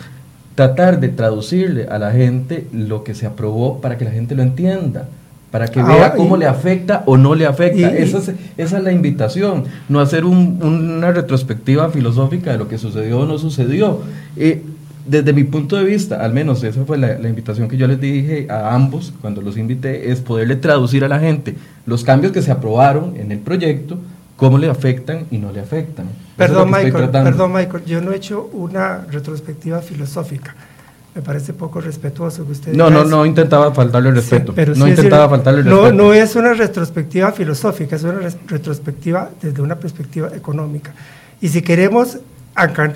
Tratar 0.54 1.00
de 1.00 1.08
traducirle 1.08 1.86
a 1.90 1.98
la 1.98 2.12
gente 2.12 2.66
lo 2.72 3.04
que 3.04 3.14
se 3.14 3.26
aprobó 3.26 3.80
para 3.82 3.98
que 3.98 4.04
la 4.06 4.10
gente 4.10 4.34
lo 4.34 4.42
entienda, 4.42 5.06
para 5.54 5.68
que 5.68 5.78
Ahora, 5.78 5.94
vea 5.94 6.14
cómo 6.16 6.34
y- 6.34 6.40
le 6.40 6.46
afecta 6.48 7.04
o 7.06 7.16
no 7.16 7.36
le 7.36 7.46
afecta. 7.46 7.78
y- 7.78 8.02
esa, 8.02 8.18
es, 8.18 8.32
esa 8.58 8.78
es 8.78 8.82
la 8.82 8.90
invitación, 8.90 9.62
no 9.88 10.00
hacer 10.00 10.24
un- 10.24 10.58
una 10.60 11.12
retrospectiva 11.12 11.90
filosófica 11.90 12.50
de 12.50 12.58
lo 12.58 12.66
que 12.66 12.76
sucedió 12.76 13.20
o 13.20 13.24
no 13.24 13.38
sucedió. 13.38 14.00
Eh, 14.36 14.64
desde 15.06 15.32
mi 15.32 15.44
punto 15.44 15.76
de 15.76 15.84
vista, 15.84 16.24
al 16.24 16.32
menos 16.32 16.64
esa 16.64 16.84
fue 16.84 16.98
la, 16.98 17.20
la 17.20 17.28
invitación 17.28 17.68
que 17.68 17.76
yo 17.76 17.86
les 17.86 18.00
dije 18.00 18.48
a 18.50 18.74
ambos 18.74 19.14
cuando 19.20 19.42
los 19.42 19.56
invité, 19.56 20.10
es 20.10 20.18
poderle 20.18 20.56
traducir 20.56 21.04
a 21.04 21.08
la 21.08 21.20
gente 21.20 21.54
los 21.86 22.02
cambios 22.02 22.32
que 22.32 22.42
se 22.42 22.50
aprobaron 22.50 23.14
en 23.16 23.30
el 23.30 23.38
proyecto, 23.38 23.98
cómo 24.36 24.58
le 24.58 24.68
afectan 24.68 25.26
y 25.30 25.38
no 25.38 25.52
le 25.52 25.60
afectan. 25.60 26.06
Perdón, 26.36 26.68
Michael, 26.72 27.10
perdón, 27.10 27.52
Michael, 27.52 27.84
yo 27.86 28.00
no 28.00 28.10
he 28.10 28.16
hecho 28.16 28.50
una 28.52 29.06
retrospectiva 29.08 29.80
filosófica. 29.82 30.56
Me 31.14 31.22
parece 31.22 31.52
poco 31.52 31.80
respetuoso 31.80 32.44
que 32.44 32.52
usted 32.52 32.72
No, 32.72 32.86
diga 32.88 32.96
no, 32.98 33.06
eso. 33.06 33.16
no 33.16 33.26
intentaba 33.26 33.72
faltarle 33.72 34.08
el 34.08 34.16
Sí, 34.16 34.20
respeto. 34.22 34.52
pero 34.54 34.74
no 34.74 34.84
sí 34.86 34.90
intentaba 34.90 35.22
decir, 35.24 35.36
faltarle 35.36 35.60
el 35.60 35.66
no, 35.66 35.82
respeto. 35.82 36.02
no 36.02 36.12
es 36.14 36.34
una 36.36 36.54
retrospectiva 36.54 37.30
filosófica, 37.32 37.94
es 37.96 38.02
una 38.02 38.18
retrospectiva 38.48 39.30
desde 39.40 39.62
una 39.62 39.76
perspectiva 39.76 40.28
económica. 40.34 40.92
Y 41.40 41.48
si 41.48 41.62
queremos 41.62 42.18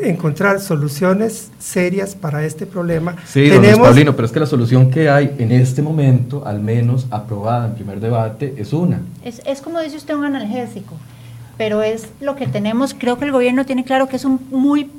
encontrar 0.02 0.60
soluciones 0.60 1.50
serias 1.58 2.14
para 2.14 2.44
este 2.44 2.66
problema, 2.66 3.16
Sí, 3.26 3.48
don 3.48 3.60
tenemos... 3.60 3.86
Paulino, 3.86 4.14
pero 4.16 4.26
es 4.26 4.32
que 4.32 4.40
la 4.40 4.46
solución 4.46 4.90
que 4.90 5.08
hay 5.08 5.34
en 5.38 5.52
este 5.52 5.82
momento, 5.82 6.44
al 6.46 6.60
menos 6.60 7.06
aprobada 7.10 7.66
en 7.66 7.74
primer 7.74 8.00
debate, 8.00 8.54
es 8.56 8.72
una. 8.72 9.00
Es, 9.24 9.40
es 9.44 9.60
como 9.60 9.80
dice 9.80 9.96
usted 9.96 10.14
un 10.14 10.24
analgésico, 10.24 10.94
pero 11.56 11.82
es 11.82 12.08
lo 12.20 12.36
que 12.36 12.46
tenemos. 12.46 12.94
Creo 12.94 13.18
que 13.18 13.24
el 13.26 13.32
gobierno 13.32 13.64
tiene 13.66 13.84
claro 13.84 14.08
que 14.08 14.16
es 14.16 14.24
un 14.24 14.40
muy 14.50 14.90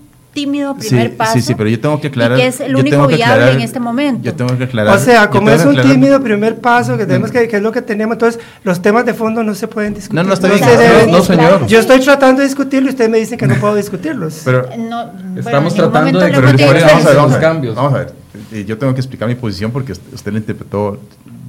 tímido 0.44 0.76
primer 0.76 1.10
sí, 1.10 1.16
paso. 1.16 1.34
sí, 1.34 1.42
sí, 1.42 1.56
pero 1.56 1.70
yo 1.70 1.80
tengo 1.80 2.00
que 2.00 2.08
aclarar. 2.08 2.38
Y 2.38 2.42
que 2.42 2.48
es 2.48 2.60
el 2.62 2.76
único 2.76 3.08
viable 3.08 3.24
aclarar- 3.24 3.54
en 3.56 3.62
este 3.62 3.80
momento. 3.80 4.24
Yo 4.24 4.34
tengo 4.34 4.58
que 4.58 4.64
aclarar. 4.66 4.96
O 4.96 5.00
sea, 5.00 5.30
como 5.30 5.50
es 5.50 5.64
un 5.66 5.72
aclarar- 5.72 5.92
tímido 5.92 6.22
primer 6.24 6.56
paso 6.60 6.98
que 6.98 7.06
tenemos 7.06 7.32
que, 7.32 7.48
que 7.48 7.58
es 7.58 7.62
lo 7.62 7.72
que 7.72 7.82
tenemos, 7.82 8.14
entonces 8.16 8.42
los 8.64 8.82
temas 8.82 9.06
de 9.06 9.14
fondo 9.14 9.44
no 9.44 9.54
se 9.56 9.68
pueden 9.68 9.94
discutir. 9.94 10.16
No, 10.16 10.24
no, 10.24 10.34
está 10.34 10.48
se 10.48 10.54
bien. 10.56 10.70
deben- 10.70 11.12
No, 11.12 11.18
no, 11.18 11.24
señor. 11.24 11.68
Yo 11.68 11.80
estoy 11.80 12.00
tratando 12.00 12.42
de 12.42 12.48
discutirlo 12.48 12.88
y 12.90 12.92
ustedes 12.92 13.10
me 13.10 13.18
dicen 13.18 13.38
que 13.38 13.48
no 13.48 13.56
puedo 13.56 13.76
discutirlos. 13.76 14.42
Pero, 14.46 14.64
No, 14.78 15.08
bueno, 15.08 15.40
Estamos 15.40 15.74
tratando 15.76 16.20
de 16.20 16.32
Paulino, 16.32 16.86
vamos 16.88 17.06
a 17.06 17.10
ver, 17.10 17.16
vamos 17.18 17.34
a 17.34 17.38
ver. 17.40 17.74
Vamos 17.76 17.94
a 17.94 17.98
ver. 17.98 18.66
Yo 18.66 18.78
tengo 18.78 18.94
que 18.94 19.00
explicar 19.02 19.28
mi 19.28 19.36
posición 19.36 19.72
porque 19.72 19.92
usted, 19.94 20.14
usted 20.14 20.32
lo 20.32 20.38
interpretó 20.38 21.00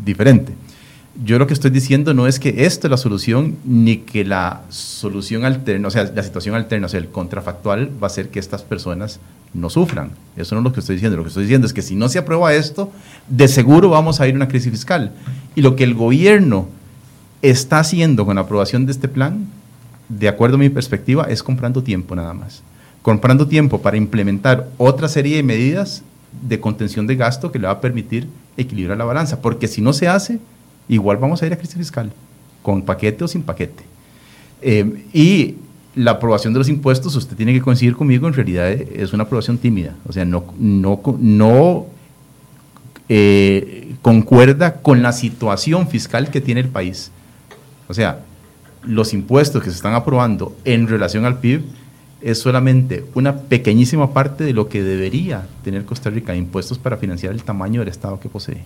diferente. 0.05 0.53
Yo 1.22 1.38
lo 1.38 1.46
que 1.46 1.52
estoy 1.52 1.70
diciendo 1.70 2.14
no 2.14 2.26
es 2.26 2.38
que 2.38 2.64
esto 2.64 2.87
es 2.87 2.90
la 2.90 2.96
solución 2.96 3.56
ni 3.64 3.98
que 3.98 4.24
la 4.24 4.62
solución 4.70 5.44
alterna, 5.44 5.88
o 5.88 5.90
sea, 5.90 6.04
la 6.04 6.22
situación 6.22 6.54
alterna, 6.54 6.87
o 6.87 6.88
sea, 6.88 6.98
el 6.98 7.09
contrafactual 7.09 7.90
va 8.02 8.06
a 8.06 8.11
ser 8.11 8.30
que 8.30 8.38
estas 8.38 8.62
personas 8.62 9.20
no 9.52 9.68
sufran. 9.68 10.12
Eso 10.37 10.54
no 10.54 10.62
es 10.62 10.64
lo 10.64 10.72
que 10.72 10.80
estoy 10.80 10.96
diciendo. 10.96 11.18
Lo 11.18 11.24
que 11.24 11.28
estoy 11.28 11.42
diciendo 11.42 11.66
es 11.66 11.74
que 11.74 11.83
si 11.83 11.94
no 11.94 12.09
se 12.09 12.18
aprueba 12.18 12.54
esto, 12.54 12.90
de 13.28 13.48
seguro 13.48 13.90
vamos 13.90 14.20
a 14.20 14.28
ir 14.28 14.35
a 14.35 14.37
una 14.37 14.48
crisis 14.48 14.70
fiscal. 14.70 15.12
Y 15.54 15.61
lo 15.61 15.76
que 15.76 15.85
el 15.85 15.94
gobierno 15.94 16.68
está 17.42 17.80
haciendo 17.80 18.24
con 18.24 18.37
la 18.37 18.42
aprobación 18.42 18.87
de 18.87 18.92
este 18.92 19.09
plan, 19.09 19.46
de 20.09 20.28
acuerdo 20.28 20.56
a 20.56 20.61
mi 20.61 20.70
perspectiva, 20.70 21.24
es 21.24 21.42
comprando 21.42 21.83
tiempo 21.83 22.14
nada 22.14 22.33
más. 22.33 22.62
Comprando 23.02 23.46
tiempo 23.46 23.83
para 23.83 23.98
implementar 23.98 24.68
otra 24.78 25.09
serie 25.09 25.37
de 25.37 25.42
medidas 25.42 26.02
de 26.48 26.61
contención 26.61 27.06
de 27.06 27.16
gasto 27.16 27.52
que 27.52 27.59
le 27.59 27.66
va 27.66 27.74
a 27.74 27.80
permitir 27.80 28.26
equilibrar 28.56 28.96
la 28.96 29.04
balanza. 29.04 29.42
Porque 29.42 29.68
si 29.68 29.83
no 29.83 29.92
se 29.92 30.09
hace, 30.09 30.38
igual 30.90 31.16
vamos 31.16 31.42
a 31.42 31.46
ir 31.46 31.53
a 31.53 31.57
crisis 31.57 31.76
fiscal, 31.76 32.12
con 32.62 32.83
paquete 32.83 33.24
o 33.24 33.29
sin 33.29 33.42
paquete. 33.42 33.85
Eh, 34.61 35.07
y 35.12 35.55
la 35.94 36.12
aprobación 36.12 36.53
de 36.53 36.59
los 36.59 36.68
impuestos, 36.68 37.16
usted 37.16 37.37
tiene 37.37 37.53
que 37.53 37.61
coincidir 37.61 37.94
conmigo, 37.94 38.26
en 38.26 38.35
realidad 38.35 38.70
es 38.70 39.12
una 39.12 39.24
aprobación 39.24 39.59
tímida. 39.59 39.96
O 40.07 40.12
sea, 40.12 40.24
no, 40.24 40.44
no, 40.59 41.00
no 41.18 41.87
eh, 43.09 43.94
concuerda 44.03 44.81
con 44.83 45.03
la 45.03 45.12
situación 45.12 45.88
fiscal 45.88 46.31
que 46.31 46.40
tiene 46.40 46.61
el 46.61 46.68
país. 46.68 47.11
O 47.88 47.94
sea, 47.94 48.20
los 48.83 49.12
impuestos 49.12 49.62
que 49.62 49.70
se 49.70 49.76
están 49.76 49.94
aprobando 49.94 50.57
en 50.64 50.88
relación 50.88 51.24
al 51.24 51.38
PIB 51.38 51.62
es 52.20 52.38
solamente 52.38 53.05
una 53.14 53.37
pequeñísima 53.37 54.12
parte 54.12 54.44
de 54.44 54.52
lo 54.52 54.69
que 54.69 54.83
debería 54.83 55.46
tener 55.64 55.85
Costa 55.85 56.10
Rica 56.10 56.33
de 56.33 56.38
impuestos 56.38 56.79
para 56.79 56.96
financiar 56.96 57.33
el 57.33 57.42
tamaño 57.42 57.81
del 57.81 57.88
Estado 57.88 58.21
que 58.21 58.29
posee. 58.29 58.64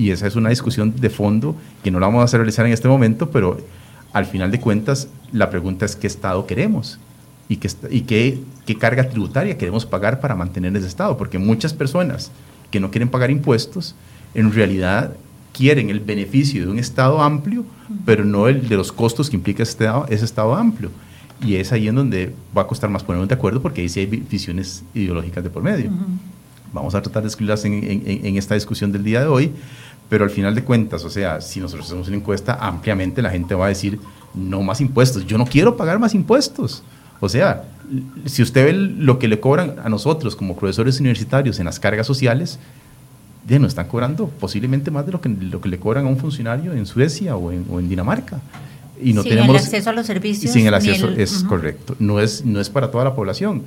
Y 0.00 0.10
esa 0.12 0.26
es 0.26 0.34
una 0.36 0.48
discusión 0.50 0.94
de 0.98 1.10
fondo 1.10 1.54
que 1.82 1.90
no 1.90 2.00
la 2.00 2.06
vamos 2.06 2.32
a 2.32 2.36
realizar 2.36 2.64
en 2.66 2.72
este 2.72 2.88
momento, 2.88 3.30
pero 3.30 3.58
al 4.12 4.24
final 4.24 4.50
de 4.50 4.58
cuentas 4.58 5.08
la 5.32 5.50
pregunta 5.50 5.84
es 5.84 5.94
qué 5.94 6.06
Estado 6.06 6.46
queremos 6.46 6.98
y 7.48 7.56
qué, 7.56 7.66
est- 7.66 7.84
y 7.90 8.00
qué, 8.02 8.38
qué 8.66 8.76
carga 8.78 9.08
tributaria 9.08 9.58
queremos 9.58 9.84
pagar 9.84 10.20
para 10.20 10.34
mantener 10.34 10.74
ese 10.76 10.86
Estado, 10.86 11.16
porque 11.18 11.38
muchas 11.38 11.74
personas 11.74 12.30
que 12.70 12.80
no 12.80 12.90
quieren 12.90 13.08
pagar 13.10 13.30
impuestos 13.30 13.94
en 14.34 14.52
realidad 14.52 15.12
quieren 15.52 15.90
el 15.90 16.00
beneficio 16.00 16.64
de 16.64 16.70
un 16.70 16.78
Estado 16.78 17.20
amplio, 17.20 17.64
pero 18.06 18.24
no 18.24 18.48
el 18.48 18.68
de 18.68 18.76
los 18.76 18.92
costos 18.92 19.28
que 19.28 19.36
implica 19.36 19.62
ese 19.64 19.72
Estado, 19.72 20.06
ese 20.08 20.24
estado 20.24 20.54
amplio. 20.54 20.90
Y 21.44 21.56
es 21.56 21.72
ahí 21.72 21.88
en 21.88 21.94
donde 21.96 22.32
va 22.56 22.62
a 22.62 22.66
costar 22.66 22.88
más 22.90 23.02
ponernos 23.02 23.28
de 23.28 23.34
acuerdo 23.34 23.60
porque 23.60 23.80
ahí 23.82 23.88
sí 23.88 24.00
hay 24.00 24.06
visiones 24.06 24.82
ideológicas 24.94 25.42
de 25.44 25.50
por 25.50 25.62
medio. 25.62 25.90
Vamos 26.72 26.94
a 26.94 27.02
tratar 27.02 27.22
de 27.22 27.28
excluirlas 27.28 27.64
en, 27.64 27.72
en, 27.82 28.36
esta 28.36 28.54
discusión 28.54 28.92
del 28.92 29.02
día 29.02 29.20
de 29.22 29.26
hoy, 29.26 29.50
pero 30.10 30.24
al 30.24 30.30
final 30.30 30.54
de 30.54 30.62
cuentas, 30.62 31.04
o 31.04 31.10
sea, 31.10 31.40
si 31.40 31.60
nosotros 31.60 31.86
hacemos 31.86 32.08
una 32.08 32.16
encuesta, 32.18 32.58
ampliamente 32.60 33.22
la 33.22 33.30
gente 33.30 33.54
va 33.54 33.66
a 33.66 33.68
decir, 33.68 33.98
no 34.34 34.60
más 34.60 34.82
impuestos, 34.82 35.24
yo 35.24 35.38
no 35.38 35.46
quiero 35.46 35.76
pagar 35.76 35.98
más 35.98 36.14
impuestos. 36.14 36.82
O 37.20 37.28
sea, 37.28 37.64
si 38.26 38.42
usted 38.42 38.66
ve 38.66 38.72
lo 38.72 39.18
que 39.18 39.28
le 39.28 39.40
cobran 39.40 39.76
a 39.82 39.88
nosotros 39.88 40.36
como 40.36 40.56
profesores 40.56 41.00
universitarios 41.00 41.60
en 41.60 41.64
las 41.64 41.78
cargas 41.80 42.06
sociales, 42.06 42.58
ya 43.48 43.58
nos 43.58 43.68
están 43.68 43.86
cobrando 43.86 44.28
posiblemente 44.28 44.90
más 44.90 45.06
de 45.06 45.12
lo 45.12 45.20
que, 45.20 45.28
lo 45.28 45.60
que 45.60 45.68
le 45.68 45.78
cobran 45.78 46.04
a 46.04 46.08
un 46.08 46.18
funcionario 46.18 46.72
en 46.72 46.86
Suecia 46.86 47.36
o 47.36 47.52
en, 47.52 47.64
o 47.70 47.78
en 47.78 47.88
Dinamarca 47.88 48.40
y 49.02 49.12
no 49.12 49.22
sin 49.22 49.30
tenemos 49.30 49.56
el 49.56 49.62
acceso 49.62 49.90
a 49.90 49.92
los 49.92 50.06
servicios. 50.06 50.52
Sin 50.52 50.66
el 50.66 50.74
acceso, 50.74 51.08
es 51.08 51.42
correcto. 51.44 51.96
No 51.98 52.20
es, 52.20 52.44
no 52.44 52.60
es 52.60 52.68
para 52.68 52.90
toda 52.90 53.04
la 53.04 53.14
población, 53.14 53.64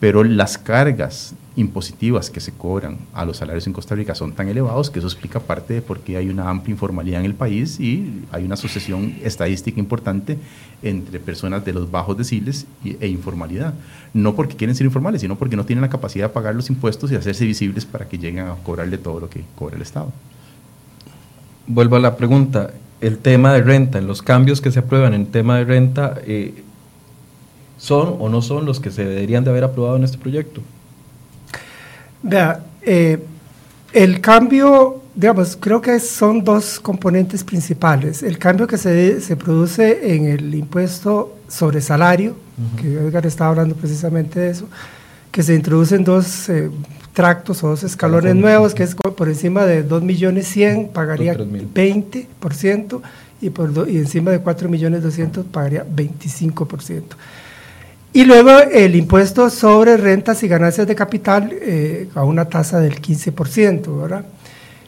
pero 0.00 0.24
las 0.24 0.58
cargas 0.58 1.34
impositivas 1.56 2.28
que 2.28 2.40
se 2.40 2.52
cobran 2.52 2.98
a 3.14 3.24
los 3.24 3.38
salarios 3.38 3.66
en 3.66 3.72
Costa 3.72 3.94
Rica 3.94 4.14
son 4.14 4.32
tan 4.32 4.48
elevados 4.48 4.90
que 4.90 4.98
eso 4.98 5.08
explica 5.08 5.40
parte 5.40 5.74
de 5.74 5.82
por 5.82 6.00
qué 6.00 6.18
hay 6.18 6.28
una 6.28 6.50
amplia 6.50 6.72
informalidad 6.72 7.20
en 7.20 7.26
el 7.26 7.34
país 7.34 7.80
y 7.80 8.24
hay 8.30 8.44
una 8.44 8.54
asociación 8.54 9.16
estadística 9.22 9.80
importante 9.80 10.36
entre 10.82 11.18
personas 11.18 11.64
de 11.64 11.72
los 11.72 11.90
bajos 11.90 12.16
deciles 12.18 12.66
e 12.84 13.08
informalidad. 13.08 13.72
No 14.12 14.34
porque 14.34 14.54
quieren 14.54 14.76
ser 14.76 14.84
informales, 14.84 15.22
sino 15.22 15.36
porque 15.36 15.56
no 15.56 15.64
tienen 15.64 15.80
la 15.80 15.88
capacidad 15.88 16.26
de 16.26 16.34
pagar 16.34 16.54
los 16.54 16.68
impuestos 16.68 17.10
y 17.10 17.14
hacerse 17.14 17.46
visibles 17.46 17.86
para 17.86 18.06
que 18.06 18.18
lleguen 18.18 18.46
a 18.46 18.54
cobrarle 18.56 18.98
todo 18.98 19.20
lo 19.20 19.30
que 19.30 19.42
cobra 19.54 19.76
el 19.76 19.82
Estado. 19.82 20.12
Vuelvo 21.66 21.96
a 21.96 22.00
la 22.00 22.16
pregunta, 22.16 22.70
el 23.00 23.18
tema 23.18 23.54
de 23.54 23.62
renta, 23.62 24.00
los 24.02 24.22
cambios 24.22 24.60
que 24.60 24.70
se 24.70 24.80
aprueban 24.80 25.14
en 25.14 25.26
tema 25.26 25.56
de 25.56 25.64
renta, 25.64 26.20
eh, 26.26 26.62
¿son 27.78 28.16
o 28.18 28.28
no 28.28 28.42
son 28.42 28.64
los 28.64 28.80
que 28.80 28.90
se 28.90 29.04
deberían 29.04 29.44
de 29.44 29.50
haber 29.50 29.64
aprobado 29.64 29.96
en 29.96 30.04
este 30.04 30.18
proyecto? 30.18 30.60
Vea, 32.22 32.60
eh, 32.82 33.18
el 33.92 34.20
cambio, 34.20 35.02
digamos, 35.14 35.56
creo 35.56 35.80
que 35.80 36.00
son 36.00 36.44
dos 36.44 36.80
componentes 36.80 37.44
principales. 37.44 38.22
El 38.22 38.38
cambio 38.38 38.66
que 38.66 38.78
se, 38.78 39.20
se 39.20 39.36
produce 39.36 40.14
en 40.14 40.26
el 40.26 40.54
impuesto 40.54 41.36
sobre 41.48 41.80
salario, 41.80 42.34
que 42.80 42.92
Edgar 42.94 43.26
estaba 43.26 43.50
hablando 43.50 43.74
precisamente 43.74 44.40
de 44.40 44.50
eso, 44.50 44.66
que 45.30 45.42
se 45.42 45.54
introducen 45.54 46.04
dos 46.04 46.48
eh, 46.48 46.70
tractos 47.12 47.62
o 47.64 47.68
dos 47.68 47.82
escalones 47.82 48.34
nuevos, 48.34 48.74
que 48.74 48.82
es 48.82 48.94
por 48.94 49.28
encima 49.28 49.64
de 49.64 49.82
2 49.82 50.02
millones 50.02 50.48
100 50.48 50.88
pagaría 50.88 51.34
20% 51.34 53.00
y, 53.40 53.50
por 53.50 53.88
y 53.88 53.96
encima 53.96 54.30
de 54.30 54.40
4 54.40 54.68
millones 54.68 55.02
200 55.02 55.46
pagaría 55.46 55.86
25%. 55.86 57.02
Y 58.16 58.24
luego 58.24 58.60
el 58.72 58.96
impuesto 58.96 59.50
sobre 59.50 59.98
rentas 59.98 60.42
y 60.42 60.48
ganancias 60.48 60.86
de 60.86 60.94
capital 60.94 61.50
eh, 61.52 62.08
a 62.14 62.24
una 62.24 62.46
tasa 62.46 62.80
del 62.80 62.98
15%, 62.98 64.00
¿verdad? 64.00 64.24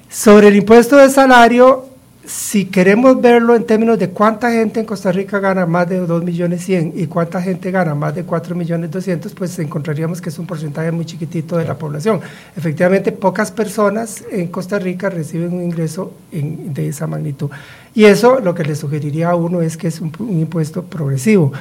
Sobre 0.08 0.48
el 0.48 0.56
impuesto 0.56 0.96
de 0.96 1.10
salario, 1.10 1.84
si 2.24 2.64
queremos 2.64 3.20
verlo 3.20 3.54
en 3.54 3.66
términos 3.66 3.98
de 3.98 4.08
cuánta 4.08 4.50
gente 4.50 4.80
en 4.80 4.86
Costa 4.86 5.12
Rica 5.12 5.40
gana 5.40 5.66
más 5.66 5.90
de 5.90 5.98
2 5.98 6.24
millones 6.24 6.64
100 6.64 6.94
y 6.96 7.06
cuánta 7.06 7.42
gente 7.42 7.70
gana 7.70 7.94
más 7.94 8.14
de 8.14 8.24
4 8.24 8.54
millones 8.54 8.90
200, 8.90 9.34
pues 9.34 9.58
encontraríamos 9.58 10.22
que 10.22 10.30
es 10.30 10.38
un 10.38 10.46
porcentaje 10.46 10.90
muy 10.90 11.04
chiquitito 11.04 11.58
de 11.58 11.66
la 11.66 11.76
población. 11.76 12.22
Efectivamente, 12.56 13.12
pocas 13.12 13.50
personas 13.52 14.24
en 14.30 14.46
Costa 14.46 14.78
Rica 14.78 15.10
reciben 15.10 15.52
un 15.52 15.64
ingreso 15.64 16.14
de 16.32 16.88
esa 16.88 17.06
magnitud. 17.06 17.50
Y 17.94 18.06
eso 18.06 18.40
lo 18.40 18.54
que 18.54 18.64
le 18.64 18.74
sugeriría 18.74 19.28
a 19.28 19.34
uno 19.34 19.60
es 19.60 19.76
que 19.76 19.88
es 19.88 20.00
un 20.00 20.10
impuesto 20.30 20.82
progresivo. 20.84 21.52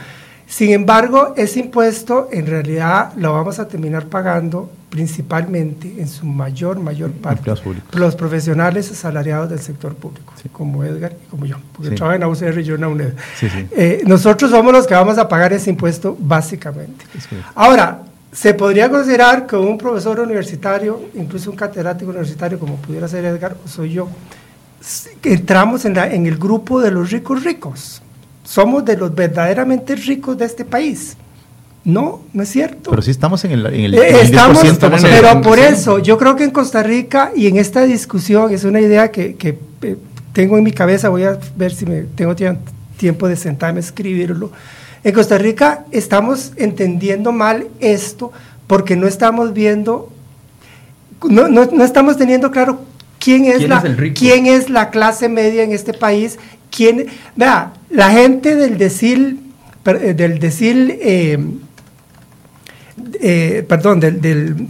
Sin 0.48 0.72
embargo, 0.72 1.34
ese 1.36 1.60
impuesto 1.60 2.30
en 2.32 2.48
realidad 2.48 3.12
lo 3.18 3.34
vamos 3.34 3.60
a 3.60 3.68
terminar 3.68 4.06
pagando 4.06 4.72
principalmente 4.90 5.96
en 6.00 6.08
su 6.08 6.26
mayor, 6.26 6.80
mayor 6.80 7.12
parte. 7.12 7.52
los 7.92 8.16
profesionales 8.16 8.90
asalariados 8.90 9.50
del 9.50 9.60
sector 9.60 9.94
público, 9.94 10.34
como 10.54 10.86
Edgar 10.86 11.14
y 11.22 11.30
como 11.30 11.46
yo, 11.46 11.58
porque 11.74 11.92
trabajo 11.92 12.16
en 12.16 12.22
la 12.22 12.30
UCR 12.30 12.60
y 12.60 12.64
yo 12.64 12.76
en 12.76 12.82
la 12.82 12.88
UNED. 12.88 13.14
Eh, 13.72 14.04
nosotros 14.08 14.50
somos 14.50 14.72
los 14.72 14.88
que 14.88 14.94
vamos 14.94 15.18
a 15.18 15.28
pagar 15.28 15.52
ese 15.52 15.70
impuesto 15.70 16.16
básicamente. 16.18 17.06
Ahora, 17.54 18.04
se 18.32 18.54
podría 18.54 18.90
considerar 18.90 19.46
que 19.46 19.58
un 19.58 19.78
profesor 19.78 20.22
universitario, 20.22 21.02
incluso 21.16 21.52
un 21.52 21.58
catedrático 21.58 22.12
universitario 22.12 22.58
como 22.58 22.78
pudiera 22.78 23.08
ser 23.10 23.26
Edgar, 23.26 23.58
soy 23.66 23.92
yo, 23.92 24.08
entramos 25.24 25.84
en, 25.84 25.98
en 25.98 26.26
el 26.26 26.38
grupo 26.38 26.80
de 26.80 26.92
los 26.92 27.12
ricos 27.12 27.44
ricos 27.44 28.02
somos 28.48 28.86
de 28.86 28.96
los 28.96 29.14
verdaderamente 29.14 29.96
ricos 29.96 30.38
de 30.38 30.46
este 30.46 30.64
país. 30.64 31.18
No, 31.84 32.22
no 32.34 32.44
es 32.44 32.50
cierto. 32.50 32.90
Pero 32.90 33.02
sí 33.02 33.12
estamos 33.12 33.44
en 33.44 33.52
el, 33.52 33.66
en 33.68 33.82
el, 33.82 33.96
eh, 33.96 34.22
estamos, 34.22 34.60
Pero 35.02 35.42
por 35.42 35.60
eso, 35.60 36.00
yo 36.00 36.18
creo 36.18 36.36
que 36.36 36.46
en 36.46 36.52
Costa 36.52 36.82
Rica 36.82 37.32
y 37.36 37.48
en 37.48 37.58
esta 37.58 37.84
discusión 37.84 38.54
es 38.54 38.64
una 38.64 38.80
idea 38.80 39.12
que, 39.12 39.36
que 39.36 39.60
eh, 39.82 39.98
tengo 40.34 40.58
en 40.58 40.64
mi 40.64 40.72
cabeza, 40.72 41.10
voy 41.10 41.24
a 41.24 41.38
ver 41.56 41.74
si 41.74 41.86
me 41.86 42.02
tengo 42.02 42.36
tiempo 42.98 43.28
de 43.28 43.36
sentarme 43.36 43.80
a 43.80 43.82
escribirlo. 43.82 44.52
En 45.04 45.14
Costa 45.14 45.38
Rica 45.38 45.86
estamos 45.92 46.54
entendiendo 46.56 47.32
mal 47.32 47.68
esto 47.80 48.32
porque 48.66 48.96
no 48.96 49.08
estamos 49.08 49.54
viendo, 49.54 50.12
no, 51.30 51.48
no, 51.48 51.66
no 51.66 51.84
estamos 51.84 52.18
teniendo 52.18 52.52
claro 52.52 52.82
quién 53.20 53.46
es, 53.46 53.68
la, 53.68 53.84
quién 54.14 54.46
es 54.46 54.70
la 54.70 54.90
clase 54.90 55.30
media 55.30 55.64
en 55.64 55.72
este 55.72 55.94
país 55.94 56.38
¿Quién? 56.70 57.08
Vea, 57.36 57.72
la 57.90 58.12
gente 58.12 58.56
del 58.56 58.78
decil, 58.78 59.40
eh, 59.86 60.14
del 60.14 60.40
decil, 60.40 60.98
eh, 61.02 61.38
eh, 63.22 63.66
perdón, 63.68 64.00
del, 64.00 64.22
del, 64.22 64.68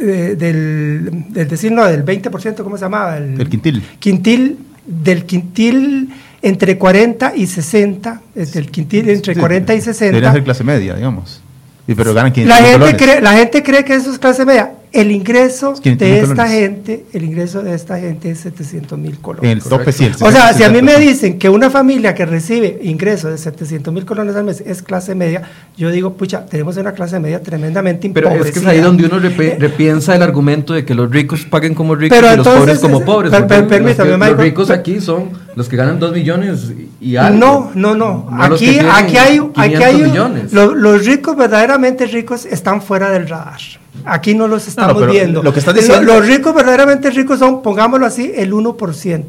del, 0.00 1.48
decil, 1.48 1.74
no, 1.74 1.84
del 1.86 2.04
20%, 2.04 2.62
¿cómo 2.62 2.76
se 2.76 2.84
llamaba? 2.84 3.18
El, 3.18 3.48
quintil. 3.48 3.82
Quintil, 3.98 4.58
del 4.86 5.24
quintil 5.24 6.10
entre 6.40 6.78
40 6.78 7.34
y 7.36 7.46
60, 7.46 8.22
del 8.34 8.70
quintil 8.70 9.10
entre 9.10 9.34
40 9.34 9.74
y 9.74 9.80
60. 9.80 10.04
Debería 10.06 10.32
ser 10.32 10.44
clase 10.44 10.64
media, 10.64 10.94
digamos. 10.94 11.42
Y 11.86 11.94
pero 11.94 12.12
ganan 12.12 12.32
la 12.46 12.56
gente, 12.56 12.96
cree, 12.96 13.20
la 13.20 13.32
gente 13.32 13.62
cree 13.62 13.84
que 13.84 13.94
eso 13.94 14.12
es 14.12 14.18
clase 14.18 14.44
media. 14.44 14.72
El 14.92 15.10
ingreso 15.10 15.74
de 15.74 16.20
esta 16.20 16.48
gente, 16.48 17.04
el 17.12 17.24
ingreso 17.24 17.62
de 17.62 17.74
esta 17.74 17.98
gente 17.98 18.30
es 18.30 18.40
700 18.40 18.98
mil 18.98 19.18
colones. 19.18 19.50
El 19.50 19.62
tope 19.62 19.92
sí, 19.92 20.10
O 20.20 20.30
sea, 20.30 20.52
si 20.52 20.62
a 20.64 20.70
mí 20.70 20.82
me 20.82 20.96
dicen 20.96 21.38
que 21.38 21.48
una 21.48 21.70
familia 21.70 22.14
que 22.14 22.24
recibe 22.24 22.78
ingreso 22.82 23.28
de 23.28 23.38
700 23.38 23.92
mil 23.92 24.04
colones 24.04 24.34
al 24.36 24.44
mes 24.44 24.62
es 24.64 24.82
clase 24.82 25.14
media, 25.14 25.42
yo 25.76 25.90
digo, 25.90 26.14
pucha, 26.14 26.46
tenemos 26.46 26.76
una 26.76 26.92
clase 26.92 27.20
media 27.20 27.42
tremendamente 27.42 28.10
Pero 28.10 28.30
es 28.30 28.50
que 28.50 28.58
es 28.58 28.66
ahí 28.66 28.80
donde 28.80 29.06
uno 29.06 29.18
repiensa 29.18 30.14
el 30.14 30.22
argumento 30.22 30.72
de 30.74 30.84
que 30.84 30.94
los 30.94 31.10
ricos 31.10 31.44
paguen 31.44 31.74
como 31.74 31.94
ricos 31.94 32.18
y 32.18 32.36
los 32.36 32.46
pobres 32.46 32.78
como 32.78 33.04
pobres. 33.04 33.32
permítame, 33.32 34.28
los, 34.28 34.36
ricos 34.38 34.70
aquí 34.70 35.00
son 35.00 35.47
los 35.58 35.68
que 35.68 35.74
ganan 35.74 35.98
2 35.98 36.12
millones 36.12 36.72
y 37.00 37.16
algo. 37.16 37.36
No, 37.36 37.70
no, 37.74 37.96
no. 37.96 38.28
aquí, 38.30 38.78
aquí 38.78 39.16
hay, 39.16 39.40
aquí 39.56 39.74
hay 39.74 40.02
millones. 40.02 40.52
los 40.52 41.04
ricos, 41.04 41.36
verdaderamente 41.36 42.06
ricos, 42.06 42.46
están 42.46 42.80
fuera 42.80 43.10
del 43.10 43.28
radar. 43.28 43.58
Aquí 44.04 44.34
no 44.34 44.46
los 44.46 44.68
estamos 44.68 45.04
viendo. 45.10 45.42
Lo 45.42 45.52
que 45.52 45.58
diciendo... 45.60 46.02
Los, 46.02 46.24
ricos, 46.24 46.54
verdaderamente 46.54 47.10
ricos, 47.10 47.40
son, 47.40 47.60
pongámoslo 47.60 48.06
así, 48.06 48.30
el 48.36 48.52
1%. 48.52 49.24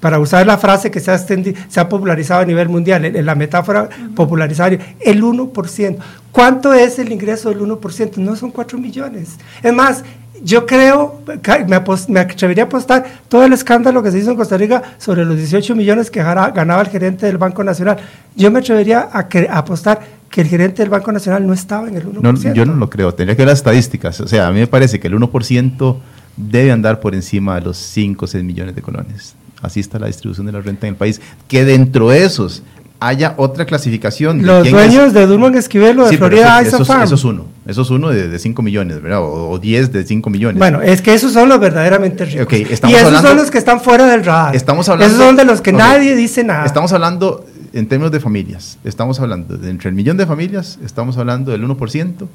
Para 0.00 0.18
usar 0.18 0.46
la 0.46 0.58
frase 0.58 0.90
que 0.90 1.00
se 1.00 1.12
ha, 1.12 1.16
se 1.16 1.80
ha 1.80 1.88
popularizado 1.88 2.42
a 2.42 2.44
nivel 2.44 2.68
mundial, 2.68 3.02
en, 3.06 3.24
la 3.24 3.34
metáfora 3.34 3.88
popularizada, 4.14 4.76
el 5.00 5.22
1%. 5.22 5.96
¿Cuánto 6.30 6.74
es 6.74 6.98
el 6.98 7.10
ingreso 7.10 7.48
del 7.48 7.60
1%? 7.60 8.18
No 8.18 8.36
son 8.36 8.50
4 8.50 8.76
millones. 8.76 9.38
Es 9.62 9.72
más, 9.72 10.04
yo 10.42 10.66
creo, 10.66 11.22
me, 11.66 11.80
me, 12.08 12.20
atrevería 12.20 12.64
a 12.64 12.66
apostar 12.66 13.04
todo 13.28 13.44
el 13.44 13.52
escándalo 13.52 14.02
que 14.02 14.10
se 14.10 14.18
hizo 14.18 14.30
en 14.30 14.36
Costa 14.36 14.56
Rica 14.56 14.82
sobre 14.98 15.24
los 15.24 15.36
18 15.36 15.74
millones 15.76 16.10
que 16.10 16.22
ganaba 16.22 16.82
el 16.82 16.88
gerente 16.88 17.26
del 17.26 17.38
Banco 17.38 17.62
Nacional. 17.64 17.98
Yo 18.36 18.50
me 18.50 18.60
atrevería 18.60 19.08
a, 19.12 19.28
a 19.28 19.58
apostar 19.58 20.00
que 20.30 20.40
el 20.40 20.46
gerente 20.46 20.82
del 20.82 20.90
Banco 20.90 21.12
Nacional 21.12 21.46
no 21.46 21.52
estaba 21.52 21.88
en 21.88 21.96
el 21.96 22.06
1%. 22.06 22.20
No, 22.20 22.54
yo 22.54 22.64
no 22.64 22.74
lo 22.74 22.88
creo, 22.88 23.12
tendría 23.12 23.36
que 23.36 23.42
ver 23.42 23.48
las 23.48 23.58
estadísticas. 23.58 24.20
O 24.20 24.28
sea, 24.28 24.46
a 24.46 24.52
mí 24.52 24.60
me 24.60 24.66
parece 24.66 25.00
que 25.00 25.08
el 25.08 25.14
1% 25.14 25.96
debe 26.36 26.70
andar 26.72 27.00
por 27.00 27.14
encima 27.14 27.56
de 27.56 27.62
los 27.62 27.76
5 27.76 28.24
o 28.24 28.28
6 28.28 28.44
millones 28.44 28.74
de 28.74 28.82
colones. 28.82 29.34
Así 29.60 29.80
está 29.80 29.98
la 29.98 30.06
distribución 30.06 30.46
de 30.46 30.52
la 30.52 30.60
renta 30.60 30.86
en 30.86 30.94
el 30.94 30.96
país. 30.96 31.20
Que 31.48 31.64
dentro 31.64 32.08
de 32.08 32.24
esos 32.24 32.62
haya 33.00 33.34
otra 33.38 33.64
clasificación. 33.64 34.44
Los 34.44 34.70
dueños 34.70 35.12
de 35.12 35.26
Durman 35.26 35.54
Esquivel 35.56 35.98
o 36.00 36.08
de 36.08 36.16
Florida 36.16 36.60
eso, 36.60 36.82
eso, 36.82 37.02
eso, 37.02 37.14
es 37.14 37.24
uno. 37.24 37.46
Eso 37.66 37.82
es 37.82 37.90
uno 37.90 38.10
de, 38.10 38.38
5 38.38 38.62
millones, 38.62 39.02
¿verdad? 39.02 39.20
O, 39.22 39.58
10 39.58 39.92
de 39.92 40.04
5 40.04 40.30
millones. 40.30 40.58
Bueno, 40.58 40.82
es 40.82 41.00
que 41.00 41.14
esos 41.14 41.32
son 41.32 41.48
los 41.48 41.58
verdaderamente 41.58 42.26
ricos. 42.26 42.52
y 42.52 42.94
esos 42.94 43.22
son 43.22 43.36
los 43.36 43.50
que 43.50 43.58
están 43.58 43.80
fuera 43.80 44.06
del 44.06 44.24
radar. 44.24 44.54
Estamos 44.54 44.88
hablando, 44.88 45.14
esos 45.14 45.26
son 45.26 45.36
de 45.36 45.44
los 45.44 45.60
que 45.60 45.72
nadie 45.72 46.14
dice 46.14 46.44
nada. 46.44 46.66
Estamos 46.66 46.92
hablando 46.92 47.44
en 47.72 47.86
términos 47.86 48.12
de 48.12 48.20
familias, 48.20 48.78
estamos 48.84 49.18
hablando 49.20 49.56
de 49.56 49.70
entre 49.70 49.88
el 49.88 49.94
millón 49.94 50.16
de 50.16 50.26
familias, 50.26 50.78
estamos 50.84 51.16
hablando 51.16 51.52
del 51.52 51.64
1%, 51.64 52.26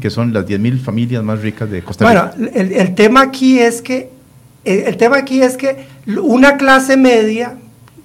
que 0.00 0.10
son 0.10 0.32
las 0.32 0.46
10.000 0.46 0.80
familias 0.80 1.22
más 1.24 1.40
ricas 1.40 1.70
de 1.70 1.82
Costa 1.82 2.08
Rica. 2.08 2.34
Bueno, 2.36 2.50
el, 2.54 2.94
tema 2.94 3.22
aquí 3.22 3.58
es 3.58 3.82
que 3.82 4.10
el, 4.64 4.96
tema 4.96 5.16
aquí 5.16 5.42
es 5.42 5.56
que 5.56 5.86
una 6.06 6.56
clase 6.56 6.96
media 6.96 7.56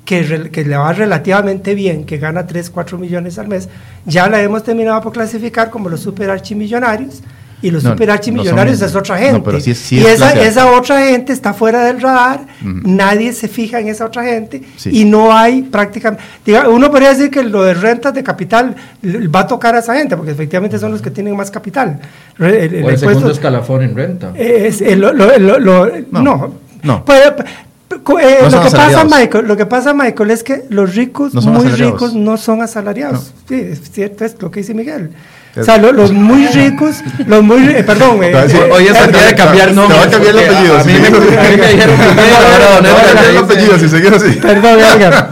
que, 0.06 0.50
que, 0.52 0.66
le 0.66 0.78
va 0.78 0.94
relativamente 0.94 1.76
bien, 1.76 2.06
que 2.06 2.18
gana 2.18 2.48
3, 2.48 2.70
4 2.70 2.98
millones 2.98 3.38
al 3.38 3.48
mes, 3.48 3.70
ya 4.06 4.28
la 4.28 4.42
hemos 4.42 4.64
terminado 4.64 5.02
por 5.02 5.14
clasificar 5.14 5.70
como 5.70 5.90
los 5.90 6.02
super 6.02 6.30
archimillonarios 6.30 7.22
y 7.62 7.70
los 7.70 7.84
no, 7.84 7.92
superarchimillonarios 7.92 8.82
es 8.82 8.96
otra 8.96 9.18
gente. 9.18 9.52
y 9.92 10.00
esa, 10.00 10.32
esa, 10.42 10.72
otra 10.72 11.06
gente 11.06 11.32
está 11.32 11.54
fuera 11.54 11.86
del 11.86 12.02
radar, 12.02 12.42
nadie 12.62 13.34
se 13.34 13.48
fija 13.48 13.80
en 13.80 13.88
esa 13.88 14.06
otra 14.06 14.24
gente 14.24 14.64
y 14.86 15.06
no 15.06 15.36
hay 15.36 15.62
prácticamente... 15.62 16.24
uno 16.68 16.90
podría 16.90 17.10
decir 17.10 17.30
que 17.30 17.44
lo 17.44 17.64
de 17.64 17.74
rentas 17.74 18.14
de 18.14 18.24
capital 18.24 18.76
va 19.04 19.42
a 19.42 19.48
tocar 19.48 19.76
a 19.76 19.80
esa 19.80 19.96
gente, 19.96 20.18
porque 20.18 20.32
efectivamente 20.32 20.80
son 20.80 20.92
los 20.92 21.02
que 21.02 21.12
tienen 21.12 21.36
más 21.36 21.52
capital. 21.52 22.00
El, 22.40 22.84
o 22.84 22.90
el, 22.90 22.98
segundo 22.98 23.32
escalafón 23.32 23.84
en 23.84 23.96
renta. 23.96 24.34
Es, 24.36 24.82
lo, 24.98 25.14
no, 25.14 26.54
no. 26.84 27.06
Pues, 27.06 27.34
eh, 27.96 28.50
lo, 28.50 28.62
que 28.62 28.72
pasa, 28.72 29.04
Michael, 29.04 29.48
lo 29.48 29.58
que 29.58 29.66
pasa, 29.66 29.94
Michael, 29.94 30.32
es 30.32 30.44
que 30.44 30.64
los 30.70 30.96
ricos, 30.96 31.34
muy 31.34 31.68
ricos, 31.70 32.14
no 32.14 32.38
son 32.38 32.62
asalariados. 32.62 33.34
Sí, 33.48 33.56
es 33.56 33.92
cierto, 33.92 34.26
es 34.26 34.42
lo 34.42 34.52
que 34.52 34.62
dice 34.62 34.74
Miguel. 34.74 35.12
O 35.60 35.64
sea, 35.64 35.78
los, 35.78 36.14
muy 36.14 36.48
ricos, 36.54 37.04
los 37.26 37.44
muy 37.44 37.68
eh, 37.68 37.84
perdón, 37.84 38.24
eh, 38.24 38.34
hoy 38.72 38.88
es 38.88 38.98
el 38.98 39.12
día 39.12 39.26
de 39.26 39.36
cambiar 39.36 39.72
nombre. 39.74 39.98
Te 39.98 40.02
va 40.02 40.08
a 40.08 40.12
cambiar 40.12 40.36
el 40.36 40.50
apellido. 40.50 40.78
A 40.80 40.84
mí 40.84 40.94
me 40.94 41.68
dijeron 41.68 42.00
el 43.30 43.38
apellido 43.38 43.78
si 43.78 43.90
seguimos 43.90 44.24
así. 44.24 44.40
Perdón, 44.40 44.80
Edgar. 44.80 45.30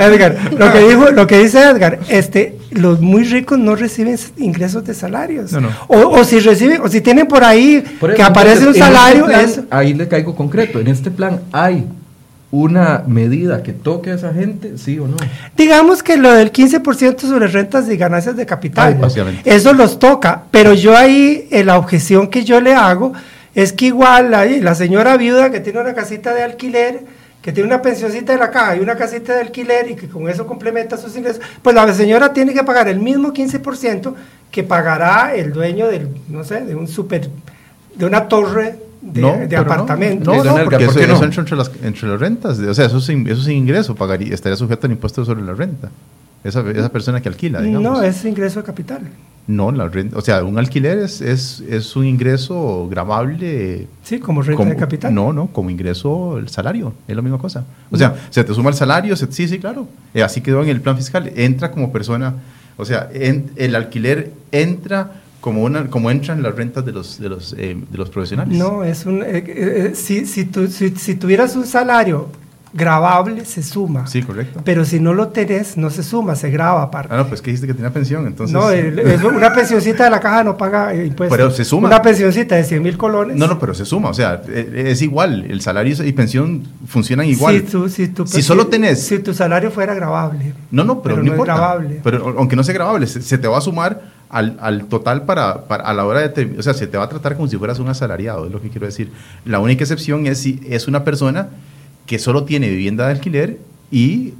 Edgar, 0.00 0.36
lo 0.58 0.72
que 0.72 0.78
dijo, 0.80 1.10
lo 1.10 1.26
que 1.26 1.38
dice 1.38 1.62
Edgar, 1.62 1.98
este, 2.08 2.59
los 2.70 3.00
muy 3.00 3.24
ricos 3.24 3.58
no 3.58 3.74
reciben 3.74 4.16
ingresos 4.38 4.84
de 4.84 4.94
salarios. 4.94 5.52
No, 5.52 5.60
no. 5.60 5.70
O, 5.88 6.20
o, 6.20 6.24
si 6.24 6.40
reciben, 6.40 6.80
o 6.82 6.88
si 6.88 7.00
tienen 7.00 7.26
por 7.26 7.44
ahí 7.44 7.82
que 8.14 8.22
aparece 8.22 8.66
un 8.66 8.74
salario, 8.74 9.28
es, 9.28 9.60
ahí 9.70 9.94
le 9.94 10.08
caigo 10.08 10.34
concreto. 10.34 10.80
En 10.80 10.88
este 10.88 11.10
plan 11.10 11.40
hay 11.52 11.86
una 12.52 13.04
medida 13.06 13.62
que 13.62 13.72
toque 13.72 14.10
a 14.10 14.14
esa 14.14 14.32
gente, 14.32 14.76
sí 14.76 14.98
o 14.98 15.06
no? 15.06 15.16
Digamos 15.56 16.02
que 16.02 16.16
lo 16.16 16.32
del 16.32 16.52
15% 16.52 17.20
sobre 17.20 17.46
rentas 17.46 17.88
y 17.88 17.96
ganancias 17.96 18.36
de 18.36 18.44
capital, 18.44 18.98
eso 19.44 19.72
los 19.72 19.98
toca, 19.98 20.44
pero 20.50 20.74
yo 20.74 20.96
ahí 20.96 21.46
eh, 21.50 21.62
la 21.62 21.78
objeción 21.78 22.28
que 22.28 22.44
yo 22.44 22.60
le 22.60 22.74
hago 22.74 23.12
es 23.54 23.72
que 23.72 23.86
igual 23.86 24.30
la 24.30 24.74
señora 24.74 25.16
viuda 25.16 25.50
que 25.50 25.60
tiene 25.60 25.80
una 25.80 25.94
casita 25.94 26.34
de 26.34 26.42
alquiler, 26.42 27.04
que 27.42 27.52
tiene 27.52 27.66
una 27.66 27.80
pensioncita 27.80 28.32
de 28.32 28.38
la 28.38 28.50
caja 28.50 28.76
y 28.76 28.80
una 28.80 28.96
casita 28.96 29.34
de 29.34 29.40
alquiler 29.40 29.90
y 29.90 29.96
que 29.96 30.08
con 30.08 30.28
eso 30.28 30.46
complementa 30.46 30.96
sus 30.96 31.16
ingresos, 31.16 31.40
pues 31.62 31.74
la 31.74 31.92
señora 31.94 32.32
tiene 32.32 32.52
que 32.52 32.62
pagar 32.62 32.88
el 32.88 33.00
mismo 33.00 33.32
15% 33.32 34.14
que 34.50 34.62
pagará 34.62 35.34
el 35.34 35.52
dueño 35.52 35.88
del, 35.88 36.08
no 36.28 36.44
sé, 36.44 36.64
de 36.64 36.74
un 36.74 36.86
super, 36.88 37.30
de 37.94 38.04
una 38.04 38.28
torre 38.28 38.78
de, 39.00 39.56
apartamento. 39.56 40.34
No, 40.34 40.44
no, 40.44 40.64
porque 40.64 40.84
eso, 40.84 41.00
entra 41.00 41.40
entre 41.40 41.56
las, 41.56 41.70
entre 41.82 42.08
las 42.08 42.20
rentas. 42.20 42.58
O 42.58 42.74
sea, 42.74 42.86
eso 42.86 43.00
sin, 43.00 43.26
eso 43.26 43.42
sin 43.42 43.56
ingreso 43.56 43.94
pagaría, 43.94 44.34
estaría 44.34 44.56
sujeto 44.56 44.86
al 44.86 44.92
impuesto 44.92 45.24
sobre 45.24 45.42
la 45.42 45.54
renta. 45.54 45.90
Esa, 46.42 46.68
esa 46.70 46.90
persona 46.90 47.20
que 47.20 47.28
alquila, 47.28 47.60
digamos. 47.60 47.82
No, 47.82 48.02
es 48.02 48.24
ingreso 48.24 48.60
de 48.60 48.66
capital. 48.66 49.00
No, 49.50 49.72
la 49.72 49.88
renta, 49.88 50.16
o 50.16 50.20
sea, 50.20 50.44
un 50.44 50.58
alquiler 50.58 50.98
es, 50.98 51.20
es, 51.20 51.60
es 51.68 51.96
un 51.96 52.06
ingreso 52.06 52.88
grabable. 52.88 53.88
Sí, 54.04 54.20
como 54.20 54.42
renta 54.42 54.64
de 54.64 54.76
capital. 54.76 55.14
No, 55.14 55.32
no, 55.32 55.48
como 55.48 55.70
ingreso 55.70 56.38
el 56.38 56.48
salario, 56.48 56.94
es 57.08 57.16
la 57.16 57.22
misma 57.22 57.38
cosa. 57.38 57.64
O 57.90 57.96
sea, 57.96 58.14
se 58.30 58.44
te 58.44 58.54
suma 58.54 58.70
el 58.70 58.76
salario, 58.76 59.16
sí, 59.16 59.48
sí, 59.48 59.58
claro. 59.58 59.88
Eh, 60.14 60.22
así 60.22 60.40
quedó 60.40 60.62
en 60.62 60.68
el 60.68 60.80
plan 60.80 60.96
fiscal. 60.96 61.32
Entra 61.34 61.70
como 61.70 61.92
persona, 61.92 62.34
o 62.76 62.84
sea, 62.84 63.10
en, 63.12 63.50
el 63.56 63.74
alquiler 63.74 64.32
entra 64.52 65.20
como, 65.40 65.64
una, 65.64 65.88
como 65.88 66.10
entran 66.10 66.42
las 66.42 66.54
rentas 66.54 66.84
de 66.84 66.92
los, 66.92 67.18
de 67.18 67.28
los, 67.28 67.54
eh, 67.54 67.76
de 67.90 67.98
los 67.98 68.10
profesionales. 68.10 68.56
No, 68.56 68.84
es 68.84 69.06
un, 69.06 69.22
eh, 69.22 69.44
eh, 69.46 69.92
si, 69.94 70.26
si, 70.26 70.48
si, 70.68 70.90
si, 70.90 71.14
tuvieras 71.14 71.56
un 71.56 71.66
salario 71.66 72.28
grabable, 72.72 73.44
se 73.44 73.62
suma. 73.62 74.06
Sí, 74.06 74.22
correcto. 74.22 74.60
Pero 74.64 74.84
si 74.84 75.00
no 75.00 75.12
lo 75.12 75.28
tenés, 75.28 75.76
no 75.76 75.90
se 75.90 76.02
suma, 76.02 76.36
se 76.36 76.50
graba 76.50 76.82
aparte. 76.82 77.12
Ah, 77.12 77.18
no, 77.18 77.26
pues 77.26 77.42
que 77.42 77.50
dijiste 77.50 77.66
que 77.66 77.74
tenía 77.74 77.92
pensión, 77.92 78.26
entonces... 78.26 78.54
No, 78.54 79.28
una 79.28 79.52
pensioncita 79.52 80.04
de 80.04 80.10
la 80.10 80.20
caja 80.20 80.44
no 80.44 80.56
paga 80.56 80.94
impuestos. 80.94 81.36
Pero 81.36 81.50
se 81.50 81.64
suma. 81.64 81.88
Una 81.88 82.00
pensioncita 82.00 82.54
de 82.54 82.64
100 82.64 82.82
mil 82.82 82.96
colones. 82.96 83.36
No, 83.36 83.46
no, 83.46 83.58
pero 83.58 83.74
se 83.74 83.84
suma, 83.84 84.10
o 84.10 84.14
sea, 84.14 84.42
es 84.46 85.02
igual, 85.02 85.46
el 85.48 85.60
salario 85.60 85.96
y 86.04 86.12
pensión 86.12 86.62
funcionan 86.86 87.26
igual. 87.26 87.56
Si, 87.56 87.62
tú, 87.62 87.88
si, 87.88 88.08
tú, 88.08 88.26
si 88.26 88.42
solo 88.42 88.68
tenés... 88.68 89.02
Si 89.02 89.18
tu 89.18 89.34
salario 89.34 89.70
fuera 89.70 89.94
grabable. 89.94 90.54
No, 90.70 90.84
no, 90.84 91.02
pero, 91.02 91.16
no, 91.16 91.24
importa. 91.24 91.52
Es 91.52 91.58
grabable. 91.58 92.00
Pero 92.04 92.34
aunque 92.38 92.56
no 92.56 92.62
sea 92.62 92.74
grabable, 92.74 93.06
se 93.06 93.38
te 93.38 93.48
va 93.48 93.58
a 93.58 93.60
sumar 93.60 94.02
al, 94.28 94.56
al 94.60 94.84
total 94.84 95.24
para, 95.24 95.64
para, 95.64 95.84
a 95.84 95.92
la 95.92 96.06
hora 96.06 96.28
de... 96.28 96.56
O 96.58 96.62
sea, 96.62 96.72
se 96.72 96.86
te 96.86 96.96
va 96.96 97.04
a 97.04 97.08
tratar 97.08 97.34
como 97.34 97.48
si 97.48 97.56
fueras 97.56 97.78
un 97.80 97.88
asalariado, 97.88 98.46
es 98.46 98.52
lo 98.52 98.62
que 98.62 98.68
quiero 98.70 98.86
decir. 98.86 99.10
La 99.44 99.58
única 99.58 99.82
excepción 99.82 100.26
es 100.26 100.38
si 100.38 100.60
es 100.68 100.86
una 100.86 101.04
persona 101.04 101.48
que 102.10 102.18
solo 102.18 102.42
tiene 102.42 102.68
vivienda 102.68 103.06
de 103.06 103.12
alquiler 103.12 103.60
y 103.92 104.34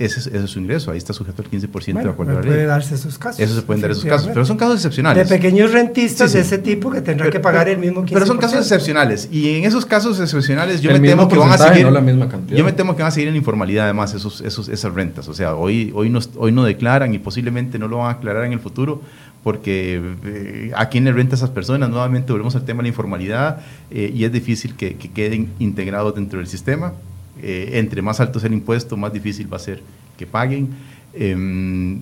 ese, 0.00 0.18
ese, 0.18 0.36
es 0.36 0.50
su 0.50 0.58
ingreso, 0.58 0.90
ahí 0.90 0.98
está 0.98 1.12
sujeto 1.12 1.42
al 1.42 1.48
15% 1.48 2.02
de 2.02 2.10
acuerdo 2.10 2.32
a 2.32 2.34
la 2.34 2.40
ley. 2.40 2.50
puede 2.50 2.66
darse 2.66 2.96
esos 2.96 3.18
casos. 3.18 3.38
Eso 3.38 3.54
se 3.54 3.62
pueden 3.62 3.82
dar 3.82 3.92
esos 3.92 4.04
casos, 4.04 4.30
pero 4.34 4.44
son 4.44 4.56
casos 4.56 4.74
excepcionales. 4.74 5.28
De 5.28 5.36
pequeños 5.36 5.70
rentistas 5.70 6.32
de 6.32 6.40
ese 6.40 6.58
tipo 6.58 6.90
que 6.90 7.02
tendrán 7.02 7.30
que 7.30 7.38
pagar 7.38 7.68
el 7.68 7.78
mismo 7.78 8.02
15%. 8.02 8.10
Pero 8.12 8.26
son 8.26 8.38
casos 8.38 8.58
excepcionales 8.58 9.28
y 9.30 9.54
en 9.54 9.64
esos 9.64 9.86
casos 9.86 10.18
excepcionales 10.18 10.80
yo 10.80 10.90
me 10.90 10.98
temo 10.98 11.28
que 11.28 11.38
van 11.38 11.52
a 11.52 11.58
seguir 11.58 11.86
la 11.86 12.00
misma 12.00 12.28
cantidad. 12.28 12.58
Yo 12.58 12.64
me 12.64 12.72
temo 12.72 12.96
que 12.96 13.02
van 13.02 13.10
a 13.10 13.14
seguir 13.14 13.28
en 13.28 13.36
informalidad 13.36 13.84
además 13.84 14.12
esos, 14.12 14.40
esos, 14.40 14.68
esas 14.68 14.92
rentas, 14.92 15.28
o 15.28 15.34
sea, 15.34 15.54
hoy 15.54 15.92
hoy 15.94 16.10
no, 16.10 16.18
hoy 16.36 16.50
no 16.50 16.64
declaran 16.64 17.14
y 17.14 17.20
posiblemente 17.20 17.78
no 17.78 17.86
lo 17.86 17.98
van 17.98 18.08
a 18.08 18.10
aclarar 18.10 18.44
en 18.44 18.54
el 18.54 18.58
futuro 18.58 19.02
porque 19.44 20.00
eh, 20.24 20.72
a 20.74 20.88
quién 20.88 21.04
le 21.04 21.12
renta 21.12 21.34
a 21.34 21.36
esas 21.36 21.50
personas. 21.50 21.90
Nuevamente 21.90 22.32
volvemos 22.32 22.56
al 22.56 22.64
tema 22.64 22.78
de 22.78 22.84
la 22.84 22.88
informalidad 22.88 23.60
eh, 23.90 24.10
y 24.12 24.24
es 24.24 24.32
difícil 24.32 24.74
que, 24.74 24.96
queden 24.96 25.52
integrados 25.58 26.14
dentro 26.14 26.38
del 26.38 26.48
sistema. 26.48 26.94
Eh, 27.42 27.72
entre 27.74 28.00
más 28.00 28.20
alto 28.20 28.40
sea 28.40 28.48
el 28.48 28.54
impuesto, 28.54 28.96
más 28.96 29.12
difícil 29.12 29.52
va 29.52 29.58
a 29.58 29.60
ser 29.60 29.82
que 30.16 30.26
paguen, 30.26 30.70
em, 31.12 32.00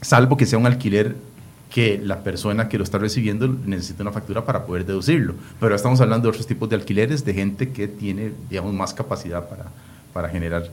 salvo 0.00 0.38
que 0.38 0.46
sea 0.46 0.58
un 0.58 0.66
alquiler 0.66 1.16
que 1.68 2.00
la 2.02 2.22
persona 2.24 2.68
que 2.68 2.78
lo 2.78 2.84
está 2.84 2.96
recibiendo 2.96 3.46
necesita 3.66 4.02
una 4.02 4.12
factura 4.12 4.46
para 4.46 4.64
poder 4.64 4.86
deducirlo. 4.86 5.34
Pero 5.60 5.74
estamos 5.74 6.00
hablando 6.00 6.24
de 6.24 6.30
otros 6.30 6.46
tipos 6.46 6.68
de 6.70 6.76
alquileres 6.76 7.26
de 7.26 7.34
gente 7.34 7.68
que 7.70 7.88
tiene, 7.88 8.32
digamos, 8.48 8.72
más 8.72 8.94
capacidad 8.94 9.46
para, 9.48 9.66
para 10.14 10.30
generar 10.30 10.68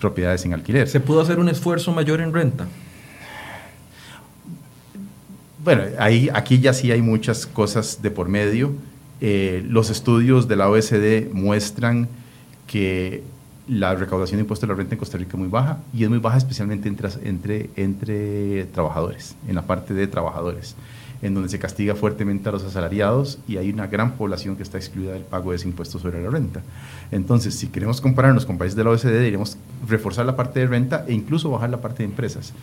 propiedades 0.00 0.44
en 0.44 0.54
alquiler. 0.54 0.88
¿Se 0.88 1.00
pudo 1.00 1.20
hacer 1.20 1.40
un 1.40 1.48
esfuerzo 1.48 1.92
mayor 1.92 2.20
en 2.20 2.32
renta? 2.32 2.66
Bueno, 5.62 5.82
ahí, 5.98 6.30
aquí 6.32 6.58
ya 6.58 6.72
sí 6.72 6.90
hay 6.90 7.02
muchas 7.02 7.44
cosas 7.44 8.00
de 8.00 8.10
por 8.10 8.28
medio. 8.28 8.72
Eh, 9.20 9.62
los 9.68 9.90
estudios 9.90 10.48
de 10.48 10.56
la 10.56 10.70
OECD 10.70 11.30
muestran 11.34 12.08
que 12.66 13.22
la 13.68 13.94
recaudación 13.94 14.38
de 14.38 14.42
impuestos 14.42 14.66
de 14.66 14.72
la 14.72 14.78
renta 14.78 14.94
en 14.94 14.98
Costa 14.98 15.18
Rica 15.18 15.32
es 15.32 15.38
muy 15.38 15.48
baja 15.48 15.78
y 15.92 16.04
es 16.04 16.08
muy 16.08 16.18
baja 16.18 16.38
especialmente 16.38 16.88
entre, 16.88 17.10
entre, 17.24 17.70
entre 17.76 18.64
trabajadores, 18.66 19.36
en 19.46 19.54
la 19.54 19.62
parte 19.62 19.92
de 19.92 20.06
trabajadores, 20.06 20.76
en 21.20 21.34
donde 21.34 21.50
se 21.50 21.58
castiga 21.58 21.94
fuertemente 21.94 22.48
a 22.48 22.52
los 22.52 22.64
asalariados 22.64 23.38
y 23.46 23.58
hay 23.58 23.70
una 23.70 23.86
gran 23.86 24.12
población 24.12 24.56
que 24.56 24.62
está 24.62 24.78
excluida 24.78 25.12
del 25.12 25.24
pago 25.24 25.50
de 25.50 25.56
ese 25.56 25.68
impuesto 25.68 25.98
sobre 25.98 26.22
la 26.22 26.30
renta. 26.30 26.62
Entonces, 27.10 27.54
si 27.54 27.66
queremos 27.66 28.00
compararnos 28.00 28.46
con 28.46 28.56
países 28.56 28.76
de 28.76 28.84
la 28.84 28.90
OECD, 28.90 29.12
deberíamos 29.12 29.58
reforzar 29.86 30.24
la 30.24 30.36
parte 30.36 30.60
de 30.60 30.66
renta 30.66 31.04
e 31.06 31.12
incluso 31.12 31.50
bajar 31.50 31.68
la 31.68 31.82
parte 31.82 31.98
de 31.98 32.08
empresas. 32.08 32.54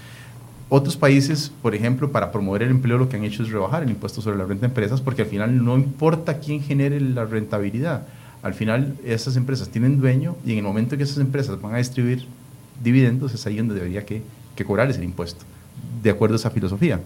Otros 0.69 0.97
países, 0.97 1.51
por 1.61 1.75
ejemplo, 1.75 2.11
para 2.11 2.31
promover 2.31 2.63
el 2.63 2.71
empleo, 2.71 2.97
lo 2.97 3.07
que 3.07 3.15
han 3.15 3.23
hecho 3.23 3.43
es 3.43 3.49
rebajar 3.49 3.83
el 3.83 3.89
impuesto 3.89 4.21
sobre 4.21 4.37
la 4.37 4.45
renta 4.45 4.61
de 4.61 4.67
empresas, 4.67 4.99
porque 4.99 5.21
al 5.21 5.27
final 5.27 5.63
no 5.63 5.77
importa 5.77 6.39
quién 6.39 6.61
genere 6.61 6.99
la 6.99 7.25
rentabilidad. 7.25 8.05
Al 8.43 8.53
final, 8.53 8.95
esas 9.05 9.37
empresas 9.37 9.69
tienen 9.69 9.99
dueño 9.99 10.35
y 10.45 10.51
en 10.51 10.57
el 10.57 10.63
momento 10.63 10.97
que 10.97 11.03
esas 11.03 11.19
empresas 11.19 11.61
van 11.61 11.73
a 11.73 11.77
distribuir 11.77 12.25
dividendos, 12.83 13.33
es 13.33 13.45
ahí 13.47 13.57
donde 13.57 13.75
debería 13.75 14.05
que, 14.05 14.21
que 14.55 14.65
cobrarles 14.65 14.97
el 14.97 15.03
impuesto, 15.03 15.45
de 16.03 16.09
acuerdo 16.09 16.35
a 16.35 16.37
esa 16.37 16.49
filosofía. 16.49 16.99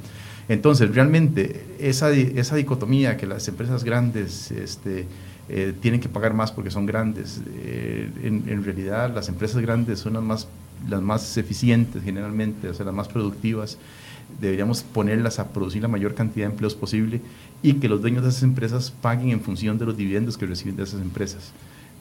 Entonces, 0.50 0.94
realmente, 0.94 1.64
esa, 1.80 2.12
esa 2.12 2.56
dicotomía 2.56 3.16
que 3.16 3.28
las 3.28 3.48
empresas 3.48 3.84
grandes 3.84 4.52
este, 4.52 5.06
eh, 5.50 5.74
tienen 5.80 6.00
que 6.00 6.10
pagar 6.10 6.34
más 6.34 6.52
porque 6.52 6.72
son 6.72 6.86
grandes, 6.86 7.42
eh, 7.56 8.10
en, 8.24 8.64
realidad 8.64 9.14
las 9.14 9.30
empresas 9.30 9.62
grandes 9.62 10.00
son 10.00 10.14
las 10.14 10.24
más 10.24 10.48
las 10.90 11.02
más 11.02 11.38
eficientes 11.38 12.04
generalmente, 12.04 12.70
o 12.70 12.74
sea, 12.74 12.86
las 12.86 12.96
más 12.96 13.08
productivas, 13.08 13.78
deberíamos 14.40 14.84
ponerlas 14.84 15.40
a 15.40 15.50
producir 15.50 15.82
la 15.82 15.88
mayor 15.88 16.14
cantidad 16.14 16.48
de 16.48 16.52
empleos 16.52 16.76
posible 16.76 17.22
y 17.62 17.74
que 17.74 17.90
los 17.90 18.02
dueños 18.02 18.24
de 18.24 18.30
esas 18.30 18.44
empresas 18.44 18.92
paguen 19.02 19.32
en 19.32 19.42
función 19.42 19.78
de 19.78 19.86
los 19.86 19.98
dividendos 19.98 20.38
que 20.38 20.46
reciben 20.46 20.76
de 20.76 20.84
esas 20.84 21.02
empresas. 21.02 21.52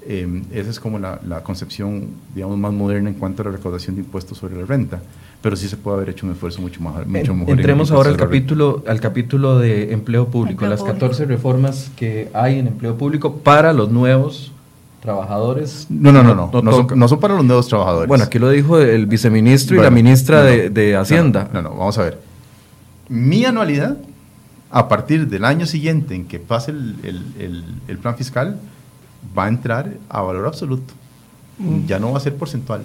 Eh, 0.02 0.42
esa 0.52 0.70
es 0.70 0.80
como 0.80 0.98
la, 0.98 1.20
la, 1.26 1.42
concepción, 1.42 2.08
digamos, 2.34 2.56
más 2.56 2.72
moderna 2.72 3.10
en 3.10 3.16
cuanto 3.16 3.42
a 3.42 3.46
la 3.46 3.50
recaudación 3.52 3.96
de 3.96 4.02
impuestos 4.02 4.38
sobre 4.38 4.56
la 4.56 4.64
renta, 4.64 5.02
pero 5.42 5.56
sí 5.56 5.68
se 5.68 5.76
puede 5.76 5.98
haber 5.98 6.10
hecho 6.10 6.24
un 6.24 6.32
esfuerzo 6.32 6.62
mucho, 6.62 6.80
más, 6.80 7.06
mucho 7.06 7.34
mejor. 7.34 7.58
Entremos 7.58 7.90
ahora 7.90 8.08
al 8.08 8.16
capítulo, 8.16 8.82
al 8.86 8.98
capítulo 8.98 9.58
de 9.58 9.92
empleo 9.92 10.28
público, 10.28 10.66
las 10.66 10.82
14 10.82 11.26
reformas 11.26 11.90
que 11.96 12.30
hay 12.32 12.58
en 12.58 12.68
empleo 12.68 12.96
público 12.96 13.36
para 13.36 13.74
los 13.74 13.90
nuevos 13.90 14.52
trabajadores. 15.00 15.86
No, 15.88 16.12
no, 16.12 16.22
no, 16.22 16.34
no, 16.34 16.62
no, 16.62 17.08
son, 17.08 17.20
para 17.20 17.34
los 17.34 17.44
nuevos 17.44 17.68
trabajadores. 17.68 18.08
Bueno, 18.08 18.24
aquí 18.24 18.38
lo 18.38 18.50
dijo 18.50 18.78
el 18.78 19.06
viceministro 19.06 19.76
y 19.76 19.80
la 19.80 19.90
ministra 19.90 20.42
de, 20.42 20.96
Hacienda. 20.96 21.48
No, 21.52 21.62
no, 21.62 21.70
vamos 21.70 21.98
a 21.98 22.04
ver. 22.04 22.20
Mi 23.08 23.44
anualidad, 23.44 23.96
a 24.70 24.88
partir 24.88 25.28
del 25.28 25.44
año 25.44 25.66
siguiente 25.66 26.14
en 26.14 26.26
que 26.26 26.38
pase 26.38 26.70
el, 26.70 27.98
plan 28.00 28.16
fiscal, 28.16 28.60
va 29.36 29.46
a 29.46 29.48
entrar 29.48 29.94
a 30.08 30.22
valor 30.22 30.46
absoluto. 30.46 30.92
mm. 31.58 31.86
ya 31.86 31.98
no 31.98 32.12
va 32.12 32.18
a 32.18 32.20
ser 32.20 32.36
porcentual. 32.36 32.82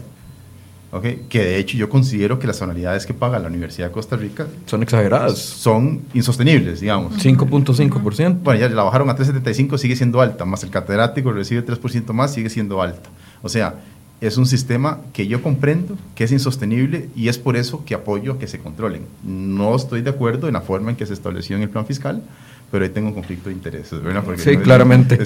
Okay, 0.95 1.25
que 1.27 1.39
de 1.43 1.57
hecho 1.57 1.75
yo 1.75 1.89
considero 1.89 2.39
que 2.39 2.47
las 2.47 2.61
anualidades 2.61 3.05
que 3.05 3.13
paga 3.13 3.37
la 3.37 3.49
Universidad 3.49 3.87
de 3.87 3.91
Costa 3.91 4.15
Rica 4.15 4.47
son 4.65 4.81
exageradas. 4.81 5.37
Son 5.37 6.03
insostenibles, 6.13 6.79
digamos. 6.79 7.17
5.5%. 7.17 8.39
Bueno, 8.41 8.61
ya 8.61 8.69
la 8.69 8.83
bajaron 8.83 9.09
a 9.09 9.17
3.75, 9.17 9.77
sigue 9.77 9.97
siendo 9.97 10.21
alta, 10.21 10.45
más 10.45 10.63
el 10.63 10.69
catedrático 10.69 11.33
recibe 11.33 11.65
3% 11.65 12.13
más, 12.13 12.33
sigue 12.33 12.49
siendo 12.49 12.81
alta. 12.81 13.09
O 13.41 13.49
sea, 13.49 13.75
es 14.21 14.37
un 14.37 14.45
sistema 14.45 15.01
que 15.11 15.27
yo 15.27 15.41
comprendo 15.41 15.97
que 16.15 16.23
es 16.23 16.31
insostenible 16.31 17.09
y 17.13 17.27
es 17.27 17.37
por 17.39 17.57
eso 17.57 17.83
que 17.83 17.93
apoyo 17.93 18.39
que 18.39 18.47
se 18.47 18.59
controlen. 18.59 19.01
No 19.25 19.75
estoy 19.75 20.01
de 20.01 20.11
acuerdo 20.11 20.47
en 20.47 20.53
la 20.53 20.61
forma 20.61 20.91
en 20.91 20.95
que 20.95 21.05
se 21.05 21.13
estableció 21.13 21.57
en 21.57 21.63
el 21.63 21.69
plan 21.69 21.85
fiscal, 21.85 22.23
pero 22.71 22.85
ahí 22.85 22.91
tengo 22.91 23.09
un 23.09 23.15
conflicto 23.15 23.49
de 23.49 23.55
intereses. 23.55 23.99
sí, 24.37 24.55
claramente. 24.57 25.17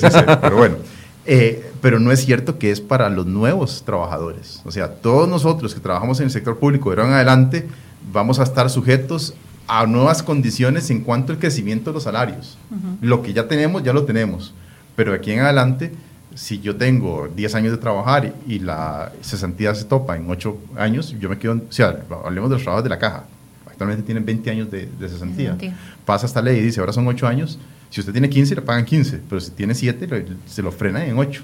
pero 0.42 0.58
bueno, 0.58 0.78
eh, 1.32 1.72
pero 1.82 2.00
no 2.00 2.12
es 2.12 2.26
cierto 2.26 2.58
que 2.58 2.72
es 2.72 2.82
para 2.82 3.10
los 3.10 3.26
nuevos 3.26 3.84
trabajadores. 3.86 4.62
O 4.66 4.72
sea, 4.72 4.96
todos 4.96 5.30
nosotros 5.30 5.76
que 5.76 5.80
trabajamos 5.80 6.20
en 6.20 6.26
el 6.26 6.32
sector 6.32 6.58
público 6.58 6.90
de 6.90 6.96
ahora 6.96 7.10
en 7.10 7.16
adelante 7.16 7.68
vamos 8.12 8.40
a 8.40 8.44
estar 8.44 8.70
sujetos 8.70 9.36
a 9.68 9.86
nuevas 9.86 10.24
condiciones 10.24 10.90
en 10.90 11.02
cuanto 11.02 11.32
al 11.32 11.38
crecimiento 11.38 11.92
de 11.92 11.94
los 11.94 12.04
salarios. 12.04 12.58
Lo 13.02 13.22
que 13.22 13.34
ya 13.34 13.48
tenemos, 13.48 13.84
ya 13.84 13.94
lo 13.94 14.06
tenemos. 14.06 14.56
Pero 14.96 15.14
aquí 15.14 15.32
en 15.32 15.42
adelante 15.42 15.94
si 16.36 16.60
yo 16.60 16.76
tengo 16.76 17.28
10 17.36 17.56
años 17.56 17.72
de 17.72 17.78
trabajar 17.78 18.34
y 18.48 18.60
la 18.60 19.12
cesantía 19.22 19.76
se 19.76 19.86
topa 19.86 20.16
en 20.16 20.30
8 20.30 20.58
años, 20.78 21.16
yo 21.20 21.30
me 21.30 21.38
quedo, 21.38 21.54
o 21.54 21.72
sea, 21.72 22.00
hablemos 22.24 22.50
de 22.50 22.56
los 22.56 22.64
trabajos 22.64 22.84
de 22.84 22.90
la 22.90 22.98
caja, 22.98 23.26
actualmente 23.68 24.04
tienen 24.04 24.26
20 24.26 24.50
años 24.50 24.72
de, 24.72 24.90
cesantía. 25.00 25.58
Pasa 26.06 26.26
esta 26.26 26.42
ley 26.42 26.58
y 26.58 26.62
dice, 26.62 26.80
ahora 26.80 26.94
son 26.94 27.08
8 27.08 27.28
años, 27.28 27.60
si 27.90 28.00
usted 28.00 28.12
tiene 28.12 28.30
15 28.30 28.56
le 28.56 28.62
pagan 28.62 28.86
15, 28.86 29.22
pero 29.28 29.42
si 29.42 29.52
tiene 29.52 29.74
7 29.74 30.26
se 30.46 30.62
lo 30.62 30.72
frena 30.72 31.06
en 31.06 31.18
8. 31.18 31.44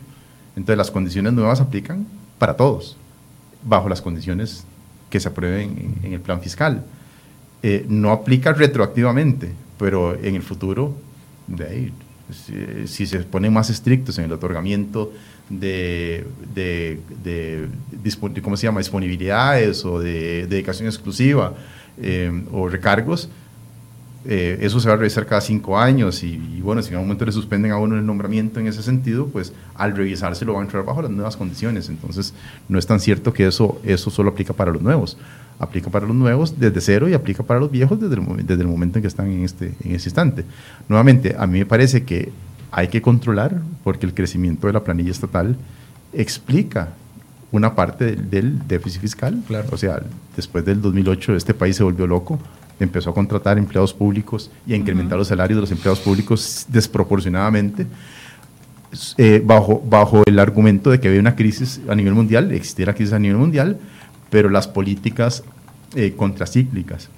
Entonces 0.56 0.78
las 0.78 0.92
condiciones 0.92 1.34
nuevas 1.34 1.60
aplican 1.60 2.08
para 2.38 2.56
todos, 2.56 2.98
bajo 3.64 3.90
las 3.90 4.02
condiciones 4.02 4.66
que 5.10 5.20
se 5.20 5.28
aprueben 5.28 6.00
en, 6.04 6.14
el 6.14 6.20
plan 6.20 6.42
fiscal. 6.42 6.84
Eh, 7.64 7.86
no 7.90 8.12
aplica 8.12 8.54
retroactivamente, 8.54 9.52
pero 9.78 10.16
en 10.22 10.36
el 10.36 10.44
futuro, 10.44 10.96
de 11.48 11.66
ahí, 11.66 11.94
si, 12.88 13.06
se 13.06 13.20
ponen 13.20 13.54
más 13.54 13.70
estrictos 13.70 14.18
en 14.18 14.26
el 14.26 14.32
otorgamiento 14.32 15.14
de, 15.50 16.26
de, 16.54 17.70
¿cómo 18.42 18.58
se 18.58 18.68
llama? 18.68 18.80
disponibilidades 18.80 19.86
o 19.86 20.00
de 20.00 20.48
dedicación 20.48 20.88
exclusiva 20.88 21.54
eh, 22.02 22.32
o 22.52 22.68
recargos, 22.68 23.30
eh, 24.28 24.58
eso 24.62 24.80
se 24.80 24.88
va 24.88 24.96
a 24.96 24.98
revisar 24.98 25.26
cada 25.26 25.42
cinco 25.42 25.78
años 25.78 26.24
y, 26.24 26.38
bueno, 26.62 26.82
si 26.82 26.90
en 26.90 26.96
algún 26.96 27.08
momento 27.08 27.26
le 27.26 27.32
suspenden 27.32 27.72
a 27.72 27.78
uno 27.78 27.96
el 27.96 28.06
nombramiento 28.06 28.60
en 28.60 28.68
ese 28.68 28.82
sentido, 28.82 29.28
pues 29.28 29.54
al 29.76 29.96
revisarse 29.96 30.46
lo 30.46 30.54
va 30.54 30.62
a 30.62 30.64
entrar 30.64 30.84
bajo 30.84 31.02
las 31.02 31.12
nuevas 31.12 31.38
condiciones. 31.38 31.90
Entonces, 31.90 32.34
no 32.68 32.80
es 32.80 32.86
tan 32.86 33.00
cierto 33.00 33.34
que 33.34 33.48
eso, 33.48 33.80
eso 33.84 34.10
solo 34.10 34.32
aplica 34.32 34.54
para 34.54 34.72
los 34.72 34.82
nuevos 34.82 35.18
aplica 35.60 35.90
para 35.90 36.06
los 36.06 36.16
nuevos 36.16 36.60
desde 36.60 36.82
cero 36.82 37.08
y 37.08 37.14
aplica 37.14 37.44
para 37.44 37.60
los 37.60 37.72
viejos 37.72 38.00
desde 38.00 38.16
el, 38.16 38.46
desde 38.46 38.62
el 38.62 38.68
momento 38.68 38.98
en 38.98 39.04
que 39.04 39.08
están 39.08 39.32
en 39.32 39.44
este, 39.44 39.74
en 39.84 39.96
este 39.96 40.10
instante. 40.10 40.46
Nuevamente, 40.90 41.36
a 41.38 41.48
mí 41.48 41.60
me 41.60 41.66
parece 41.66 42.04
que 42.04 42.32
hay 42.72 42.90
que 42.90 43.02
controlar 43.02 43.62
porque 43.84 44.06
el 44.06 44.14
crecimiento 44.14 44.68
de 44.68 44.74
la 44.74 44.84
planilla 44.84 45.12
estatal 45.12 45.56
explica 46.14 46.90
una 47.52 47.74
parte 47.74 48.16
del, 48.16 48.68
déficit 48.68 49.02
fiscal. 49.02 49.42
Claro. 49.48 49.70
O 49.72 49.78
sea, 49.78 50.02
después 50.36 50.66
del 50.66 50.82
2008 50.82 51.36
este 51.36 51.54
país 51.54 51.78
se 51.78 51.84
volvió 51.84 52.06
loco, 52.06 52.40
empezó 52.80 53.10
a 53.10 53.14
contratar 53.14 53.58
empleados 53.58 53.94
públicos 53.94 54.52
y 54.68 54.74
a 54.74 54.76
incrementar 54.76 55.18
los 55.18 55.28
salarios 55.28 55.58
de 55.58 55.62
los 55.62 55.72
empleados 55.72 56.00
públicos 56.00 56.66
desproporcionadamente. 56.70 57.88
Eh, 59.18 59.42
bajo, 59.44 59.82
bajo 59.86 60.24
el 60.26 60.40
argumento 60.40 60.90
de 60.90 61.00
que 61.00 61.10
había 61.10 61.20
una 61.20 61.36
crisis 61.36 61.82
a 61.90 61.96
nivel 61.96 62.14
mundial, 62.14 62.52
existiera 62.52 62.94
crisis 62.94 63.14
a 63.14 63.20
nivel 63.20 63.38
mundial, 63.38 63.78
pero 64.30 64.50
las 64.50 64.68
políticas 64.68 65.44
eh, 65.96 66.14
contracíclicas 66.16 67.10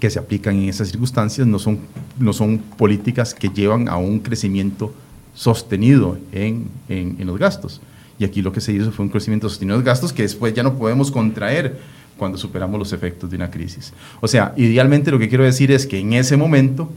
que 0.00 0.10
se 0.10 0.18
aplican 0.18 0.56
en 0.56 0.68
esas 0.68 0.88
circunstancias 0.88 1.46
no 1.46 1.58
son, 1.58 1.78
no 2.18 2.32
son 2.32 2.58
políticas 2.58 3.32
que 3.32 3.48
llevan 3.48 3.88
a 3.88 3.96
un 3.96 4.18
crecimiento 4.18 4.92
sostenido 5.34 6.18
en, 6.32 6.68
en, 6.88 7.26
los 7.26 7.38
gastos. 7.38 7.80
Y 8.18 8.24
aquí 8.24 8.42
lo 8.42 8.52
que 8.52 8.60
se 8.60 8.72
hizo 8.72 8.92
fue 8.92 9.04
un 9.04 9.10
crecimiento 9.10 9.48
sostenido 9.48 9.74
en 9.74 9.80
los 9.80 9.84
gastos 9.84 10.12
que 10.12 10.22
después 10.22 10.54
ya 10.54 10.62
no 10.62 10.74
podemos 10.74 11.10
contraer 11.10 11.80
cuando 12.16 12.38
superamos 12.38 12.78
los 12.78 12.92
efectos 12.92 13.30
de 13.30 13.36
una 13.36 13.50
crisis. 13.50 13.92
O 14.20 14.28
sea, 14.28 14.52
idealmente 14.56 15.10
lo 15.10 15.18
que 15.18 15.28
quiero 15.28 15.44
decir 15.44 15.70
es 15.70 15.86
que 15.86 15.98
en 15.98 16.12
ese 16.12 16.36
momento 16.36 16.90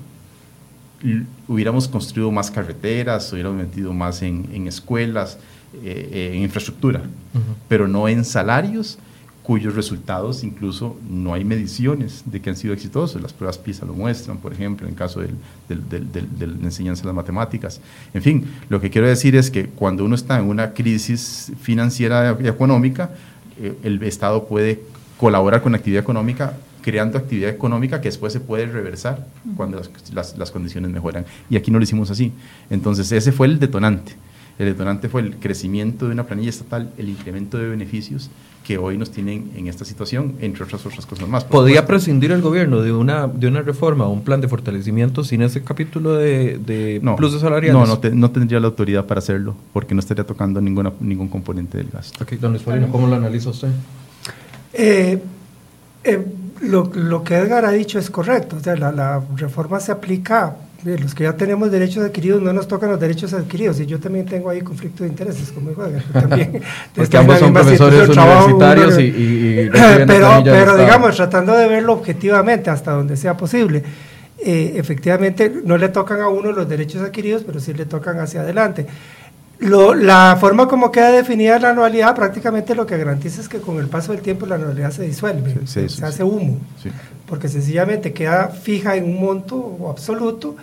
hubiéramos 1.48 1.88
construido 1.88 2.32
más 2.32 2.50
carreteras, 2.50 3.32
hubiéramos 3.32 3.58
metido 3.58 3.94
más 3.94 4.22
en, 4.22 4.48
en 4.52 4.68
escuelas, 4.68 5.38
eh, 5.84 6.10
eh, 6.12 6.32
en 6.34 6.44
infraestructura, 6.44 7.02
pero 7.68 7.88
no 7.88 8.08
en 8.08 8.26
salarios 8.26 8.98
cuyos 9.44 9.76
resultados 9.76 10.44
incluso 10.44 10.98
no 11.10 11.34
hay 11.34 11.46
mediciones 11.46 12.24
de 12.26 12.42
que 12.42 12.50
han 12.50 12.58
sido 12.58 12.74
exitosos. 12.74 13.22
Las 13.22 13.32
pruebas 13.32 13.58
PISA 13.58 13.86
lo 13.86 13.94
muestran, 13.94 14.40
por 14.40 14.52
ejemplo, 14.52 14.86
en 14.86 14.94
el 14.94 14.98
caso 14.98 15.22
del, 15.22 15.36
de 15.70 16.48
la 16.48 16.66
enseñanza 16.66 17.04
de 17.04 17.08
las 17.08 17.16
matemáticas. 17.16 17.80
En 18.14 18.22
fin, 18.22 18.46
lo 18.68 18.82
que 18.82 18.90
quiero 18.90 19.08
decir 19.08 19.38
es 19.38 19.50
que 19.50 19.68
cuando 19.68 20.04
uno 20.04 20.16
está 20.16 20.38
en 20.40 20.46
una 20.46 20.74
crisis 20.74 21.52
financiera 21.62 22.38
y 22.42 22.48
económica, 22.48 23.12
eh, 23.62 23.78
el 23.84 24.04
Estado 24.04 24.48
puede 24.48 24.84
colaborar 25.18 25.62
con 25.62 25.76
actividad 25.76 26.02
económica 26.02 26.54
creando 26.88 27.18
actividad 27.18 27.50
económica 27.50 28.00
que 28.00 28.08
después 28.08 28.32
se 28.32 28.40
puede 28.40 28.66
reversar 28.66 29.28
cuando 29.58 29.82
las, 30.14 30.38
las 30.38 30.52
condiciones 30.52 30.90
mejoran. 30.90 31.26
Y 31.50 31.58
aquí 31.58 31.70
no 31.70 31.80
lo 31.80 31.84
hicimos 31.84 32.10
así. 32.12 32.32
Entonces, 32.70 33.12
ese 33.12 33.34
fue 33.34 33.48
el 33.48 33.60
detonante. 33.60 34.16
El 34.58 34.68
detonante 34.68 35.10
fue 35.10 35.20
el 35.20 35.36
crecimiento 35.36 36.06
de 36.06 36.14
una 36.14 36.24
planilla 36.24 36.50
estatal, 36.50 36.90
el 36.98 37.10
incremento 37.10 37.58
de 37.58 37.68
beneficios 37.68 38.30
que 38.66 38.78
hoy 38.78 38.98
nos 38.98 39.12
tienen 39.12 39.52
en 39.58 39.68
esta 39.68 39.84
situación, 39.84 40.36
entre 40.40 40.64
otras 40.64 40.86
otras 40.86 41.06
cosas 41.06 41.28
más. 41.28 41.44
¿Podría 41.44 41.86
prescindir 41.86 42.32
el 42.32 42.42
gobierno 42.42 42.82
de 42.82 42.94
una, 42.94 43.28
de 43.28 43.48
una 43.48 43.62
reforma 43.62 44.06
o 44.06 44.12
un 44.12 44.24
plan 44.24 44.40
de 44.40 44.48
fortalecimiento 44.48 45.26
sin 45.26 45.42
ese 45.42 45.64
capítulo 45.64 46.16
de, 46.16 46.58
de 46.58 47.02
no, 47.04 47.18
plus 47.18 47.34
de 47.34 47.40
salariales? 47.42 47.74
No, 47.74 47.86
no, 47.86 48.16
no, 48.16 48.32
tendría 48.32 48.62
la 48.62 48.68
autoridad 48.68 49.06
para 49.06 49.20
hacerlo, 49.20 49.56
porque 49.74 49.94
no 49.94 50.00
estaría 50.00 50.26
tocando 50.26 50.60
ninguna, 50.62 50.94
ningún 51.02 51.28
componente 51.28 51.78
del 51.78 51.90
gasto. 51.90 52.24
Ok, 52.24 52.32
don 52.40 52.58
¿cómo 52.92 53.08
lo 53.08 53.16
analiza 53.16 53.50
usted? 53.50 53.70
Eh, 54.78 55.20
eh, 56.04 56.26
lo, 56.62 56.92
lo, 56.94 57.24
que 57.24 57.36
Edgar 57.36 57.66
ha 57.66 57.72
dicho 57.72 58.00
es 58.00 58.10
correcto, 58.10 58.58
o 58.58 58.60
sea, 58.60 58.76
la, 58.76 58.92
la 58.92 59.22
reforma 59.36 59.80
se 59.80 59.92
aplica 59.92 60.56
los 60.84 61.16
que 61.16 61.24
ya 61.24 61.34
tenemos 61.36 61.72
derechos 61.72 62.04
adquiridos 62.06 62.42
no 62.42 62.54
nos 62.54 62.68
tocan 62.68 62.90
los 62.90 63.00
derechos 63.00 63.34
adquiridos 63.34 63.80
y 63.80 63.86
yo 63.86 64.00
también 64.00 64.26
tengo 64.26 64.50
ahí 64.50 64.62
conflicto 64.62 65.04
de 65.04 65.10
intereses 65.10 65.52
como 65.52 65.70
dijo 65.70 65.84
también 66.14 66.62
porque 66.96 67.18
ambos 67.18 67.40
son 67.40 67.54
profesores 67.54 68.08
universitarios 68.08 69.00
y, 69.00 69.70
pero, 70.08 70.42
pero 70.44 70.78
digamos 70.78 71.16
tratando 71.16 71.58
de 71.58 71.68
verlo 71.68 71.94
objetivamente 71.94 72.70
hasta 72.70 72.92
donde 72.92 73.18
sea 73.18 73.36
posible 73.36 73.84
eh, 74.40 74.74
efectivamente 74.76 75.52
no 75.64 75.78
le 75.78 75.90
tocan 75.90 76.22
a 76.22 76.30
uno 76.30 76.52
los 76.52 76.70
derechos 76.70 77.02
adquiridos 77.02 77.44
pero 77.44 77.60
sí 77.60 77.74
le 77.74 77.86
tocan 77.86 78.20
hacia 78.20 78.42
adelante 78.42 78.86
lo, 79.60 79.96
la 79.96 80.38
forma 80.40 80.68
como 80.68 80.92
queda 80.92 81.10
definida 81.10 81.58
la 81.60 81.72
anualidad 81.72 82.16
prácticamente 82.16 82.76
lo 82.76 82.86
que 82.86 82.98
garantiza 82.98 83.42
es 83.42 83.50
que 83.50 83.60
con 83.60 83.78
el 83.80 83.88
paso 83.88 84.12
del 84.12 84.22
tiempo 84.22 84.46
la 84.46 84.56
anualidad 84.56 84.92
se 84.92 85.04
disuelve, 85.04 85.66
se, 85.66 85.86
hace 86.06 86.24
humo, 86.24 86.60
porque 87.28 87.48
sencillamente 87.48 88.14
queda 88.14 88.50
fija 88.50 88.96
en 88.96 89.06
un 89.06 89.20
monto 89.20 89.88
absoluto 89.90 90.56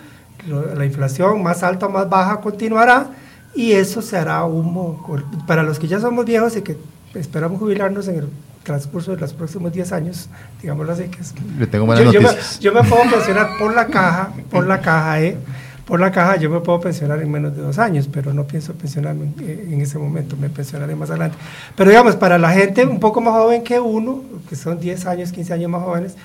la 0.47 0.85
inflación 0.85 1.41
más 1.41 1.63
alta 1.63 1.87
o 1.87 1.89
más 1.89 2.09
baja 2.09 2.39
continuará 2.39 3.07
y 3.55 3.71
eso 3.71 4.01
se 4.01 4.17
hará 4.17 4.43
humo. 4.45 5.03
Para 5.47 5.63
los 5.63 5.79
que 5.79 5.87
ya 5.87 5.99
somos 5.99 6.25
viejos 6.25 6.55
y 6.57 6.61
que 6.61 6.77
esperamos 7.15 7.59
jubilarnos 7.59 8.07
en 8.07 8.19
el 8.19 8.29
transcurso 8.63 9.11
de 9.11 9.17
los 9.17 9.33
próximos 9.33 9.71
10 9.71 9.91
años, 9.93 10.29
digámoslo 10.61 10.93
así, 10.93 11.03
que 11.05 11.21
es, 11.21 11.33
tengo 11.69 11.95
yo, 11.95 12.11
yo, 12.11 12.21
me, 12.21 12.29
yo, 12.59 12.73
me, 12.73 12.83
puedo 12.83 13.03
pensionar 13.09 13.49
por 13.59 13.73
la 13.73 13.87
caja, 13.87 14.33
por 14.49 14.67
la 14.67 14.81
caja, 14.81 15.21
¿eh? 15.21 15.37
Por 15.85 15.99
la 15.99 16.11
caja 16.11 16.37
yo 16.37 16.49
me 16.49 16.59
puedo 16.59 16.79
pensionar 16.79 17.21
en 17.21 17.31
menos 17.31 17.55
de 17.55 17.61
dos 17.61 17.77
años, 17.77 18.09
pero 18.11 18.33
no 18.33 18.45
pienso 18.45 18.73
pensionarme 18.73 19.31
en, 19.39 19.73
en, 19.73 19.81
ese 19.81 19.97
momento, 19.97 20.35
me 20.35 20.49
pensionaré 20.49 20.95
más 20.95 21.09
adelante. 21.09 21.37
Pero 21.75 21.89
digamos, 21.89 22.15
para 22.15 22.37
la 22.37 22.51
gente 22.51 22.85
un 22.85 22.99
poco 22.99 23.21
más 23.21 23.33
joven 23.33 23.63
que 23.63 23.79
uno, 23.79 24.23
que 24.49 24.55
son 24.55 24.79
10 24.79 25.05
años, 25.05 25.31
15 25.31 25.53
años 25.53 25.69
más 25.69 25.83
jóvenes, 25.83 26.15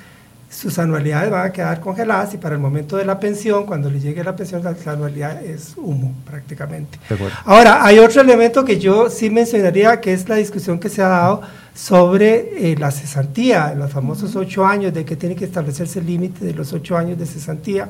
sus 0.51 0.79
anualidades 0.81 1.31
van 1.31 1.47
a 1.47 1.53
quedar 1.53 1.79
congeladas 1.79 2.35
y 2.35 2.39
para 2.39 2.57
el 2.57 2.61
momento 2.61 2.97
de 2.97 3.05
la 3.05 3.21
pensión, 3.21 3.67
cuando 3.67 3.89
le 3.89 4.01
llegue 4.01 4.25
la 4.25 4.35
pensión, 4.35 4.65
la, 4.65 4.75
anualidad 4.93 5.45
es 5.45 5.75
humo 5.77 6.13
prácticamente. 6.29 6.99
Ahora, 7.45 7.85
hay 7.85 8.01
otro 8.01 8.21
elemento 8.21 8.65
que 8.65 8.79
yo 8.79 9.09
sí 9.11 9.31
mencionaría, 9.31 10.01
que 10.01 10.13
es 10.13 10.29
la 10.29 10.35
discusión 10.35 10.81
que 10.81 10.89
se 10.89 11.03
ha 11.03 11.09
dado 11.09 11.43
sobre 11.73 12.73
eh, 12.73 12.77
la 12.77 12.91
cesantía, 12.91 13.75
los 13.75 13.93
famosos 13.93 14.35
ocho 14.35 14.67
años, 14.67 14.93
de 14.93 15.05
que 15.05 15.15
tiene 15.15 15.37
que 15.37 15.45
establecerse 15.45 16.01
el 16.01 16.07
límite 16.07 16.45
de 16.45 16.53
los 16.53 16.73
ocho 16.73 16.97
años 16.97 17.17
de 17.17 17.27
cesantía 17.27 17.89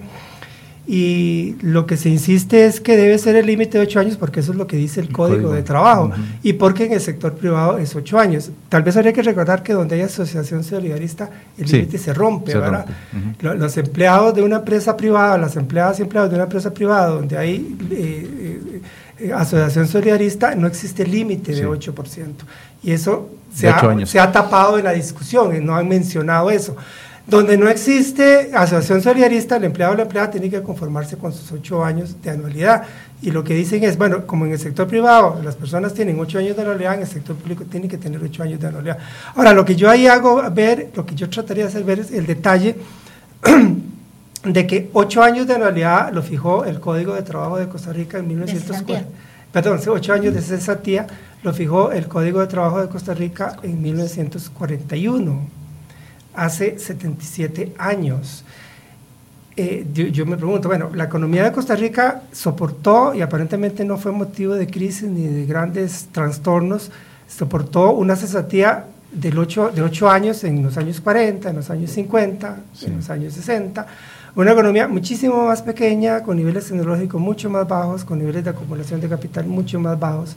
y 0.86 1.56
lo 1.62 1.86
que 1.86 1.96
se 1.96 2.08
insiste 2.08 2.64
es 2.64 2.80
que 2.80 2.96
debe 2.96 3.16
ser 3.18 3.36
el 3.36 3.46
límite 3.46 3.78
de 3.78 3.84
ocho 3.84 4.00
años 4.00 4.16
porque 4.16 4.40
eso 4.40 4.52
es 4.52 4.58
lo 4.58 4.66
que 4.66 4.76
dice 4.76 5.00
el, 5.00 5.12
código, 5.12 5.52
de 5.52 5.62
trabajo 5.62 6.10
y 6.42 6.54
porque 6.54 6.86
en 6.86 6.92
el 6.94 7.00
sector 7.00 7.34
privado 7.34 7.78
es 7.78 7.94
ocho 7.94 8.18
años. 8.18 8.50
Tal 8.68 8.82
vez 8.82 8.96
habría 8.96 9.12
que 9.12 9.22
recordar 9.22 9.62
que 9.62 9.72
donde 9.72 9.96
hay 9.96 10.02
asociación 10.02 10.64
solidarista 10.64 11.30
el 11.58 11.70
límite 11.70 11.98
se 11.98 12.12
rompe, 12.12 12.54
¿verdad? 12.54 12.86
Los 13.40 13.76
empleados 13.76 14.34
de 14.34 14.42
una 14.42 14.56
empresa 14.56 14.96
privada, 14.96 15.38
las 15.38 15.56
empleadas 15.56 15.98
y 16.00 16.02
empleados 16.02 16.30
de 16.30 16.36
una 16.36 16.44
empresa 16.44 16.72
privada 16.72 17.08
donde 17.08 17.38
hay... 17.38 17.76
Eh, 17.90 18.28
eh, 18.40 18.82
eh, 19.20 19.32
Asociación 19.34 19.86
Solidarista 19.86 20.54
no 20.54 20.66
existe 20.66 21.06
límite 21.06 21.54
de 21.54 21.68
8%. 21.68 21.92
Y 22.82 22.92
eso 22.92 23.28
se 23.54 23.68
ha, 23.68 24.06
se 24.06 24.18
ha, 24.18 24.32
tapado 24.32 24.78
en 24.78 24.84
la 24.84 24.92
discusión, 24.92 25.64
no 25.64 25.76
han 25.76 25.86
mencionado 25.86 26.50
eso. 26.50 26.74
Donde 27.26 27.56
no 27.56 27.68
existe 27.68 28.50
asociación 28.54 29.02
solidarista, 29.02 29.56
el 29.56 29.64
empleado 29.64 29.92
o 29.92 29.96
la 29.96 30.02
empleada 30.02 30.30
tiene 30.30 30.50
que 30.50 30.62
conformarse 30.62 31.16
con 31.16 31.32
sus 31.32 31.52
ocho 31.52 31.84
años 31.84 32.20
de 32.22 32.30
anualidad. 32.30 32.82
Y 33.22 33.30
lo 33.30 33.44
que 33.44 33.54
dicen 33.54 33.84
es, 33.84 33.98
bueno, 33.98 34.26
como 34.26 34.46
en 34.46 34.52
el 34.52 34.58
sector 34.58 34.88
privado 34.88 35.40
las 35.44 35.54
personas 35.54 35.94
tienen 35.94 36.18
ocho 36.18 36.38
años 36.38 36.56
de 36.56 36.62
anualidad, 36.62 36.94
en 36.94 37.02
el 37.02 37.06
sector 37.06 37.36
público 37.36 37.64
tienen 37.64 37.88
que 37.88 37.98
tener 37.98 38.22
ocho 38.22 38.42
años 38.42 38.58
de 38.58 38.66
anualidad. 38.66 38.98
Ahora, 39.36 39.52
lo 39.52 39.64
que 39.64 39.76
yo 39.76 39.88
ahí 39.90 40.06
hago 40.06 40.42
ver, 40.50 40.90
lo 40.94 41.04
que 41.04 41.14
yo 41.14 41.28
trataría 41.28 41.64
de 41.64 41.68
hacer 41.68 41.84
ver 41.84 42.00
es 42.00 42.10
el 42.10 42.26
detalle 42.26 42.76
de 44.44 44.66
que 44.66 44.90
ocho 44.94 45.22
años 45.22 45.46
de 45.46 45.54
anualidad 45.54 46.12
lo 46.12 46.22
fijó 46.22 46.64
el 46.64 46.80
Código 46.80 47.14
de 47.14 47.22
Trabajo 47.22 47.58
de 47.58 47.68
Costa 47.68 47.92
Rica 47.92 48.18
en 48.18 48.28
1940. 48.28 49.08
Perdón, 49.52 49.80
ocho 49.88 50.12
años 50.12 50.32
de 50.32 50.40
cesantía 50.40 51.06
lo 51.42 51.52
fijó 51.52 51.92
el 51.92 52.08
Código 52.08 52.40
de 52.40 52.46
Trabajo 52.46 52.80
de 52.80 52.88
Costa 52.88 53.14
Rica 53.14 53.56
en 53.62 53.82
1941 53.82 55.59
hace 56.34 56.78
77 56.78 57.74
años. 57.78 58.44
Eh, 59.56 59.86
yo, 59.92 60.24
me 60.26 60.36
pregunto, 60.36 60.68
bueno, 60.68 60.90
la 60.94 61.04
economía 61.04 61.44
de 61.44 61.52
Costa 61.52 61.74
Rica 61.76 62.22
soportó, 62.32 63.14
y 63.14 63.20
aparentemente 63.20 63.84
no 63.84 63.98
fue 63.98 64.12
motivo 64.12 64.54
de 64.54 64.66
crisis 64.66 65.08
ni 65.08 65.26
de 65.26 65.44
grandes 65.44 66.08
trastornos, 66.12 66.90
soportó 67.28 67.92
una 67.92 68.16
cesantía 68.16 68.86
del 69.12 69.34
de 69.34 69.82
8 69.82 70.10
años 70.10 70.44
en 70.44 70.62
los 70.62 70.76
años 70.76 71.00
40, 71.00 71.50
en 71.50 71.56
los 71.56 71.68
años 71.68 71.90
50, 71.90 72.56
en 72.86 72.96
los 72.96 73.10
años 73.10 73.34
60. 73.34 73.86
Una 74.36 74.52
economía 74.52 74.86
muchísimo 74.86 75.46
más 75.46 75.62
pequeña, 75.62 76.22
con 76.22 76.36
niveles 76.36 76.68
tecnológicos 76.68 77.20
mucho 77.20 77.50
más 77.50 77.66
bajos, 77.66 78.04
con 78.04 78.20
niveles 78.20 78.44
de 78.44 78.50
acumulación 78.50 79.00
de 79.00 79.08
capital 79.08 79.46
mucho 79.46 79.80
más 79.80 79.98
bajos. 79.98 80.36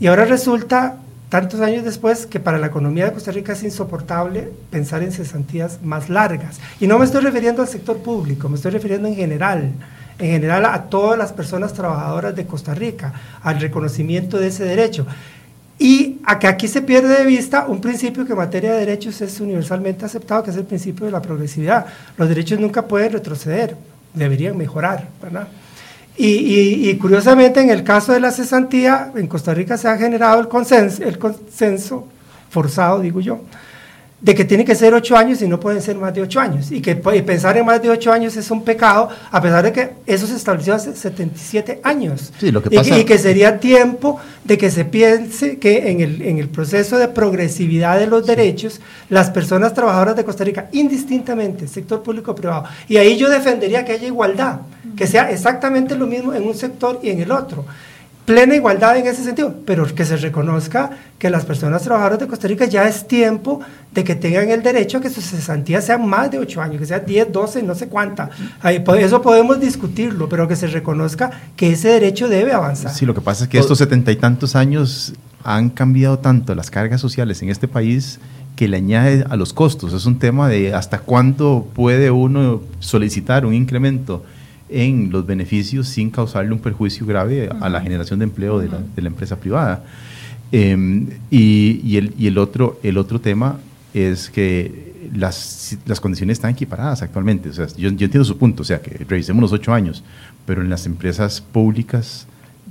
Y 0.00 0.08
ahora 0.08 0.24
resulta 0.24 0.96
tantos 1.32 1.62
años 1.62 1.82
después 1.82 2.26
que 2.26 2.40
para 2.40 2.58
la 2.58 2.66
economía 2.66 3.06
de 3.06 3.12
Costa 3.14 3.32
Rica 3.32 3.54
es 3.54 3.62
insoportable 3.62 4.52
pensar 4.70 5.02
en 5.02 5.12
cesantías 5.12 5.78
más 5.82 6.10
largas. 6.10 6.60
Y 6.78 6.86
no 6.86 6.98
me 6.98 7.06
estoy 7.06 7.22
refiriendo 7.22 7.62
al 7.62 7.68
sector 7.68 7.96
público, 7.96 8.50
me 8.50 8.56
estoy 8.56 8.70
refiriendo 8.70 9.08
en 9.08 9.14
general, 9.14 9.72
en 10.18 10.30
general 10.30 10.66
a 10.66 10.90
todas 10.90 11.18
las 11.18 11.32
personas 11.32 11.72
trabajadoras 11.72 12.36
de 12.36 12.44
Costa 12.44 12.74
Rica, 12.74 13.14
al 13.42 13.58
reconocimiento 13.60 14.38
de 14.38 14.48
ese 14.48 14.64
derecho. 14.64 15.06
Y 15.78 16.20
a 16.26 16.38
que 16.38 16.48
aquí 16.48 16.68
se 16.68 16.82
pierde 16.82 17.16
de 17.16 17.24
vista 17.24 17.64
un 17.66 17.80
principio 17.80 18.26
que 18.26 18.32
en 18.32 18.38
materia 18.38 18.74
de 18.74 18.80
derechos 18.80 19.18
es 19.22 19.40
universalmente 19.40 20.04
aceptado, 20.04 20.42
que 20.42 20.50
es 20.50 20.56
el 20.58 20.64
principio 20.64 21.06
de 21.06 21.12
la 21.12 21.22
progresividad. 21.22 21.86
Los 22.18 22.28
derechos 22.28 22.60
nunca 22.60 22.82
pueden 22.82 23.10
retroceder, 23.10 23.74
deberían 24.12 24.54
mejorar, 24.58 25.08
¿verdad? 25.22 25.48
Y, 26.16 26.94
curiosamente, 26.96 27.60
en 27.60 27.70
el 27.70 27.84
caso 27.84 28.12
de 28.12 28.20
la 28.20 28.30
cesantía, 28.30 29.10
en 29.14 29.26
Costa 29.26 29.54
Rica 29.54 29.76
se 29.76 29.88
ha 29.88 29.96
generado 29.96 30.40
el 30.40 30.48
consenso, 30.48 31.02
el 31.02 31.18
consenso 31.18 32.06
forzado, 32.50 33.00
digo 33.00 33.20
yo, 33.20 33.40
de 34.22 34.36
que 34.36 34.44
tiene 34.44 34.64
que 34.64 34.76
ser 34.76 34.94
ocho 34.94 35.16
años 35.16 35.42
y 35.42 35.48
no 35.48 35.58
pueden 35.58 35.82
ser 35.82 35.96
más 35.96 36.14
de 36.14 36.22
ocho 36.22 36.38
años. 36.38 36.70
Y 36.70 36.80
que 36.80 36.94
pensar 36.94 37.56
en 37.56 37.66
más 37.66 37.82
de 37.82 37.90
ocho 37.90 38.12
años 38.12 38.36
es 38.36 38.52
un 38.52 38.62
pecado, 38.62 39.08
a 39.30 39.42
pesar 39.42 39.64
de 39.64 39.72
que 39.72 39.90
eso 40.06 40.28
se 40.28 40.36
estableció 40.36 40.74
hace 40.74 40.94
77 40.94 41.80
años. 41.82 42.32
Sí, 42.38 42.52
lo 42.52 42.62
que 42.62 42.70
pasa... 42.70 42.96
y, 42.96 43.04
que, 43.04 43.18
sería 43.18 43.58
tiempo 43.58 44.20
de 44.44 44.56
que 44.56 44.70
se 44.70 44.84
piense 44.84 45.58
que 45.58 45.90
en 45.90 46.00
el, 46.00 46.22
en 46.22 46.38
el 46.38 46.48
proceso 46.48 46.98
de 46.98 47.08
progresividad 47.08 47.98
de 47.98 48.06
los 48.06 48.24
derechos, 48.24 48.80
las 49.08 49.30
personas 49.30 49.74
trabajadoras 49.74 50.14
de 50.14 50.24
Costa 50.24 50.44
Rica, 50.44 50.68
indistintamente, 50.70 51.66
sector 51.66 52.02
público 52.04 52.30
o 52.30 52.34
privado, 52.36 52.64
y 52.88 52.98
ahí 52.98 53.16
yo 53.16 53.28
defendería 53.28 53.84
que 53.84 53.92
haya 53.92 54.06
igualdad, 54.06 54.60
que 54.96 55.08
sea 55.08 55.32
exactamente 55.32 55.96
lo 55.96 56.06
mismo 56.06 56.32
en 56.32 56.44
un 56.44 56.54
sector 56.54 57.00
y 57.02 57.10
en 57.10 57.20
el 57.20 57.32
otro 57.32 57.64
plena 58.24 58.54
igualdad 58.54 58.96
en 58.96 59.06
ese 59.06 59.24
sentido, 59.24 59.54
pero 59.66 59.84
que 59.94 60.04
se 60.04 60.16
reconozca 60.16 60.90
que 61.18 61.28
las 61.28 61.44
personas 61.44 61.82
trabajadoras 61.82 62.20
de 62.20 62.26
Costa 62.28 62.48
Rica 62.48 62.66
ya 62.66 62.88
es 62.88 63.06
tiempo 63.08 63.60
de 63.92 64.04
que 64.04 64.14
tengan 64.14 64.50
el 64.50 64.62
derecho 64.62 64.98
a 64.98 65.00
que 65.00 65.10
sus 65.10 65.24
cesantías 65.24 65.84
sean 65.84 66.06
más 66.06 66.30
de 66.30 66.38
8 66.38 66.62
años, 66.62 66.80
que 66.80 66.86
sea 66.86 67.00
10, 67.00 67.32
12, 67.32 67.62
no 67.62 67.74
sé 67.74 67.88
cuánta. 67.88 68.30
Eso 68.98 69.22
podemos 69.22 69.60
discutirlo, 69.60 70.28
pero 70.28 70.46
que 70.46 70.56
se 70.56 70.68
reconozca 70.68 71.30
que 71.56 71.72
ese 71.72 71.88
derecho 71.88 72.28
debe 72.28 72.52
avanzar. 72.52 72.92
Sí, 72.92 73.06
lo 73.06 73.14
que 73.14 73.20
pasa 73.20 73.44
es 73.44 73.50
que 73.50 73.58
estos 73.58 73.78
setenta 73.78 74.12
y 74.12 74.16
tantos 74.16 74.56
años 74.56 75.14
han 75.44 75.70
cambiado 75.70 76.20
tanto 76.20 76.54
las 76.54 76.70
cargas 76.70 77.00
sociales 77.00 77.42
en 77.42 77.50
este 77.50 77.66
país 77.66 78.20
que 78.54 78.68
le 78.68 78.76
añade 78.76 79.24
a 79.28 79.36
los 79.36 79.52
costos. 79.52 79.92
Es 79.92 80.06
un 80.06 80.18
tema 80.18 80.48
de 80.48 80.74
hasta 80.74 80.98
cuánto 80.98 81.66
puede 81.74 82.10
uno 82.10 82.60
solicitar 82.78 83.46
un 83.46 83.54
incremento 83.54 84.24
en 84.72 85.10
los 85.10 85.26
beneficios 85.26 85.88
sin 85.88 86.10
causarle 86.10 86.52
un 86.52 86.58
perjuicio 86.58 87.06
grave 87.06 87.50
a 87.60 87.68
la 87.68 87.80
generación 87.80 88.18
de 88.18 88.24
empleo 88.24 88.58
de, 88.58 88.68
la, 88.68 89.08
empresa 89.08 89.36
privada. 89.36 89.84
Em, 90.50 91.08
y, 91.30 91.96
el, 91.96 92.14
y 92.18 92.26
el, 92.26 92.38
otro, 92.38 92.78
el 92.82 92.98
otro 92.98 93.20
tema 93.20 93.58
es 93.94 94.30
que 94.30 94.92
las, 95.14 95.76
las, 95.86 96.00
condiciones 96.00 96.38
están 96.38 96.50
equiparadas 96.52 97.02
actualmente. 97.02 97.48
O 97.48 97.52
sea, 97.52 97.66
yo, 97.68 97.74
yo, 97.76 97.88
entiendo 97.88 98.24
su 98.24 98.38
punto, 98.38 98.62
o 98.62 98.64
sea, 98.64 98.80
que 98.80 99.04
revisemos 99.04 99.40
los 99.42 99.52
ocho 99.52 99.72
años, 99.72 100.02
pero 100.46 100.62
en 100.62 100.70
las 100.70 100.86
empresas 100.86 101.40
públicas, 101.40 102.26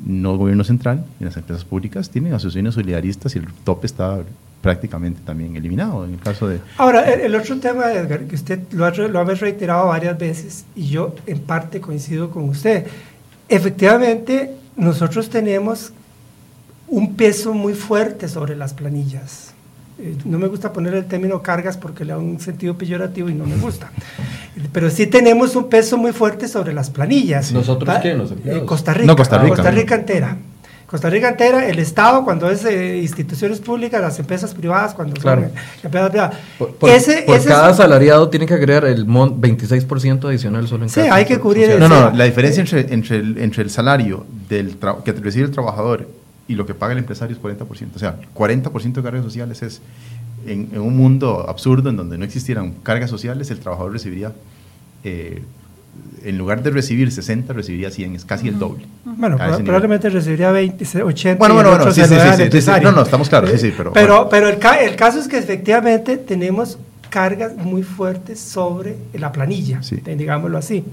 no 0.06 0.38
gobierno 0.38 0.64
central, 0.64 1.06
en 1.20 1.26
las 1.26 1.38
empresas 1.38 1.66
públicas 1.66 2.10
tienen 2.10 2.34
asociaciones 2.34 2.74
solidaristas 2.76 3.36
y 3.36 3.40
el 3.40 3.48
tope 3.64 3.88
está 3.88 4.24
prácticamente 4.62 5.22
también 5.26 5.56
eliminado 5.56 6.06
en 6.06 6.14
el 6.14 6.20
caso 6.20 6.48
de... 6.48 6.60
Ahora, 6.78 7.10
el, 7.12 7.34
otro 7.36 7.60
tema, 7.60 7.92
Edgar, 7.92 8.22
que 8.26 8.36
usted 8.36 8.60
lo 8.72 8.86
ha, 8.86 8.92
lo 8.92 9.20
ha 9.20 9.24
reiterado 9.26 9.88
varias 9.88 10.18
veces 10.18 10.66
y 10.76 10.88
yo 10.88 11.16
en 11.26 11.40
parte 11.40 11.82
coincido 11.82 12.30
con 12.30 12.48
usted. 12.50 12.86
Efectivamente, 13.50 14.56
nosotros 14.76 15.30
tenemos 15.30 15.92
un 16.88 17.16
peso 17.16 17.54
muy 17.54 17.74
fuerte 17.74 18.28
sobre 18.28 18.56
las 18.56 18.74
planillas. 18.74 19.54
Eh, 19.98 20.18
no 20.26 20.40
me 20.40 20.48
gusta 20.48 20.74
poner 20.74 20.94
el 20.94 21.06
término 21.06 21.42
cargas 21.42 21.78
porque 21.78 22.06
le 22.06 22.14
da 22.14 22.18
un 22.18 22.40
sentido 22.40 22.78
peyorativo 22.78 23.30
y 23.30 23.34
no 23.34 23.46
me 23.46 23.56
gusta. 23.58 23.92
Pero 24.72 24.90
sí 24.90 25.08
tenemos 25.08 25.56
un 25.56 25.70
peso 25.70 25.98
muy 25.98 26.12
fuerte 26.12 26.48
sobre 26.48 26.74
las 26.74 26.90
planillas. 26.90 27.52
¿Nosotros 27.52 27.98
qué? 28.02 28.12
Eh, 28.46 28.64
Costa 28.66 28.94
Rica. 28.94 29.16
Costa 29.16 29.38
Rica. 29.38 29.56
Costa 29.56 29.72
Rica 29.72 29.96
entera. 29.96 30.38
Costa 30.92 31.10
Rica 31.10 31.30
entera, 31.30 31.70
el 31.70 31.80
Estado 31.80 32.26
cuando 32.26 32.50
es 32.50 32.66
eh, 32.66 32.98
instituciones 32.98 33.62
públicas, 33.62 34.02
las 34.02 34.20
empresas 34.20 34.54
privadas 34.54 34.94
cuando 34.94 35.16
son 35.22 35.50
empresas 35.82 36.10
privadas. 36.10 36.38
Por, 36.58 36.90
ese, 36.90 37.26
cada 37.48 37.70
asalariado 37.70 38.28
tiene 38.28 38.46
que 38.46 38.56
agregar 38.56 38.84
el 38.84 39.08
26% 39.08 40.28
adicional 40.28 40.68
solo 40.68 40.84
en 40.84 40.90
Sí, 40.90 41.00
hay 41.00 41.24
que 41.24 41.40
cubrir 41.40 41.70
eso. 41.70 41.80
No, 41.80 41.88
no, 41.88 42.12
la 42.12 42.26
diferencia 42.26 42.60
entre, 42.60 42.94
entre, 42.94 43.16
el, 43.20 43.38
entre 43.38 43.64
el 43.64 43.70
salario 43.70 44.26
del 44.50 44.76
que 45.06 45.14
recibe 45.14 45.46
el 45.46 45.52
trabajador 45.52 46.10
y 46.50 46.56
lo 46.56 46.66
que 46.66 46.74
paga 46.74 46.92
el 46.92 47.00
empresario 47.00 47.38
es 47.38 47.42
40%. 47.42 47.66
O 47.96 48.00
sea, 48.00 48.18
40% 48.36 48.92
de 48.92 49.02
cargas 49.02 49.24
sociales 49.24 49.62
es, 49.62 49.82
en, 50.46 50.72
en, 50.74 50.82
un 50.82 50.98
mundo 50.98 51.46
absurdo 51.48 51.90
en 51.90 51.96
donde 51.96 52.18
no 52.18 52.26
existieran 52.26 52.74
cargas 52.84 53.10
sociales, 53.10 53.50
el 53.50 53.60
trabajador 53.60 53.94
recibiría 53.94 54.34
eh, 55.06 55.42
en 56.24 56.38
lugar 56.38 56.62
de 56.64 56.70
recibir 56.70 57.12
60, 57.12 57.54
recibiría 57.54 57.90
100, 57.90 58.16
es 58.16 58.26
casi 58.26 58.48
el 58.48 58.60
doble. 58.60 58.86
Bueno, 59.04 59.38
probablemente 59.38 60.10
recibiría 60.10 60.52
20, 60.52 61.04
80. 61.04 61.40
Bueno, 61.40 61.56
bueno, 61.56 61.70
bueno, 61.72 61.92
sí, 61.92 62.02
sí, 62.02 62.62
sí, 62.62 62.72
No, 62.82 62.92
no, 62.92 63.02
estamos 63.02 63.30
claros, 63.30 63.50
sí, 63.52 63.58
sí, 63.58 63.74
pero. 63.76 63.92
Pero, 63.94 64.30
pero 64.30 64.48
el, 64.48 64.60
el, 64.82 64.96
caso 64.96 65.20
es 65.20 65.28
que 65.28 65.38
efectivamente 65.38 66.18
tenemos 66.18 66.78
cargas 67.10 67.56
muy 67.56 67.84
fuertes 67.84 68.40
sobre 68.40 68.96
la 69.14 69.32
planilla, 69.32 69.82
digámoslo 70.06 70.58
así. 70.58 70.84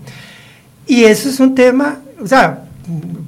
Y 0.86 1.04
eso 1.04 1.28
es 1.28 1.38
un 1.38 1.54
tema, 1.54 1.98
o 2.20 2.26
sea, 2.26 2.64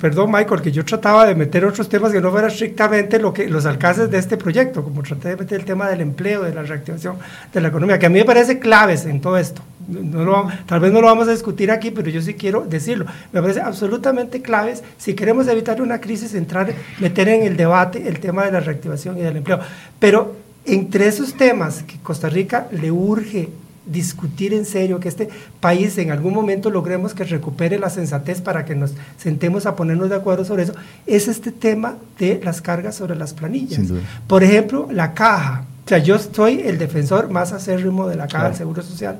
perdón 0.01 0.33
Michael, 0.33 0.63
que 0.63 0.73
yo 0.73 0.85
trataba 0.85 1.27
de 1.27 1.35
meter 1.35 1.65
otros 1.65 1.89
temas 1.89 2.13
que 2.13 2.21
no 2.21 2.31
fueran 2.31 2.51
estrictamente 2.51 3.19
lo 3.19 3.33
que, 3.33 3.49
los 3.49 3.67
alcances 3.67 4.11
de 4.11 4.19
este 4.19 4.37
proyecto, 4.37 4.83
como 4.83 5.03
traté 5.03 5.29
de 5.29 5.37
meter 5.37 5.61
el 5.61 5.67
tema 5.67 5.89
del 5.89 6.01
empleo, 6.01 6.43
de 6.43 6.55
la 6.55 6.63
reactivación 6.63 7.17
de 7.53 7.61
la 7.61 7.69
economía, 7.69 7.99
que 7.99 8.07
a 8.07 8.09
mí 8.09 8.19
me 8.19 8.25
parece 8.25 8.59
claves 8.59 9.05
en 9.05 9.21
todo 9.21 9.37
esto. 9.37 9.63
No 9.91 10.49
tal 10.67 10.81
vez 10.81 10.93
no 10.93 11.01
lo 11.01 11.09
vamos 11.09 11.29
a 11.29 11.33
discutir 11.33 11.71
aquí, 11.71 11.91
pero 11.91 12.09
yo 12.11 12.23
sí 12.23 12.35
quiero 12.35 12.63
decirlo. 12.63 13.07
Me 13.33 13.41
parece 13.41 13.61
absolutamente 13.61 14.41
claves 14.41 14.83
si 14.99 15.15
queremos 15.15 15.49
evitar 15.49 15.83
una 15.83 16.01
crisis, 16.01 16.35
entrar, 16.35 16.73
meter 16.99 17.29
en 17.29 17.43
el 17.43 17.57
debate 17.57 18.07
el 18.09 18.21
tema 18.21 18.45
de 18.45 18.53
la 18.53 18.61
reactivación 18.61 19.19
y 19.19 19.23
del 19.23 19.39
empleo. 19.39 19.61
Pero 19.99 20.37
entre 20.65 21.07
esos 21.07 21.35
temas 21.35 21.83
que 21.83 21.99
Costa 21.99 22.29
Rica 22.29 22.69
le 22.71 22.91
urge 22.91 23.49
discutir 23.87 24.55
en 24.55 24.65
serio, 24.65 25.01
que 25.01 25.09
este 25.09 25.29
país 25.59 25.99
en 25.99 26.11
algún 26.11 26.33
momento 26.33 26.71
logremos 26.71 27.15
que 27.15 27.25
recupere 27.25 27.79
la 27.79 27.91
sensatez 27.91 28.41
para 28.41 28.65
que 28.65 28.75
nos 28.75 28.93
sentemos 29.19 29.67
a 29.67 29.75
ponernos 29.75 30.11
de 30.11 30.17
acuerdo 30.17 30.45
sobre 30.45 30.65
eso, 30.65 30.75
es 31.07 31.29
este 31.29 31.51
tema 31.51 31.97
de 32.19 32.41
las 32.45 32.61
cargas 32.61 32.95
sobre 32.95 33.17
las 33.17 33.35
planillas. 33.35 33.81
Por 34.27 34.45
ejemplo, 34.45 34.89
la 34.93 35.15
caja. 35.15 35.65
O 35.85 35.89
sea, 35.89 35.99
yo 35.99 36.19
soy 36.19 36.61
el 36.61 36.79
defensor 36.79 37.31
más 37.31 37.53
acérrimo 37.53 38.07
de 38.07 38.15
la 38.15 38.29
caja 38.29 38.49
del 38.49 38.57
Seguro 38.57 38.83
Social 38.83 39.19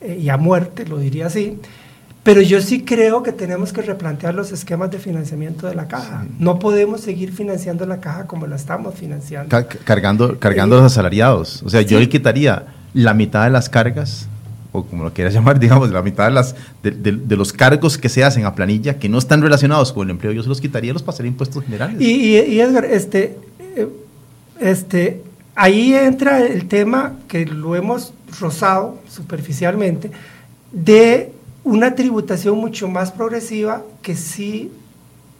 eh, 0.00 0.18
y 0.22 0.28
a 0.28 0.36
muerte, 0.36 0.86
lo 0.86 0.98
diría 0.98 1.26
así. 1.26 1.58
Pero 2.22 2.40
yo 2.40 2.60
sí 2.60 2.82
creo 2.82 3.22
que 3.22 3.30
tenemos 3.30 3.72
que 3.72 3.82
replantear 3.82 4.34
los 4.34 4.50
esquemas 4.50 4.90
de 4.90 4.98
financiamiento 4.98 5.68
de 5.68 5.76
la 5.76 5.86
caja. 5.86 6.26
No 6.40 6.58
podemos 6.58 7.00
seguir 7.00 7.32
financiando 7.32 7.86
la 7.86 8.00
caja 8.00 8.26
como 8.26 8.48
la 8.48 8.56
estamos 8.56 8.96
financiando. 8.96 9.56
cargando 9.84 10.36
cargando 10.40 10.76
los 10.76 10.86
asalariados. 10.86 11.62
O 11.62 11.70
sea, 11.70 11.82
yo 11.82 12.00
le 12.00 12.08
quitaría 12.08 12.66
la 12.94 13.14
mitad 13.14 13.44
de 13.44 13.50
las 13.50 13.68
cargas 13.68 14.28
o 14.72 14.84
como 14.84 15.04
lo 15.04 15.12
quieras 15.12 15.34
llamar, 15.34 15.58
digamos, 15.58 15.90
la 15.90 16.02
mitad 16.02 16.24
de, 16.26 16.30
las, 16.32 16.54
de, 16.82 17.36
los 17.36 17.52
cargos 17.52 17.98
que 17.98 18.08
se 18.08 18.24
hacen 18.24 18.44
a 18.44 18.54
planilla 18.54 18.98
que 18.98 19.08
no 19.08 19.18
están 19.18 19.40
relacionados 19.40 19.92
con 19.92 20.06
el 20.06 20.10
empleo, 20.10 20.32
yo 20.32 20.42
se 20.42 20.48
los 20.48 20.60
quitaría, 20.60 20.92
los 20.92 21.02
pasaría 21.02 21.30
impuestos 21.30 21.64
generales. 21.64 22.00
Y, 22.00 22.36
y, 22.36 22.60
Edgar, 22.60 22.84
este, 22.84 23.36
eh, 23.76 23.88
este, 24.60 25.22
ahí 25.54 25.94
entra 25.94 26.44
el 26.44 26.66
tema 26.68 27.14
que 27.28 27.46
lo 27.46 27.76
hemos 27.76 28.12
rozado 28.40 28.98
superficialmente, 29.08 30.10
de 30.72 31.32
una 31.64 31.94
tributación 31.94 32.58
mucho 32.58 32.88
más 32.88 33.10
progresiva 33.10 33.82
que 34.02 34.14
sí 34.14 34.72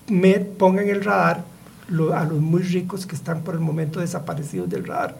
me 0.08 0.34
ponga 0.40 0.82
en 0.82 0.88
el 0.88 1.04
radar 1.04 1.44
a 2.14 2.24
los 2.24 2.40
muy 2.40 2.62
ricos 2.62 3.06
que 3.06 3.14
están 3.14 3.42
por 3.42 3.54
el 3.54 3.60
momento 3.60 4.00
desaparecidos 4.00 4.68
del 4.68 4.84
radar. 4.84 5.16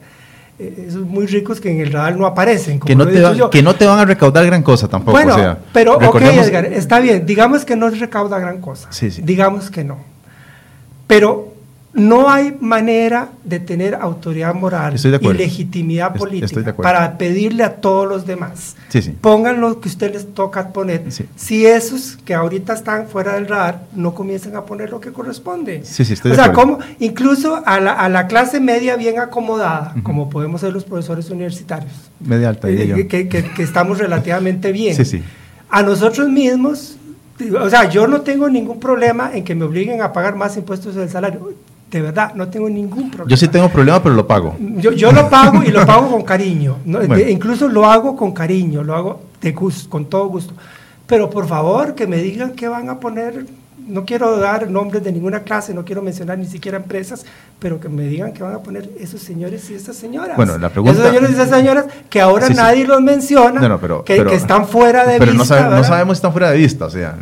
Eh, 0.59 0.85
esos 0.87 1.05
muy 1.05 1.27
ricos 1.27 1.61
que 1.61 1.69
en 1.71 1.79
el 1.79 1.91
radar 1.91 2.17
no 2.17 2.25
aparecen. 2.25 2.79
que, 2.79 2.95
no 2.95 3.05
te 3.05 3.21
que 3.51 3.61
no 3.61 3.75
te 3.75 3.85
van 3.85 3.99
a 3.99 4.05
recaudar 4.05 4.45
gran 4.45 4.63
cosa 4.63 4.87
tampoco. 4.87 5.11
Bueno, 5.11 5.57
pero 5.71 5.97
ok, 5.97 6.21
Edgar, 6.21 6.65
está 6.65 6.99
bien, 6.99 7.25
digamos 7.25 7.63
que 7.63 7.75
no 7.75 7.89
recauda 7.89 8.39
gran 8.39 8.59
cosa. 8.59 8.91
Sí, 8.91 9.11
sí. 9.11 9.21
Digamos 9.23 9.69
que 9.69 9.83
no. 9.83 9.97
Pero 11.05 11.53
no 11.97 12.29
hay 12.29 12.55
manera 12.61 13.29
de 13.43 13.59
tener 13.59 13.95
autoridad 13.95 14.53
moral 14.53 14.95
y 15.19 15.33
legitimidad 15.33 16.13
política 16.13 16.75
para 16.75 17.17
pedirle 17.17 17.63
a 17.63 17.77
todos 17.77 18.07
los 18.07 18.27
demás. 18.27 18.75
Pongan 19.19 19.59
lo 19.59 19.81
que 19.81 19.89
ustedes 19.89 20.13
les 20.13 20.33
toca 20.35 20.69
poner. 20.69 21.05
Si 21.35 21.65
esos 21.65 22.17
que 22.23 22.35
ahorita 22.35 22.73
están 22.73 23.07
fuera 23.07 23.33
del 23.33 23.47
radar 23.47 23.87
no 23.95 24.13
comiencen 24.13 24.55
a 24.55 24.63
poner 24.63 24.91
lo 24.91 24.99
que 24.99 25.11
corresponde. 25.11 25.81
o 25.83 26.35
sea, 26.35 26.53
como 26.53 26.77
incluso 26.99 27.63
a 27.65 27.79
la, 27.79 28.27
clase 28.27 28.59
media 28.59 28.95
bien 28.95 29.19
acomodada, 29.19 29.95
como 30.03 30.29
podemos 30.29 30.61
ser 30.61 30.73
los 30.73 30.83
profesores 30.83 31.31
universitarios. 31.31 31.91
Media 32.19 32.49
alta, 32.49 32.69
eh, 32.69 33.07
que, 33.07 33.27
que, 33.27 33.63
estamos 33.63 33.97
relativamente 33.97 34.71
bien. 34.71 34.95
A 35.69 35.81
nosotros 35.81 36.29
mismos, 36.29 36.97
o 37.59 37.69
sea, 37.71 37.89
yo 37.89 38.05
no 38.05 38.21
tengo 38.21 38.49
ningún 38.49 38.79
problema 38.79 39.31
en 39.33 39.43
que 39.43 39.55
me 39.55 39.65
obliguen 39.65 40.03
a 40.03 40.13
pagar 40.13 40.35
más 40.35 40.57
impuestos 40.57 40.93
del 40.93 41.09
salario 41.09 41.55
de 41.89 42.01
verdad, 42.01 42.33
no 42.35 42.49
tengo 42.49 42.69
ningún 42.69 43.09
problema. 43.09 43.29
Yo 43.29 43.37
sí 43.37 43.47
tengo 43.47 43.69
problema, 43.69 44.03
pero 44.03 44.13
lo 44.13 44.27
pago. 44.27 44.57
Yo, 44.59 44.91
yo 44.91 45.11
lo 45.11 45.29
pago 45.29 45.63
y 45.63 45.69
lo 45.69 45.85
pago 45.85 46.11
con 46.11 46.23
cariño. 46.23 46.77
incluso 47.29 47.67
lo 47.69 47.85
hago 47.85 48.15
con 48.15 48.33
cariño, 48.33 48.83
lo 48.83 48.95
hago 48.95 49.21
de 49.41 49.51
gusto, 49.53 49.89
con 49.89 50.05
todo 50.05 50.27
gusto. 50.27 50.53
Pero 51.05 51.29
por 51.29 51.47
favor, 51.47 51.95
que 51.95 52.05
me 52.05 52.17
digan 52.17 52.51
qué 52.51 52.67
van 52.67 52.89
a 52.89 52.99
poner. 52.99 53.45
No 53.87 54.03
quiero 54.03 54.37
dar 54.37 54.69
nombres 54.69 55.01
de 55.01 55.13
ninguna 55.13 55.43
clase, 55.43 55.73
no 55.73 55.85
quiero 55.85 56.01
mencionar 56.01 56.37
ni 56.37 56.45
siquiera 56.45 56.75
empresas, 56.75 57.25
pero 57.57 57.79
que 57.79 57.87
me 57.87 58.03
digan 58.03 58.33
qué 58.33 58.43
van 58.43 58.55
a 58.55 58.59
poner 58.59 58.89
esos 58.99 59.21
señores 59.21 59.69
y 59.69 59.75
esas 59.75 59.95
señoras. 59.95 60.35
Bueno, 60.35 60.57
la 60.57 60.67
pregunta. 60.67 60.99
Esos 60.99 61.07
señores 61.07 61.29
y 61.29 61.33
esas 61.33 61.49
señoras 61.49 61.85
que 62.09 62.19
ahora 62.19 62.49
nadie 62.49 62.85
los 62.85 63.01
menciona, 63.01 63.79
que, 64.03 64.17
están 64.33 64.67
fuera 64.67 65.05
de 65.05 65.19
pero 65.19 65.31
vista. 65.31 65.55
Pero 65.55 65.69
no, 65.69 65.83
sabemos 65.85 66.17
si 66.17 66.19
están 66.19 66.33
fuera 66.33 66.51
de 66.51 66.57
vista, 66.57 66.83
o 66.83 66.89
sea, 66.89 67.15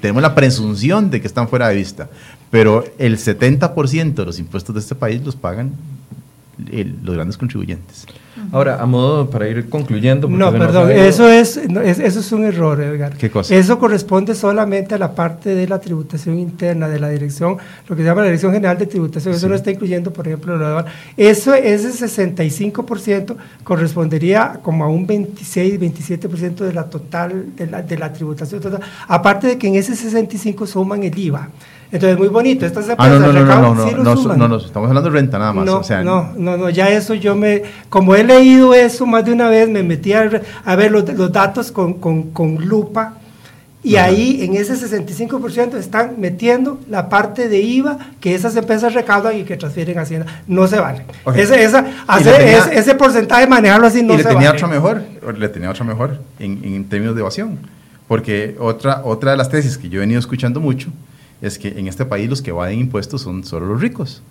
tenemos 0.00 0.22
la 0.22 0.34
presunción 0.34 1.10
de 1.10 1.20
que 1.20 1.26
están 1.26 1.48
fuera 1.48 1.68
de 1.68 1.74
vista 1.74 2.08
pero 2.50 2.84
el 2.98 3.16
70% 3.16 4.14
de 4.14 4.24
los 4.24 4.38
impuestos 4.38 4.74
de 4.74 4.80
este 4.80 4.94
país 4.94 5.24
los 5.24 5.36
pagan 5.36 5.72
los 7.02 7.14
grandes 7.14 7.36
contribuyentes. 7.36 8.06
Ahora, 8.52 8.80
a 8.80 8.86
modo 8.86 9.28
para 9.28 9.48
ir 9.48 9.68
concluyendo. 9.68 10.28
No, 10.28 10.50
perdón, 10.52 10.90
eso 10.90 11.28
es, 11.28 11.56
eso 11.56 12.20
es 12.20 12.32
un 12.32 12.44
error, 12.44 12.80
Edgar. 12.80 13.16
¿Qué 13.16 13.30
cosa? 13.30 13.54
Eso 13.54 13.78
corresponde 13.78 14.34
solamente 14.34 14.94
a 14.94 14.98
la 14.98 15.14
parte 15.14 15.54
de 15.54 15.68
la 15.68 15.78
tributación 15.78 16.38
interna, 16.38 16.88
de 16.88 16.98
la 16.98 17.10
dirección, 17.10 17.58
lo 17.88 17.96
que 17.96 18.02
se 18.02 18.08
llama 18.08 18.22
la 18.22 18.28
Dirección 18.28 18.52
General 18.52 18.78
de 18.78 18.86
Tributación. 18.86 19.34
Eso 19.34 19.48
no 19.48 19.54
está 19.54 19.70
incluyendo, 19.70 20.12
por 20.12 20.26
ejemplo, 20.26 20.56
lo 20.56 20.82
de 20.82 20.84
Eso, 21.16 21.54
ese 21.54 21.90
65% 21.90 23.36
correspondería 23.62 24.58
como 24.62 24.84
a 24.84 24.88
un 24.88 25.06
26, 25.06 25.80
27% 25.80 26.54
de 26.56 26.72
la 26.72 26.84
total, 26.84 27.54
de 27.56 27.66
la, 27.66 27.82
de 27.82 27.98
la 27.98 28.12
tributación 28.12 28.60
total. 28.60 28.80
Aparte 29.06 29.46
de 29.46 29.58
que 29.58 29.68
en 29.68 29.74
ese 29.76 29.94
65 29.94 30.66
suman 30.66 31.02
el 31.04 31.16
IVA. 31.16 31.50
Entonces, 31.92 32.18
muy 32.18 32.28
bonito. 32.28 32.64
Estas 32.66 32.88
empresas 32.88 33.16
ah, 33.16 33.18
no, 33.18 33.32
no, 33.32 33.44
no, 33.44 33.74
no, 33.74 34.14
no, 34.14 34.36
no, 34.36 34.48
no, 34.48 34.56
estamos 34.58 34.88
hablando 34.88 35.10
de 35.10 35.16
renta 35.16 35.38
nada 35.38 35.52
más. 35.52 35.66
No, 35.66 35.82
no, 36.04 36.32
no, 36.36 36.56
no, 36.56 36.70
ya 36.70 36.88
eso 36.88 37.14
yo 37.14 37.34
me, 37.34 37.62
como 37.88 38.14
he 38.14 38.22
leído 38.22 38.74
eso 38.74 39.06
más 39.06 39.24
de 39.24 39.32
una 39.32 39.48
vez, 39.48 39.68
me 39.68 39.82
metí 39.82 40.12
a, 40.12 40.22
ver 40.76 40.92
los, 40.92 41.08
los 41.14 41.32
datos 41.32 41.72
con, 41.72 41.94
con, 41.94 42.30
con, 42.30 42.64
lupa 42.64 43.14
y 43.82 43.96
ahí 43.96 44.44
en 44.44 44.54
ese 44.54 44.74
65% 44.74 45.74
están 45.76 46.14
metiendo 46.18 46.78
la 46.88 47.08
parte 47.08 47.48
de 47.48 47.60
IVA 47.60 47.98
que 48.20 48.34
esas 48.34 48.54
empresas 48.54 48.94
recaudan 48.94 49.36
y 49.36 49.42
que 49.42 49.56
transfieren 49.56 49.98
a 49.98 50.02
Hacienda. 50.02 50.26
No 50.46 50.68
se 50.68 50.78
vale. 50.78 51.06
Ese, 51.34 51.64
esa, 51.64 51.84
hacer, 52.06 52.70
ese, 52.72 52.94
porcentaje, 52.94 53.46
manejarlo 53.46 53.86
así 53.86 54.02
no 54.02 54.14
y 54.14 54.18
le 54.18 54.24
tenía 54.24 54.52
Otra 54.52 54.68
mejor, 54.68 55.02
le 55.36 55.48
tenía 55.48 55.70
otra 55.70 55.84
mejor 55.84 56.18
en, 56.38 56.62
en 56.62 56.84
términos 56.84 57.16
de 57.16 57.22
evasión. 57.22 57.58
Porque 58.06 58.56
otra, 58.60 59.02
otra 59.04 59.32
de 59.32 59.36
las 59.38 59.48
tesis 59.48 59.78
que 59.78 59.88
yo 59.88 59.98
he 59.98 60.00
venido 60.00 60.20
escuchando 60.20 60.60
mucho 60.60 60.90
es 61.42 61.58
que 61.58 61.68
en 61.68 61.88
este 61.88 62.04
país 62.04 62.28
los 62.28 62.42
que 62.42 62.50
evaden 62.50 62.78
impuestos 62.78 63.22
son 63.22 63.44
solo 63.44 63.66
los 63.66 63.80
ricos. 63.80 64.22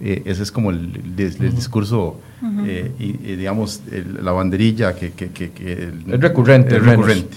Eh, 0.00 0.22
ese 0.26 0.44
es 0.44 0.52
como 0.52 0.70
el, 0.70 1.16
discurso, 1.16 2.20
eh, 2.64 2.92
y, 3.00 3.12
digamos, 3.12 3.82
la 4.22 4.30
banderilla 4.30 4.94
que... 4.94 5.10
que, 5.10 5.30
que, 5.30 5.92
es 6.06 6.20
recurrente. 6.20 6.78
recurrente. 6.78 7.36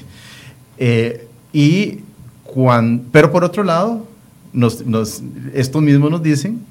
Eh, 0.78 1.28
y 1.54 2.00
cuando, 2.44 3.04
pero 3.12 3.32
por 3.32 3.44
otro 3.44 3.64
lado, 3.64 4.06
nos, 4.54 4.86
nos, 4.86 5.24
estos 5.54 5.82
mismos 5.82 6.12
nos 6.12 6.22
dicen 6.22 6.62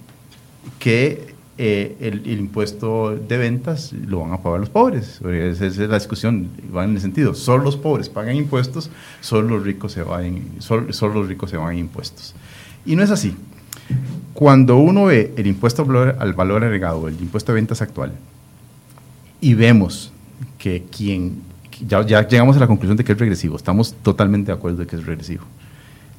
que 0.79 1.30
el, 1.61 2.27
impuesto 2.27 3.17
de 3.17 3.37
ventas 3.37 3.93
lo 3.93 4.21
van 4.21 4.33
a 4.33 4.43
pagar 4.43 4.61
los 4.61 4.71
pobres. 4.71 5.21
Esa 5.21 5.67
es 5.67 5.77
la 5.77 5.99
discusión, 5.99 6.49
va 6.75 6.85
en 6.85 6.95
el 6.95 7.01
sentido, 7.01 7.35
solo 7.35 7.65
los 7.65 7.77
pobres 7.77 8.09
pagan 8.09 8.37
impuestos, 8.37 8.91
solo 9.21 9.57
los 9.57 9.65
ricos 9.65 9.93
se 9.93 10.03
van, 10.03 10.43
solo, 10.59 10.93
solo 10.93 11.15
los 11.15 11.29
ricos 11.29 11.51
se 11.51 11.59
van 11.59 11.77
impuestos. 11.77 12.35
Y 12.87 12.97
no 12.97 13.03
es 13.03 13.11
así. 13.11 13.37
Cuando 14.33 14.79
uno 14.79 15.07
ve 15.07 15.35
el 15.37 15.47
impuesto 15.47 15.83
al 16.19 16.33
valor 16.33 16.65
agregado, 16.65 17.09
el 17.09 17.21
impuesto 17.21 17.53
de 17.53 17.57
ventas 17.57 17.83
actual, 17.83 18.13
y 19.41 19.53
vemos 19.53 20.13
que 20.57 20.85
quien, 20.91 21.43
ya, 21.87 22.07
ya 22.07 22.27
llegamos 22.27 22.57
a 22.57 22.61
la 22.61 22.67
conclusión 22.67 22.97
de 22.97 23.05
que 23.05 23.13
es 23.13 23.19
regresivo, 23.19 23.57
estamos 23.57 23.95
totalmente 24.03 24.51
de 24.51 24.57
acuerdo 24.57 24.79
de 24.79 24.87
que 24.87 24.97
es 24.97 25.05
regresivo. 25.05 25.45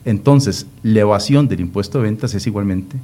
Entonces, 0.05 0.67
la 0.83 0.99
evasión 0.99 1.47
del 1.47 1.61
impuesto 1.61 1.97
de 1.97 2.05
ventas 2.05 2.33
es 2.35 2.45
igualmente 2.45 2.97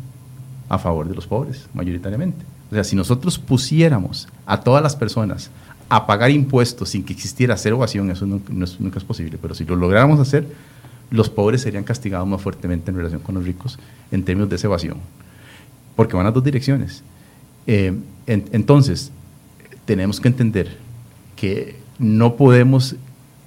a 0.70 0.78
favor 0.78 1.08
de 1.08 1.16
los 1.16 1.28
pobres, 1.28 1.68
mayoritariamente. 1.74 2.46
O 2.70 2.74
sea, 2.74 2.84
si 2.84 2.96
nosotros 2.96 3.40
pusiéramos 3.40 4.28
a 4.46 4.60
todas 4.62 4.84
las 4.84 4.96
personas 4.96 5.50
a 5.90 6.06
pagar 6.06 6.32
impuestos 6.32 6.90
sin 6.90 7.04
que 7.04 7.14
existiera 7.14 7.56
cero 7.56 7.78
evasión, 7.78 8.12
eso 8.12 8.26
nunca 8.26 8.98
es 8.98 9.04
posible, 9.04 9.38
pero 9.42 9.56
si 9.56 9.64
lo 9.64 9.76
lográramos 9.76 10.20
hacer, 10.20 10.48
los 11.10 11.30
pobres 11.30 11.62
serían 11.62 11.84
castigados 11.84 12.28
más 12.28 12.42
fuertemente 12.42 12.92
en 12.92 12.98
relación 12.98 13.22
con 13.22 13.36
los 13.36 13.46
ricos 13.46 13.80
en 14.12 14.24
términos 14.24 14.50
de 14.50 14.58
esa 14.58 14.68
evasión, 14.68 14.98
porque 15.96 16.18
van 16.18 16.26
a 16.26 16.32
dos 16.32 16.44
direcciones. 16.44 17.04
Eh, 17.66 17.98
entonces, 18.26 19.12
tenemos 19.86 20.20
que 20.20 20.28
entender 20.28 20.78
que 21.38 21.78
no 22.00 22.36
podemos 22.36 22.96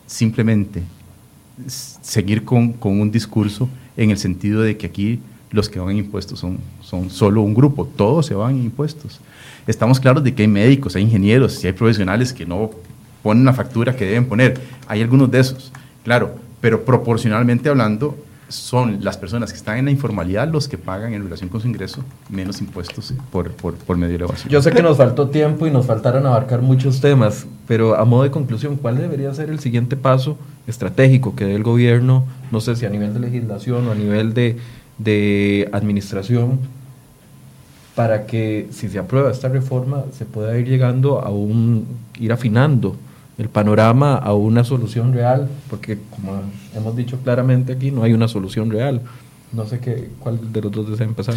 simplemente 0.07 0.83
seguir 1.67 2.45
con, 2.45 2.75
un 2.83 3.11
discurso 3.11 3.69
en 3.97 4.11
el 4.11 4.19
sentido 4.19 4.63
de 4.63 4.77
que 4.77 4.87
aquí 4.87 5.21
los 5.51 5.69
que 5.69 5.81
van 5.81 5.97
impuestos 5.97 6.39
son, 6.39 6.59
son 6.81 7.11
solo 7.11 7.43
un 7.43 7.55
grupo, 7.55 7.85
todos 7.85 8.27
se 8.27 8.35
van 8.35 8.57
impuestos. 8.57 9.21
Estamos 9.67 10.01
claros 10.01 10.25
de 10.25 10.35
que 10.35 10.43
hay 10.43 10.49
médicos, 10.49 10.97
hay 10.97 11.03
ingenieros 11.03 11.63
y 11.63 11.67
hay 11.67 11.73
profesionales 11.73 12.33
que 12.33 12.47
no 12.47 12.71
ponen 13.23 13.45
la 13.45 13.53
factura 13.53 13.95
que 13.95 14.05
deben 14.05 14.27
poner. 14.27 14.61
Hay 14.87 15.03
algunos 15.03 15.31
de 15.31 15.41
esos, 15.41 15.73
claro, 16.05 16.35
pero 16.61 16.85
proporcionalmente 16.85 17.69
hablando, 17.69 18.17
son 18.51 19.05
las 19.05 19.17
personas 19.17 19.53
que 19.53 19.57
están 19.57 19.79
en 19.79 19.85
la 19.85 19.91
informalidad 19.93 20.49
los 20.49 20.67
que 20.67 20.77
pagan 20.77 21.15
en 21.15 21.23
relación 21.23 21.49
con 21.49 21.61
su 21.61 21.69
ingreso 21.69 22.05
menos 22.29 22.61
impuestos 22.61 23.15
por, 23.31 23.53
por, 23.53 23.75
por 23.75 23.97
medio 23.97 24.19
de 24.19 24.25
evasión. 24.25 24.49
Yo 24.49 24.61
sé 24.61 24.73
que 24.73 24.83
nos 24.83 24.97
faltó 24.97 25.29
tiempo 25.29 25.67
y 25.67 25.71
nos 25.71 25.87
faltaron 25.87 26.27
abarcar 26.27 26.61
muchos 26.61 27.01
temas, 27.01 27.47
pero 27.69 27.97
a 27.97 28.05
modo 28.05 28.25
de 28.25 28.33
conclusión, 28.33 28.77
¿cuál 28.77 28.99
debería 28.99 29.33
ser 29.35 29.51
el 29.51 29.61
siguiente 29.61 29.97
paso 29.97 30.37
estratégico 30.71 31.37
que 31.37 31.45
dé 31.45 31.55
el 31.55 31.63
gobierno, 31.63 32.25
no 32.51 32.61
sé 32.61 32.77
si 32.77 32.87
a 32.87 32.91
nivel 32.91 33.13
de 33.15 33.21
legislación 33.21 33.87
o 33.89 33.93
a 33.93 33.95
nivel 33.95 34.35
de, 34.35 34.57
de 34.99 35.69
administración, 35.73 36.61
para 37.95 38.27
que 38.27 38.69
si 38.71 38.89
se 38.89 38.99
aprueba 38.99 39.31
esta 39.31 39.49
reforma 39.49 40.05
se 40.17 40.25
pueda 40.25 40.57
ir 40.59 40.67
llegando 40.67 41.21
a 41.21 41.31
un, 41.31 41.87
ir 42.19 42.33
afinando 42.33 42.97
el 43.37 43.49
panorama 43.49 44.17
a 44.17 44.35
una 44.35 44.65
solución 44.65 45.13
real, 45.13 45.49
porque 45.69 45.99
como 46.11 46.43
hemos 46.75 46.95
dicho 46.97 47.19
claramente 47.23 47.73
aquí, 47.73 47.91
no 47.91 48.03
hay 48.03 48.13
una 48.13 48.29
solución 48.29 48.71
real. 48.71 49.01
No 49.53 49.67
sé 49.67 49.81
qué, 49.81 50.11
cuál 50.21 50.53
de 50.53 50.61
los 50.61 50.71
dos 50.71 50.91
desea 50.91 51.07
empezar. 51.07 51.35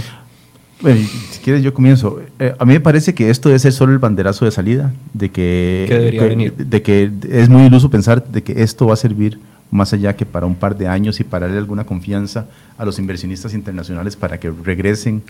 Bueno, 0.81 0.99
si 1.31 1.39
quieres 1.39 1.63
yo 1.63 1.73
comienzo. 1.73 2.21
Eh, 2.39 2.53
a 2.57 2.65
mí 2.65 2.73
me 2.73 2.79
parece 2.79 3.13
que 3.13 3.29
esto 3.29 3.49
debe 3.49 3.59
ser 3.59 3.71
solo 3.71 3.93
el 3.93 3.99
banderazo 3.99 4.45
de 4.45 4.51
salida, 4.51 4.93
de 5.13 5.29
que, 5.29 6.17
venir? 6.19 6.53
de 6.53 6.81
que 6.81 7.11
es 7.29 7.49
muy 7.49 7.67
iluso 7.67 7.89
pensar 7.89 8.25
de 8.25 8.43
que 8.43 8.61
esto 8.63 8.87
va 8.87 8.93
a 8.93 8.97
servir 8.97 9.39
más 9.71 9.93
allá 9.93 10.15
que 10.15 10.25
para 10.25 10.45
un 10.45 10.55
par 10.55 10.77
de 10.77 10.87
años 10.87 11.19
y 11.19 11.23
para 11.23 11.47
darle 11.47 11.59
alguna 11.59 11.85
confianza 11.85 12.45
a 12.77 12.85
los 12.85 12.99
inversionistas 12.99 13.53
internacionales 13.53 14.15
para 14.15 14.39
que 14.39 14.51
regresen 14.51 15.23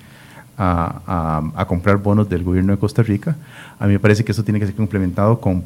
a, 0.58 1.42
a, 1.56 1.66
comprar 1.66 1.98
bonos 1.98 2.30
del 2.30 2.44
gobierno 2.44 2.74
de 2.74 2.80
Costa 2.80 3.02
Rica. 3.02 3.36
A 3.80 3.88
mí 3.88 3.94
me 3.94 4.00
parece 4.00 4.24
que 4.24 4.32
eso 4.32 4.44
tiene 4.44 4.60
que 4.60 4.66
ser 4.66 4.76
complementado 4.76 5.40
con 5.40 5.64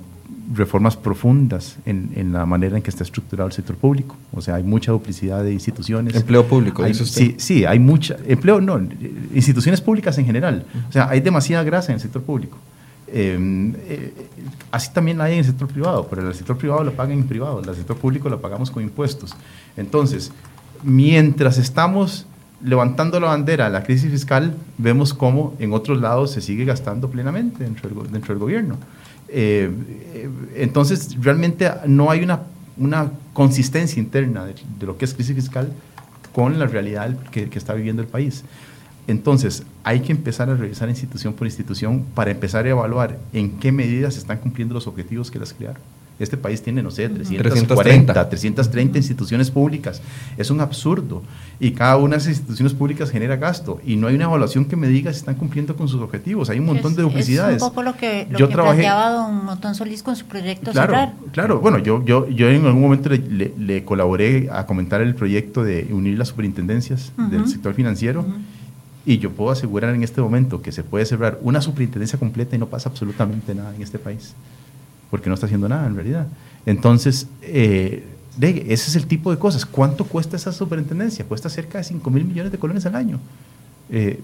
reformas 0.53 0.95
profundas 0.95 1.77
en, 1.85 2.11
en, 2.15 2.31
la 2.31 2.45
manera 2.45 2.77
en 2.77 2.83
que 2.83 2.89
está 2.89 3.03
estructurado 3.03 3.47
el 3.47 3.53
sector 3.53 3.75
público. 3.75 4.15
O 4.33 4.41
sea, 4.41 4.55
hay 4.55 4.63
mucha 4.63 4.91
duplicidad 4.91 5.43
de 5.43 5.51
instituciones. 5.51 6.15
Empleo 6.15 6.45
público, 6.45 6.83
hay, 6.83 6.93
Sí, 6.93 7.35
sí, 7.37 7.65
hay 7.65 7.79
mucha. 7.79 8.17
Empleo, 8.25 8.61
no, 8.61 8.79
instituciones 9.33 9.81
públicas 9.81 10.17
en 10.17 10.25
general. 10.25 10.65
O 10.87 10.91
sea, 10.91 11.09
hay 11.09 11.19
demasiada 11.19 11.63
grasa 11.63 11.91
en 11.91 11.95
el 11.95 12.01
sector 12.01 12.21
público. 12.21 12.57
Em, 13.07 13.73
eh, 13.87 14.13
así 14.71 14.91
también 14.91 15.21
hay 15.21 15.33
en 15.33 15.39
el 15.39 15.45
sector 15.45 15.67
privado, 15.67 16.07
pero 16.09 16.27
el 16.27 16.35
sector 16.35 16.57
privado 16.57 16.83
lo 16.83 16.91
pagan 16.91 17.13
en 17.13 17.27
privado, 17.27 17.61
el 17.61 17.75
sector 17.75 17.97
público 17.97 18.29
lo 18.29 18.41
pagamos 18.41 18.69
con 18.69 18.83
impuestos. 18.83 19.33
Entonces, 19.77 20.31
mientras 20.83 21.57
estamos 21.57 22.25
levantando 22.61 23.19
la 23.19 23.27
bandera 23.27 23.65
de 23.65 23.71
la 23.71 23.83
crisis 23.83 24.11
fiscal, 24.11 24.55
vemos 24.77 25.13
cómo 25.13 25.55
en 25.59 25.73
otros 25.73 26.01
lados 26.01 26.31
se 26.31 26.41
sigue 26.41 26.65
gastando 26.65 27.09
plenamente 27.09 27.63
dentro 27.63 27.89
del, 27.89 28.11
dentro 28.11 28.33
del 28.33 28.39
gobierno. 28.39 28.77
Eh, 29.29 29.69
entonces, 30.55 31.15
realmente 31.21 31.69
no 31.85 32.09
hay 32.09 32.23
una, 32.23 32.43
una 32.77 33.11
consistencia 33.33 33.99
interna 33.99 34.45
de, 34.45 34.55
lo 34.85 34.97
que 34.97 35.05
es 35.05 35.13
crisis 35.13 35.35
fiscal 35.35 35.71
con 36.33 36.59
la 36.59 36.65
realidad 36.67 37.17
que, 37.31 37.49
que, 37.49 37.59
está 37.59 37.73
viviendo 37.73 38.01
el 38.01 38.07
país. 38.07 38.43
Entonces, 39.07 39.63
hay 39.83 40.01
que 40.01 40.11
empezar 40.11 40.49
a 40.49 40.55
revisar 40.55 40.89
institución 40.89 41.33
por 41.33 41.47
institución 41.47 42.05
para 42.13 42.31
empezar 42.31 42.65
a 42.65 42.69
evaluar 42.69 43.17
en 43.33 43.57
qué 43.59 43.71
medidas 43.71 44.15
se 44.15 44.19
están 44.19 44.37
cumpliendo 44.37 44.73
los 44.73 44.87
objetivos 44.87 45.31
que 45.31 45.39
las 45.39 45.53
crearon. 45.53 45.81
Este 46.19 46.35
país 46.35 46.63
tiene, 46.63 46.81
no 46.81 46.89
sé, 46.89 47.09
340, 47.09 48.29
330, 48.29 48.97
instituciones 48.97 49.51
públicas. 49.51 50.01
Es 50.37 50.49
un 50.49 50.61
absurdo. 50.61 51.21
Y 51.59 51.71
cada 51.71 51.97
una 51.97 52.15
de 52.15 52.21
esas 52.21 52.29
instituciones 52.29 52.73
públicas 52.73 53.11
genera 53.11 53.35
gasto. 53.35 53.79
Y 53.85 53.97
no 53.97 54.07
hay 54.07 54.15
una 54.15 54.25
evaluación 54.25 54.65
que 54.65 54.75
me 54.75 54.87
diga 54.87 55.13
si 55.13 55.19
están 55.19 55.35
cumpliendo 55.35 55.75
con 55.75 55.87
sus 55.87 56.01
objetivos. 56.01 56.49
Hay 56.49 56.57
un 56.57 56.65
montón 56.65 56.95
de 56.95 57.03
duplicidades. 57.03 57.57
Es 57.57 57.61
un 57.61 57.69
poco 57.69 57.83
lo 57.83 57.95
que, 57.95 58.27
lo 58.31 58.39
yo 58.39 58.47
que 58.47 58.53
trabajé, 58.55 58.81
planteaba 58.81 59.11
don 59.11 59.45
Motón 59.45 59.75
Solís 59.75 60.01
con 60.01 60.15
su 60.15 60.25
proyecto 60.25 60.71
claro, 60.71 61.11
Claro, 61.31 61.59
bueno, 61.59 61.77
yo, 61.77 62.03
yo, 62.03 62.27
yo 62.29 62.49
en 62.49 62.65
algún 62.65 62.81
momento 62.81 63.09
le, 63.09 63.83
colaboré 63.83 64.49
a 64.51 64.65
comentar 64.65 65.01
el 65.01 65.13
proyecto 65.13 65.63
de 65.63 65.87
unir 65.91 66.17
las 66.17 66.29
superintendencias 66.29 67.11
del 67.29 67.47
sector 67.47 67.75
financiero. 67.75 68.25
Y 69.05 69.19
yo 69.19 69.31
puedo 69.31 69.51
asegurar 69.51 69.95
en 69.95 70.03
este 70.03 70.19
momento 70.19 70.61
que 70.61 70.71
se 70.73 70.83
puede 70.83 71.05
cerrar 71.05 71.39
una 71.41 71.61
superintendencia 71.61 72.19
completa 72.19 72.55
y 72.55 72.59
no 72.59 72.65
pasa 72.65 72.89
absolutamente 72.89 73.55
nada 73.55 73.73
en 73.73 73.81
este 73.81 73.99
país 73.99 74.33
porque 75.09 75.29
no 75.29 75.35
está 75.35 75.45
haciendo 75.45 75.69
nada 75.69 75.87
en 75.87 75.95
realidad. 75.95 76.27
Entonces, 76.65 77.27
eh, 77.41 78.03
ese 78.41 78.89
es 78.89 78.95
el 78.95 79.07
tipo 79.07 79.31
de 79.31 79.39
cosas. 79.39 79.65
¿Cuánto 79.65 80.05
cuesta 80.05 80.35
esa 80.35 80.51
superintendencia? 80.51 81.25
Cuesta 81.25 81.49
cerca 81.49 81.77
de 81.77 81.83
5 81.83 82.09
mil 82.09 82.25
millones 82.25 82.51
de 82.51 82.57
colones 82.57 82.85
al 82.85 82.95
año. 82.95 83.19
Eh, 83.89 84.19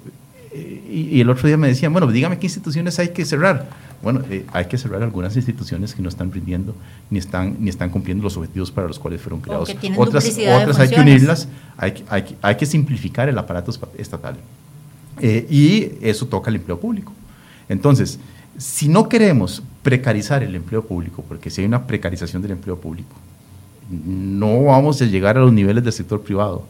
y, 0.56 1.20
el 1.20 1.30
otro 1.30 1.48
día 1.48 1.58
me 1.58 1.68
decían, 1.68 1.92
bueno, 1.94 2.06
dígame 2.12 2.38
qué 2.38 2.46
instituciones 2.46 3.00
hay 3.00 3.10
que 3.10 3.26
cerrar. 3.26 3.70
Bueno, 4.04 4.22
eh, 4.30 4.46
hay 4.52 4.66
que 4.66 4.78
cerrar 4.78 5.02
algunas 5.02 5.36
instituciones 5.36 5.96
que 5.96 6.02
no 6.02 6.10
están 6.10 6.32
rindiendo 6.32 6.76
ni 7.10 7.18
están, 7.18 7.56
ni 7.60 7.70
están 7.70 7.90
cumpliendo 7.90 8.24
los 8.24 8.38
objetivos 8.38 8.70
para 8.70 8.88
los 8.88 9.00
cuales 9.00 9.22
fueron 9.22 9.42
creados. 9.42 9.74
Otras, 9.96 10.38
otras 10.38 10.80
hay 10.80 10.90
que 10.90 11.00
unirlas, 11.00 11.48
hay, 11.78 12.04
hay, 12.10 12.38
hay, 12.42 12.56
que 12.56 12.66
simplificar 12.66 13.30
el 13.30 13.38
aparato 13.38 13.72
estatal. 13.98 14.36
y 15.22 15.94
eso 16.02 16.28
toca 16.28 16.52
el 16.52 16.58
empleo 16.58 16.80
público. 16.80 17.14
Entonces, 17.70 18.20
si 18.58 18.88
no 18.88 19.10
queremos 19.10 19.64
precarizar 19.82 20.43
el 20.43 20.56
empleo 20.56 20.84
público, 20.84 21.24
porque 21.28 21.49
si 21.49 21.62
hay 21.62 21.68
una 21.68 21.86
precarización 21.86 22.41
del 22.41 22.51
empleo 22.51 22.78
público, 22.80 23.16
no 23.89 24.64
vamos 24.66 25.01
a 25.01 25.06
llegar 25.06 25.38
a 25.38 25.41
los 25.41 25.54
niveles 25.54 25.84
del 25.84 25.93
sector 25.93 26.22
privado, 26.22 26.66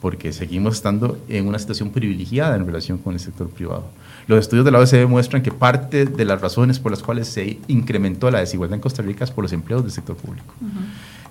porque 0.00 0.32
seguimos 0.32 0.76
estando 0.76 1.18
en 1.28 1.46
una 1.46 1.58
situación 1.58 1.90
privilegiada 1.90 2.56
en 2.56 2.66
relación 2.66 2.98
con 2.98 3.14
el 3.14 3.20
sector 3.20 3.48
privado. 3.48 3.86
Los 4.26 4.40
estudios 4.40 4.64
de 4.64 4.70
la 4.70 4.78
OECD 4.78 4.98
demuestran 4.98 5.42
que 5.42 5.50
parte 5.50 6.04
de 6.04 6.24
las 6.24 6.40
razones 6.40 6.78
por 6.78 6.92
las 6.92 7.02
cuales 7.02 7.28
se 7.28 7.58
incrementó 7.68 8.30
la 8.30 8.40
desigualdad 8.40 8.76
en 8.76 8.80
Costa 8.80 9.02
Rica 9.02 9.24
es 9.24 9.30
por 9.30 9.44
los 9.44 9.52
empleos 9.52 9.82
del 9.82 9.92
sector 9.92 10.16
público. 10.16 10.52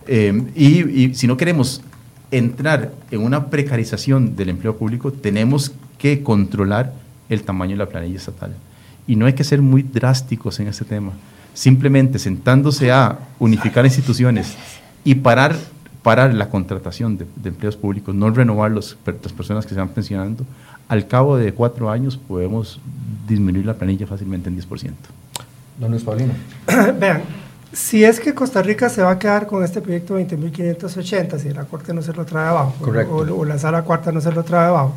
Eh, 0.07 0.43
y, 0.55 1.03
y 1.03 1.13
si 1.13 1.27
no 1.27 1.37
queremos 1.37 1.81
entrar 2.31 2.91
en 3.11 3.21
una 3.21 3.47
precarización 3.47 4.35
del 4.35 4.49
empleo 4.49 4.75
público, 4.77 5.11
tenemos 5.11 5.71
que 5.97 6.23
controlar 6.23 6.93
el 7.29 7.43
tamaño 7.43 7.71
de 7.73 7.77
la 7.77 7.89
planilla 7.89 8.17
estatal. 8.17 8.55
Y 9.07 9.15
no 9.15 9.25
hay 9.25 9.33
que 9.33 9.43
ser 9.43 9.61
muy 9.61 9.83
drásticos 9.83 10.59
en 10.59 10.67
este 10.67 10.85
tema. 10.85 11.13
Simplemente 11.53 12.19
sentándose 12.19 12.91
a 12.91 13.17
unificar 13.39 13.85
instituciones 13.85 14.55
y 15.03 15.15
parar, 15.15 15.55
parar 16.03 16.33
la 16.33 16.49
contratación 16.49 17.17
de, 17.17 17.25
empleos 17.45 17.75
públicos, 17.75 18.13
no 18.13 18.29
renovar 18.29 18.69
los, 18.71 18.97
las 19.05 19.33
personas 19.33 19.65
que 19.65 19.73
se 19.73 19.79
van 19.79 19.89
pensionando, 19.89 20.45
al 20.87 21.07
cabo 21.07 21.37
de 21.37 21.53
cuatro 21.53 21.89
años 21.89 22.17
podemos 22.17 22.79
disminuir 23.27 23.65
la 23.65 23.73
planilla 23.73 24.05
fácilmente 24.05 24.49
en 24.49 24.57
10%. 24.61 24.91
Don 25.79 25.91
Luis 25.91 26.03
Paulino. 26.03 26.33
Vean, 26.99 27.21
si 27.71 28.03
es 28.03 28.19
que 28.19 28.33
Costa 28.33 28.61
Rica 28.61 28.89
se 28.89 29.01
va 29.01 29.11
a 29.11 29.19
quedar 29.19 29.47
con 29.47 29.63
este 29.63 29.81
proyecto 29.81 30.19
20.580, 30.19 31.39
si 31.39 31.49
la 31.49 31.65
Corte 31.65 31.93
no 31.93 32.01
se 32.01 32.13
lo 32.13 32.25
trae 32.25 32.47
abajo, 32.47 32.73
o, 32.81 33.39
o, 33.39 33.45
la 33.45 33.59
Sala 33.59 33.83
Cuarta 33.83 34.11
no 34.11 34.21
se 34.21 34.31
lo 34.31 34.43
trae 34.43 34.67
abajo, 34.67 34.93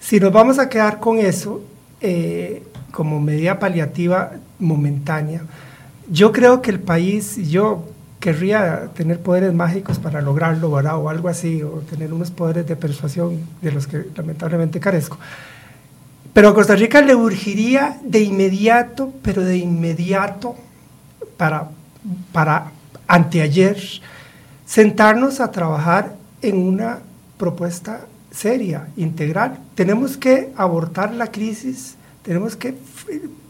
si 0.00 0.18
nos 0.18 0.32
vamos 0.32 0.58
a 0.58 0.68
quedar 0.68 0.98
con 0.98 1.18
eso, 1.18 1.62
eh, 2.00 2.62
como 2.92 3.20
medida 3.20 3.58
paliativa 3.58 4.32
momentánea. 4.58 5.42
Yo 6.08 6.30
creo 6.30 6.62
que 6.62 6.70
el 6.70 6.80
país, 6.80 7.36
yo 7.48 7.88
querría 8.20 8.90
tener 8.94 9.18
poderes 9.18 9.52
mágicos 9.52 9.98
para 9.98 10.22
lograrlo, 10.22 10.70
O 10.70 11.08
algo 11.08 11.28
así, 11.28 11.62
o 11.62 11.82
tener 11.90 12.12
unos 12.12 12.30
poderes 12.30 12.66
de 12.66 12.76
persuasión 12.76 13.40
de 13.60 13.72
los 13.72 13.88
que 13.88 14.06
lamentablemente 14.14 14.78
carezco. 14.78 15.18
Pero 16.32 16.48
a 16.48 16.54
Costa 16.54 16.76
Rica 16.76 17.00
le 17.02 17.14
urgiría 17.14 17.98
de 18.04 18.20
inmediato, 18.20 19.12
pero 19.22 19.42
de 19.42 19.56
inmediato, 19.56 20.54
para, 21.36 21.68
para 22.32 22.70
anteayer, 23.08 23.76
sentarnos 24.64 25.40
a 25.40 25.50
trabajar 25.50 26.14
en 26.40 26.56
una 26.56 27.00
propuesta 27.38 28.06
seria, 28.30 28.88
integral. 28.96 29.58
Tenemos 29.74 30.16
que 30.16 30.52
abortar 30.56 31.12
la 31.12 31.26
crisis 31.26 31.96
tenemos 32.22 32.56
que 32.56 32.74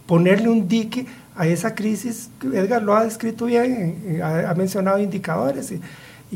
ponerle 0.07 0.49
un 0.49 0.69
dique 0.69 1.07
a 1.35 1.47
esa 1.47 1.75
crisis. 1.75 2.31
Edgar 2.43 2.83
lo 2.83 2.95
ha 2.95 3.05
descrito 3.05 3.47
bien, 3.47 4.21
ha, 4.23 4.55
mencionado 4.55 4.99
indicadores 4.99 5.73
y, 5.73 5.81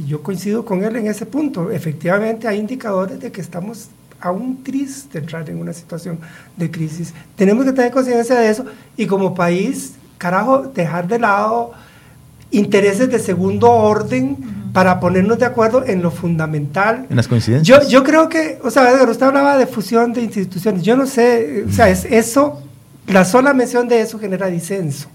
yo 0.07 0.23
coincido 0.23 0.63
con 0.63 0.85
él 0.85 0.95
en 0.97 1.07
ese 1.07 1.25
punto. 1.25 1.71
Efectivamente 1.71 2.47
hay 2.47 2.59
indicadores 2.59 3.19
de 3.19 3.33
que 3.33 3.41
estamos 3.41 3.89
aún 4.21 4.63
tristes 4.63 5.11
de 5.11 5.21
entrar 5.21 5.49
en 5.49 5.59
una 5.59 5.73
situación 5.73 6.19
de 6.55 6.71
crisis. 6.71 7.15
Tenemos 7.35 7.65
que 7.65 7.73
tener 7.73 7.93
conciencia 7.93 8.39
de 8.39 8.51
eso 8.51 8.67
y 8.95 9.07
como 9.07 9.35
país, 9.35 9.95
carajo, 10.19 10.65
dejar 10.75 11.09
de 11.09 11.19
lado 11.19 11.73
intereses 12.51 13.11
de 13.11 13.19
segundo 13.19 13.71
orden 13.71 14.37
para 14.77 15.01
ponernos 15.01 15.39
de 15.39 15.47
acuerdo 15.47 15.87
en 15.87 16.03
lo 16.03 16.11
fundamental. 16.11 17.07
En 17.09 17.17
las 17.17 17.27
coincidencias. 17.27 17.83
Yo, 17.83 17.89
yo 17.89 18.05
creo 18.05 18.29
que, 18.29 18.59
o 18.63 18.71
sea, 18.71 18.93
usted 19.09 19.25
hablaba 19.25 19.57
de 19.57 19.67
fusión 19.67 20.13
de 20.13 20.21
instituciones. 20.21 20.83
Yo 20.83 20.99
no 20.99 21.07
sé, 21.07 21.65
o 21.67 21.73
sea, 21.73 21.89
es 21.89 22.05
eso, 22.05 22.61
la 23.07 23.25
sola 23.25 23.55
mención 23.55 23.89
de 23.89 24.03
eso 24.03 24.19
genera 24.19 24.49
disenso, 24.49 25.09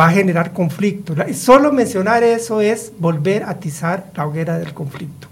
va 0.00 0.06
a 0.06 0.12
generar 0.12 0.52
conflicto. 0.52 1.16
Solo 1.34 1.72
mencionar 1.72 2.22
eso 2.22 2.60
es 2.60 2.92
volver 2.96 3.42
a 3.42 3.50
atizar 3.50 4.12
la 4.14 4.24
hoguera 4.24 4.56
del 4.56 4.72
conflicto. 4.72 5.26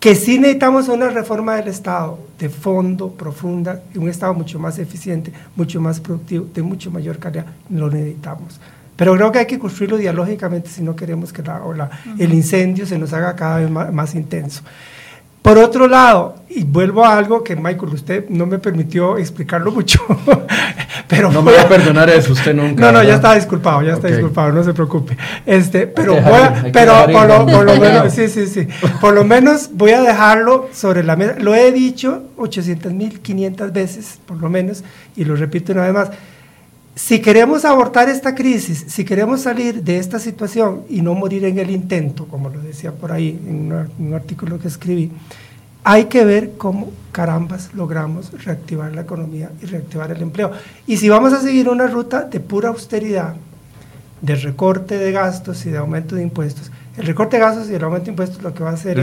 Que 0.00 0.14
sí 0.14 0.38
necesitamos 0.38 0.88
una 0.88 1.10
reforma 1.10 1.56
del 1.56 1.68
Estado 1.68 2.18
de 2.38 2.48
fondo, 2.48 3.10
profunda, 3.10 3.82
un 3.96 4.08
Estado 4.08 4.32
mucho 4.32 4.58
más 4.58 4.78
eficiente, 4.78 5.30
mucho 5.56 5.78
más 5.78 6.00
productivo, 6.00 6.46
de 6.54 6.62
mucho 6.62 6.90
mayor 6.90 7.18
calidad, 7.18 7.44
lo 7.68 7.90
necesitamos. 7.90 8.58
Pero 8.96 9.14
creo 9.14 9.30
que 9.30 9.38
hay 9.40 9.46
que 9.46 9.58
construirlo 9.58 9.98
dialógicamente 9.98 10.70
si 10.70 10.82
no 10.82 10.96
queremos 10.96 11.32
que 11.32 11.42
la, 11.42 11.90
el 12.18 12.32
incendio 12.32 12.86
se 12.86 12.98
nos 12.98 13.12
haga 13.12 13.36
cada 13.36 13.58
vez 13.58 13.70
más, 13.70 14.14
intenso. 14.14 14.62
Por 15.42 15.58
otro 15.58 15.86
lado, 15.86 16.36
y 16.48 16.64
vuelvo 16.64 17.04
a 17.04 17.16
algo 17.16 17.44
que 17.44 17.54
Michael, 17.54 17.92
usted 17.92 18.28
no 18.30 18.46
me 18.46 18.58
permitió 18.58 19.16
explicarlo 19.16 19.70
mucho, 19.70 20.00
pero 21.08 21.30
no 21.30 21.40
me 21.40 21.52
va 21.52 21.62
a 21.62 21.68
perdonar 21.68 22.10
eso 22.10 22.32
usted 22.32 22.52
nunca. 22.52 22.86
No, 22.86 22.90
no, 22.90 23.04
ya 23.04 23.14
está 23.14 23.34
disculpado, 23.34 23.80
ya 23.82 23.92
está 23.92 24.08
disculpado, 24.08 24.50
no 24.50 24.64
se 24.64 24.72
preocupe. 24.72 25.16
Este, 25.44 25.86
pero 25.86 26.14
voy 26.14 26.40
a, 26.40 26.64
pero 26.72 27.06
por 27.12 27.28
lo, 27.28 27.46
por 27.46 27.64
lo 27.64 27.76
menos, 27.76 28.12
sí, 28.14 28.28
sí, 28.28 28.48
sí, 28.48 28.66
por 29.00 29.14
lo 29.14 29.22
menos 29.22 29.70
voy 29.72 29.92
a 29.92 30.00
dejarlo 30.00 30.68
sobre 30.72 31.04
la 31.04 31.14
mesa. 31.14 31.36
Lo 31.38 31.54
he 31.54 31.70
dicho 31.70 32.24
800 32.38 32.92
mil 32.92 33.20
500 33.20 33.72
veces, 33.72 34.18
por 34.26 34.38
lo 34.38 34.48
menos, 34.48 34.82
y 35.14 35.24
lo 35.24 35.36
repito 35.36 35.72
una 35.72 35.82
vez 35.82 35.92
más 35.92 36.10
si 36.96 37.20
queremos 37.20 37.66
abortar 37.66 38.08
esta 38.08 38.34
crisis, 38.34 38.86
si 38.88 39.04
queremos 39.04 39.42
salir 39.42 39.82
de 39.82 39.98
esta 39.98 40.18
situación 40.18 40.84
y 40.88 41.02
no 41.02 41.14
morir 41.14 41.44
en 41.44 41.58
el 41.58 41.70
intento, 41.70 42.26
como 42.26 42.48
lo 42.48 42.58
decía 42.60 42.90
por 42.90 43.12
ahí 43.12 43.38
en 43.46 43.70
un 43.98 44.14
artículo 44.14 44.58
que 44.58 44.68
escribí, 44.68 45.12
hay 45.84 46.06
que 46.06 46.24
ver 46.24 46.52
cómo 46.56 46.90
carambas 47.12 47.74
logramos 47.74 48.32
reactivar 48.42 48.94
la 48.94 49.02
economía 49.02 49.50
y 49.62 49.66
reactivar 49.66 50.10
el 50.10 50.22
empleo. 50.22 50.52
Y 50.86 50.96
si 50.96 51.10
vamos 51.10 51.34
a 51.34 51.42
seguir 51.42 51.68
una 51.68 51.86
ruta 51.86 52.22
de 52.22 52.40
pura 52.40 52.70
austeridad, 52.70 53.36
de 54.22 54.34
recorte 54.34 54.96
de 54.96 55.12
gastos 55.12 55.66
y 55.66 55.70
de 55.70 55.76
aumento 55.76 56.16
de 56.16 56.22
impuestos, 56.22 56.72
El 56.96 57.06
recorte 57.06 57.36
de 57.36 57.42
gastos 57.42 57.68
y 57.70 57.74
el 57.74 57.84
aumento 57.84 58.06
de 58.06 58.10
impuestos 58.12 58.42
lo 58.42 58.54
que 58.54 58.62
va 58.64 58.70
a 58.70 58.74
hacer 58.74 58.98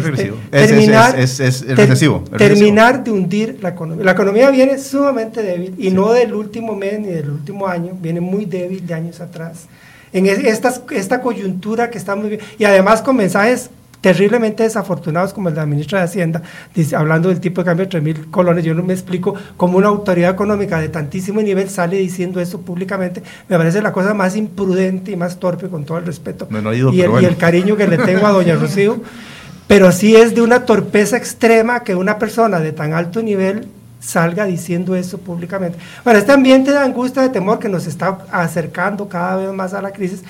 Es 0.51 0.67
terminar, 0.67 1.19
es- 1.19 1.39
es- 1.39 1.61
es 1.61 1.65
ter- 1.67 1.77
recesivo, 1.77 2.23
es 2.31 2.37
terminar 2.37 3.03
de 3.03 3.11
hundir 3.11 3.59
la 3.61 3.69
economía. 3.69 4.03
La 4.05 4.11
economía 4.13 4.49
viene 4.49 4.79
sumamente 4.79 5.41
débil 5.43 5.75
y 5.77 5.91
no 5.91 6.11
del 6.11 6.33
último 6.33 6.75
mes 6.75 6.99
ni 6.99 7.07
del 7.07 7.29
último 7.29 7.67
año, 7.67 7.93
viene 8.01 8.19
muy 8.21 8.45
débil 8.45 8.85
de 8.85 8.93
años 8.93 9.21
atrás. 9.21 9.67
En 10.11 10.25
es- 10.25 10.39
estas- 10.39 10.81
esta 10.91 11.21
coyuntura 11.21 11.89
que 11.89 11.97
estamos 11.97 12.23
viviendo, 12.25 12.45
y 12.57 12.65
además 12.65 13.01
con 13.01 13.15
mensajes 13.15 13.69
terriblemente 14.03 14.63
desafortunados 14.63 15.31
como 15.33 15.47
el 15.47 15.55
de 15.55 15.61
la 15.61 15.65
ministra 15.65 15.99
de 15.99 16.05
Hacienda, 16.05 16.41
dice- 16.75 16.93
hablando 16.93 17.29
del 17.29 17.39
tipo 17.39 17.61
de 17.61 17.65
cambio 17.65 17.85
de 17.85 17.89
3 17.89 18.03
mil 18.03 18.29
colones, 18.29 18.65
yo 18.65 18.73
no 18.73 18.83
me 18.83 18.91
explico 18.91 19.33
cómo 19.55 19.77
una 19.77 19.87
autoridad 19.87 20.29
económica 20.31 20.81
de 20.81 20.89
tantísimo 20.89 21.41
nivel 21.41 21.69
sale 21.69 21.95
diciendo 21.97 22.41
eso 22.41 22.59
públicamente, 22.59 23.23
me 23.47 23.57
parece 23.57 23.81
la 23.81 23.93
cosa 23.93 24.13
más 24.13 24.35
imprudente 24.35 25.11
y 25.11 25.15
más 25.15 25.39
torpe 25.39 25.69
con 25.69 25.85
todo 25.85 25.99
el 25.99 26.05
respeto 26.05 26.47
No, 26.49 26.61
no 26.61 26.73
ido, 26.73 26.91
y, 26.91 26.99
el, 26.99 27.11
y 27.21 27.25
el 27.25 27.37
cariño 27.37 27.77
que 27.77 27.87
le 27.87 27.97
tengo 27.97 28.27
a 28.27 28.31
doña 28.31 28.55
Rocío, 28.55 29.01
pero 29.67 29.93
sí 29.93 30.17
es 30.17 30.35
de 30.35 30.41
una 30.41 30.65
torpeza 30.65 31.15
extrema 31.15 31.83
que 31.83 31.95
una 31.95 32.19
persona 32.19 32.59
de 32.59 32.73
tan 32.73 32.91
alto 32.91 33.21
nivel 33.21 33.69
salga 34.01 34.43
diciendo 34.43 34.97
eso 34.97 35.17
públicamente. 35.17 35.77
Bueno, 36.03 36.19
este 36.19 36.33
ambiente 36.33 36.71
de 36.71 36.77
angustia, 36.77 37.21
de 37.21 37.29
temor 37.29 37.57
que 37.57 37.69
nos 37.69 37.87
está 37.87 38.17
acercando 38.33 39.07
cada 39.07 39.37
vez 39.37 39.53
más 39.53 39.73
a 39.73 39.81
la 39.81 39.91
crisis, 39.91 40.23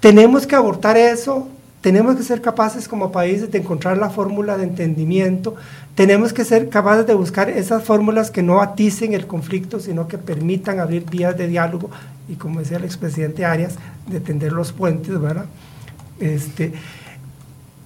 tenemos 0.00 0.48
que 0.48 0.56
abortar 0.56 0.96
eso, 0.96 1.46
tenemos 1.82 2.16
que 2.16 2.22
ser 2.22 2.40
capaces 2.40 2.88
como 2.88 3.12
países 3.12 3.50
de 3.50 3.58
encontrar 3.58 3.98
la 3.98 4.08
fórmula 4.08 4.56
de 4.56 4.62
entendimiento, 4.64 5.54
tenemos 5.94 6.32
que 6.32 6.44
ser 6.44 6.68
capaces 6.70 7.06
de 7.06 7.12
buscar 7.14 7.50
esas 7.50 7.82
fórmulas 7.84 8.30
que 8.30 8.42
no 8.42 8.62
aticen 8.62 9.12
el 9.12 9.26
conflicto, 9.26 9.78
sino 9.80 10.08
que 10.08 10.16
permitan 10.16 10.80
abrir 10.80 11.04
vías 11.10 11.36
de 11.36 11.48
diálogo 11.48 11.90
y 12.28 12.36
como 12.36 12.60
decía 12.60 12.78
el 12.78 12.84
expresidente 12.84 13.44
Arias, 13.44 13.74
de 14.06 14.20
tender 14.20 14.52
los 14.52 14.72
puentes, 14.72 15.20
¿verdad? 15.20 15.44
Este, 16.20 16.72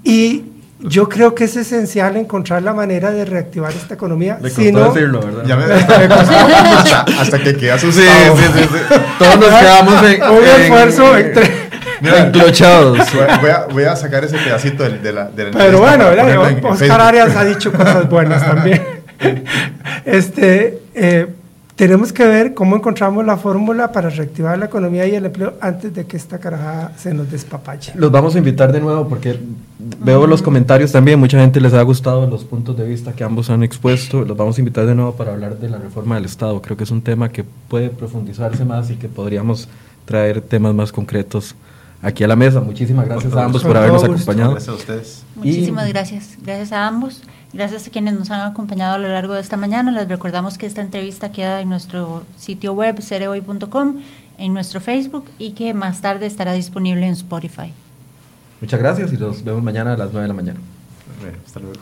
y 0.05 0.45
yo 0.81 1.09
creo 1.09 1.35
que 1.35 1.45
es 1.45 1.57
esencial 1.57 2.17
encontrar 2.19 2.63
la 2.63 2.75
manera 2.75 3.11
de 3.11 3.25
reactivar 3.25 3.73
esta 3.73 3.95
economía. 3.95 4.39
Le 4.43 4.51
si 4.51 4.71
costó 4.71 4.79
no- 4.89 4.93
decirlo, 4.93 5.21
¿verdad? 5.23 5.45
Ya 5.47 5.57
me, 5.57 5.65
hasta, 5.65 7.01
hasta 7.19 7.39
que 7.43 7.57
queda 7.57 7.79
Sí, 7.79 7.89
asustado. 7.89 8.37
sí, 8.37 8.43
sí, 8.55 8.61
sí. 8.71 8.95
Todos 9.19 9.39
nos 9.39 9.49
quedamos 9.59 10.03
en, 10.05 10.23
un 10.23 10.37
en- 10.45 10.61
esfuerzo 10.63 11.17
entre- 11.17 11.66
enclochados. 12.03 12.99
voy, 13.13 13.23
a- 13.29 13.39
voy 13.39 13.51
a, 13.51 13.67
voy 13.73 13.85
a 13.85 13.97
sacar 13.97 14.25
ese 14.25 14.37
pedacito 14.39 14.83
de, 14.83 14.99
de 14.99 15.13
la, 15.13 15.25
de 15.27 15.51
la 15.53 15.59
Pero 15.59 15.79
bueno, 15.79 16.11
en- 16.13 16.65
Oscar. 16.65 17.01
Arias 17.01 17.35
ha 17.37 17.45
dicho 17.45 17.73
cosas 17.73 18.09
buenas 18.09 18.45
también. 18.45 18.83
este, 20.05 20.81
eh, 20.95 21.27
tenemos 21.75 22.13
que 22.13 22.27
ver 22.27 22.55
cómo 22.55 22.77
encontramos 22.77 23.25
la 23.27 23.37
fórmula 23.37 23.93
para 23.93 24.09
reactivar 24.09 24.59
la 24.59 24.65
economía 24.67 25.07
y 25.07 25.15
el 25.15 25.27
empleo 25.27 25.55
antes 25.61 25.95
de 25.95 26.07
que 26.07 26.17
esta 26.17 26.39
carajada 26.39 26.93
se 26.97 27.13
nos 27.13 27.31
despapache. 27.31 27.93
Los 27.97 28.11
vamos 28.11 28.35
a 28.35 28.39
invitar 28.39 28.73
de 28.73 28.81
nuevo 28.81 29.07
porque 29.09 29.39
veo 29.79 30.27
los 30.27 30.41
comentarios 30.41 30.91
también, 30.93 31.19
mucha 31.21 31.39
gente 31.39 31.61
les 31.61 31.75
ha 31.75 31.83
gustado 31.83 32.27
los 32.27 32.45
puntos 32.45 32.77
de 32.79 32.87
vista 32.87 33.13
que 33.13 33.25
ambos 33.25 33.51
han 33.51 33.63
expuesto. 33.63 34.23
Los 34.25 34.37
vamos 34.37 34.57
a 34.57 34.61
invitar 34.63 34.87
de 34.87 34.95
nuevo 34.95 35.13
para 35.17 35.33
hablar 35.33 35.59
de 35.59 35.69
la 35.69 35.77
reforma 35.79 36.15
del 36.15 36.25
Estado. 36.25 36.61
Creo 36.63 36.79
que 36.79 36.85
es 36.85 36.91
un 36.91 37.03
tema 37.03 37.29
que 37.29 37.45
puede 37.69 37.91
profundizarse 37.91 38.65
más 38.65 38.91
y 38.91 38.97
que 38.97 39.09
podríamos 39.09 39.69
traer 40.07 40.41
temas 40.41 40.73
más 40.73 40.93
concretos 40.93 41.55
aquí 42.03 42.25
a 42.25 42.29
la 42.29 42.37
mesa. 42.37 42.61
Muchísimas 42.61 43.07
gracias 43.07 43.33
a 43.35 43.45
ambos 43.45 43.63
por 43.63 43.77
habernos 43.77 44.05
acompañado. 44.05 44.53
Gracias 44.53 44.69
a 44.69 44.79
ustedes. 44.79 45.23
Muchísimas 45.35 45.87
Y- 45.89 45.93
gracias. 45.93 46.39
Gracias 46.43 46.73
a 46.73 46.87
ambos. 46.87 47.23
Gracias 47.53 47.87
a 47.87 47.91
quienes 47.91 48.15
nos 48.15 48.31
han 48.31 48.41
acompañado 48.41 48.95
a 48.97 48.99
lo 48.99 49.09
largo 49.09 49.35
de 49.35 49.41
esta 49.41 49.57
mañana. 49.57 49.91
Les 49.93 50.09
recordamos 50.09 50.59
que 50.59 50.67
esta 50.67 50.83
entrevista 50.83 51.33
queda 51.33 51.61
en 51.61 51.69
nuestro 51.69 52.25
sitio 52.37 52.73
web 52.75 53.01
cereoy.com, 53.01 53.97
en 54.39 54.53
nuestro 54.53 54.81
Facebook 54.81 55.25
y 55.39 55.53
que 55.53 55.73
más 55.73 56.01
tarde 56.03 56.27
estará 56.27 56.53
disponible 56.53 57.07
en 57.07 57.13
Spotify. 57.13 57.73
Muchas 58.61 58.79
gracias 58.81 59.13
y 59.13 59.17
los 59.17 59.43
vemos 59.45 59.63
mañana 59.63 59.95
a 59.95 59.97
las 59.97 60.09
9 60.13 60.23
de 60.23 60.29
la 60.29 60.35
mañana. 60.35 60.61
Bueno, 61.21 61.39
hasta 61.47 61.61
luego. 61.61 61.81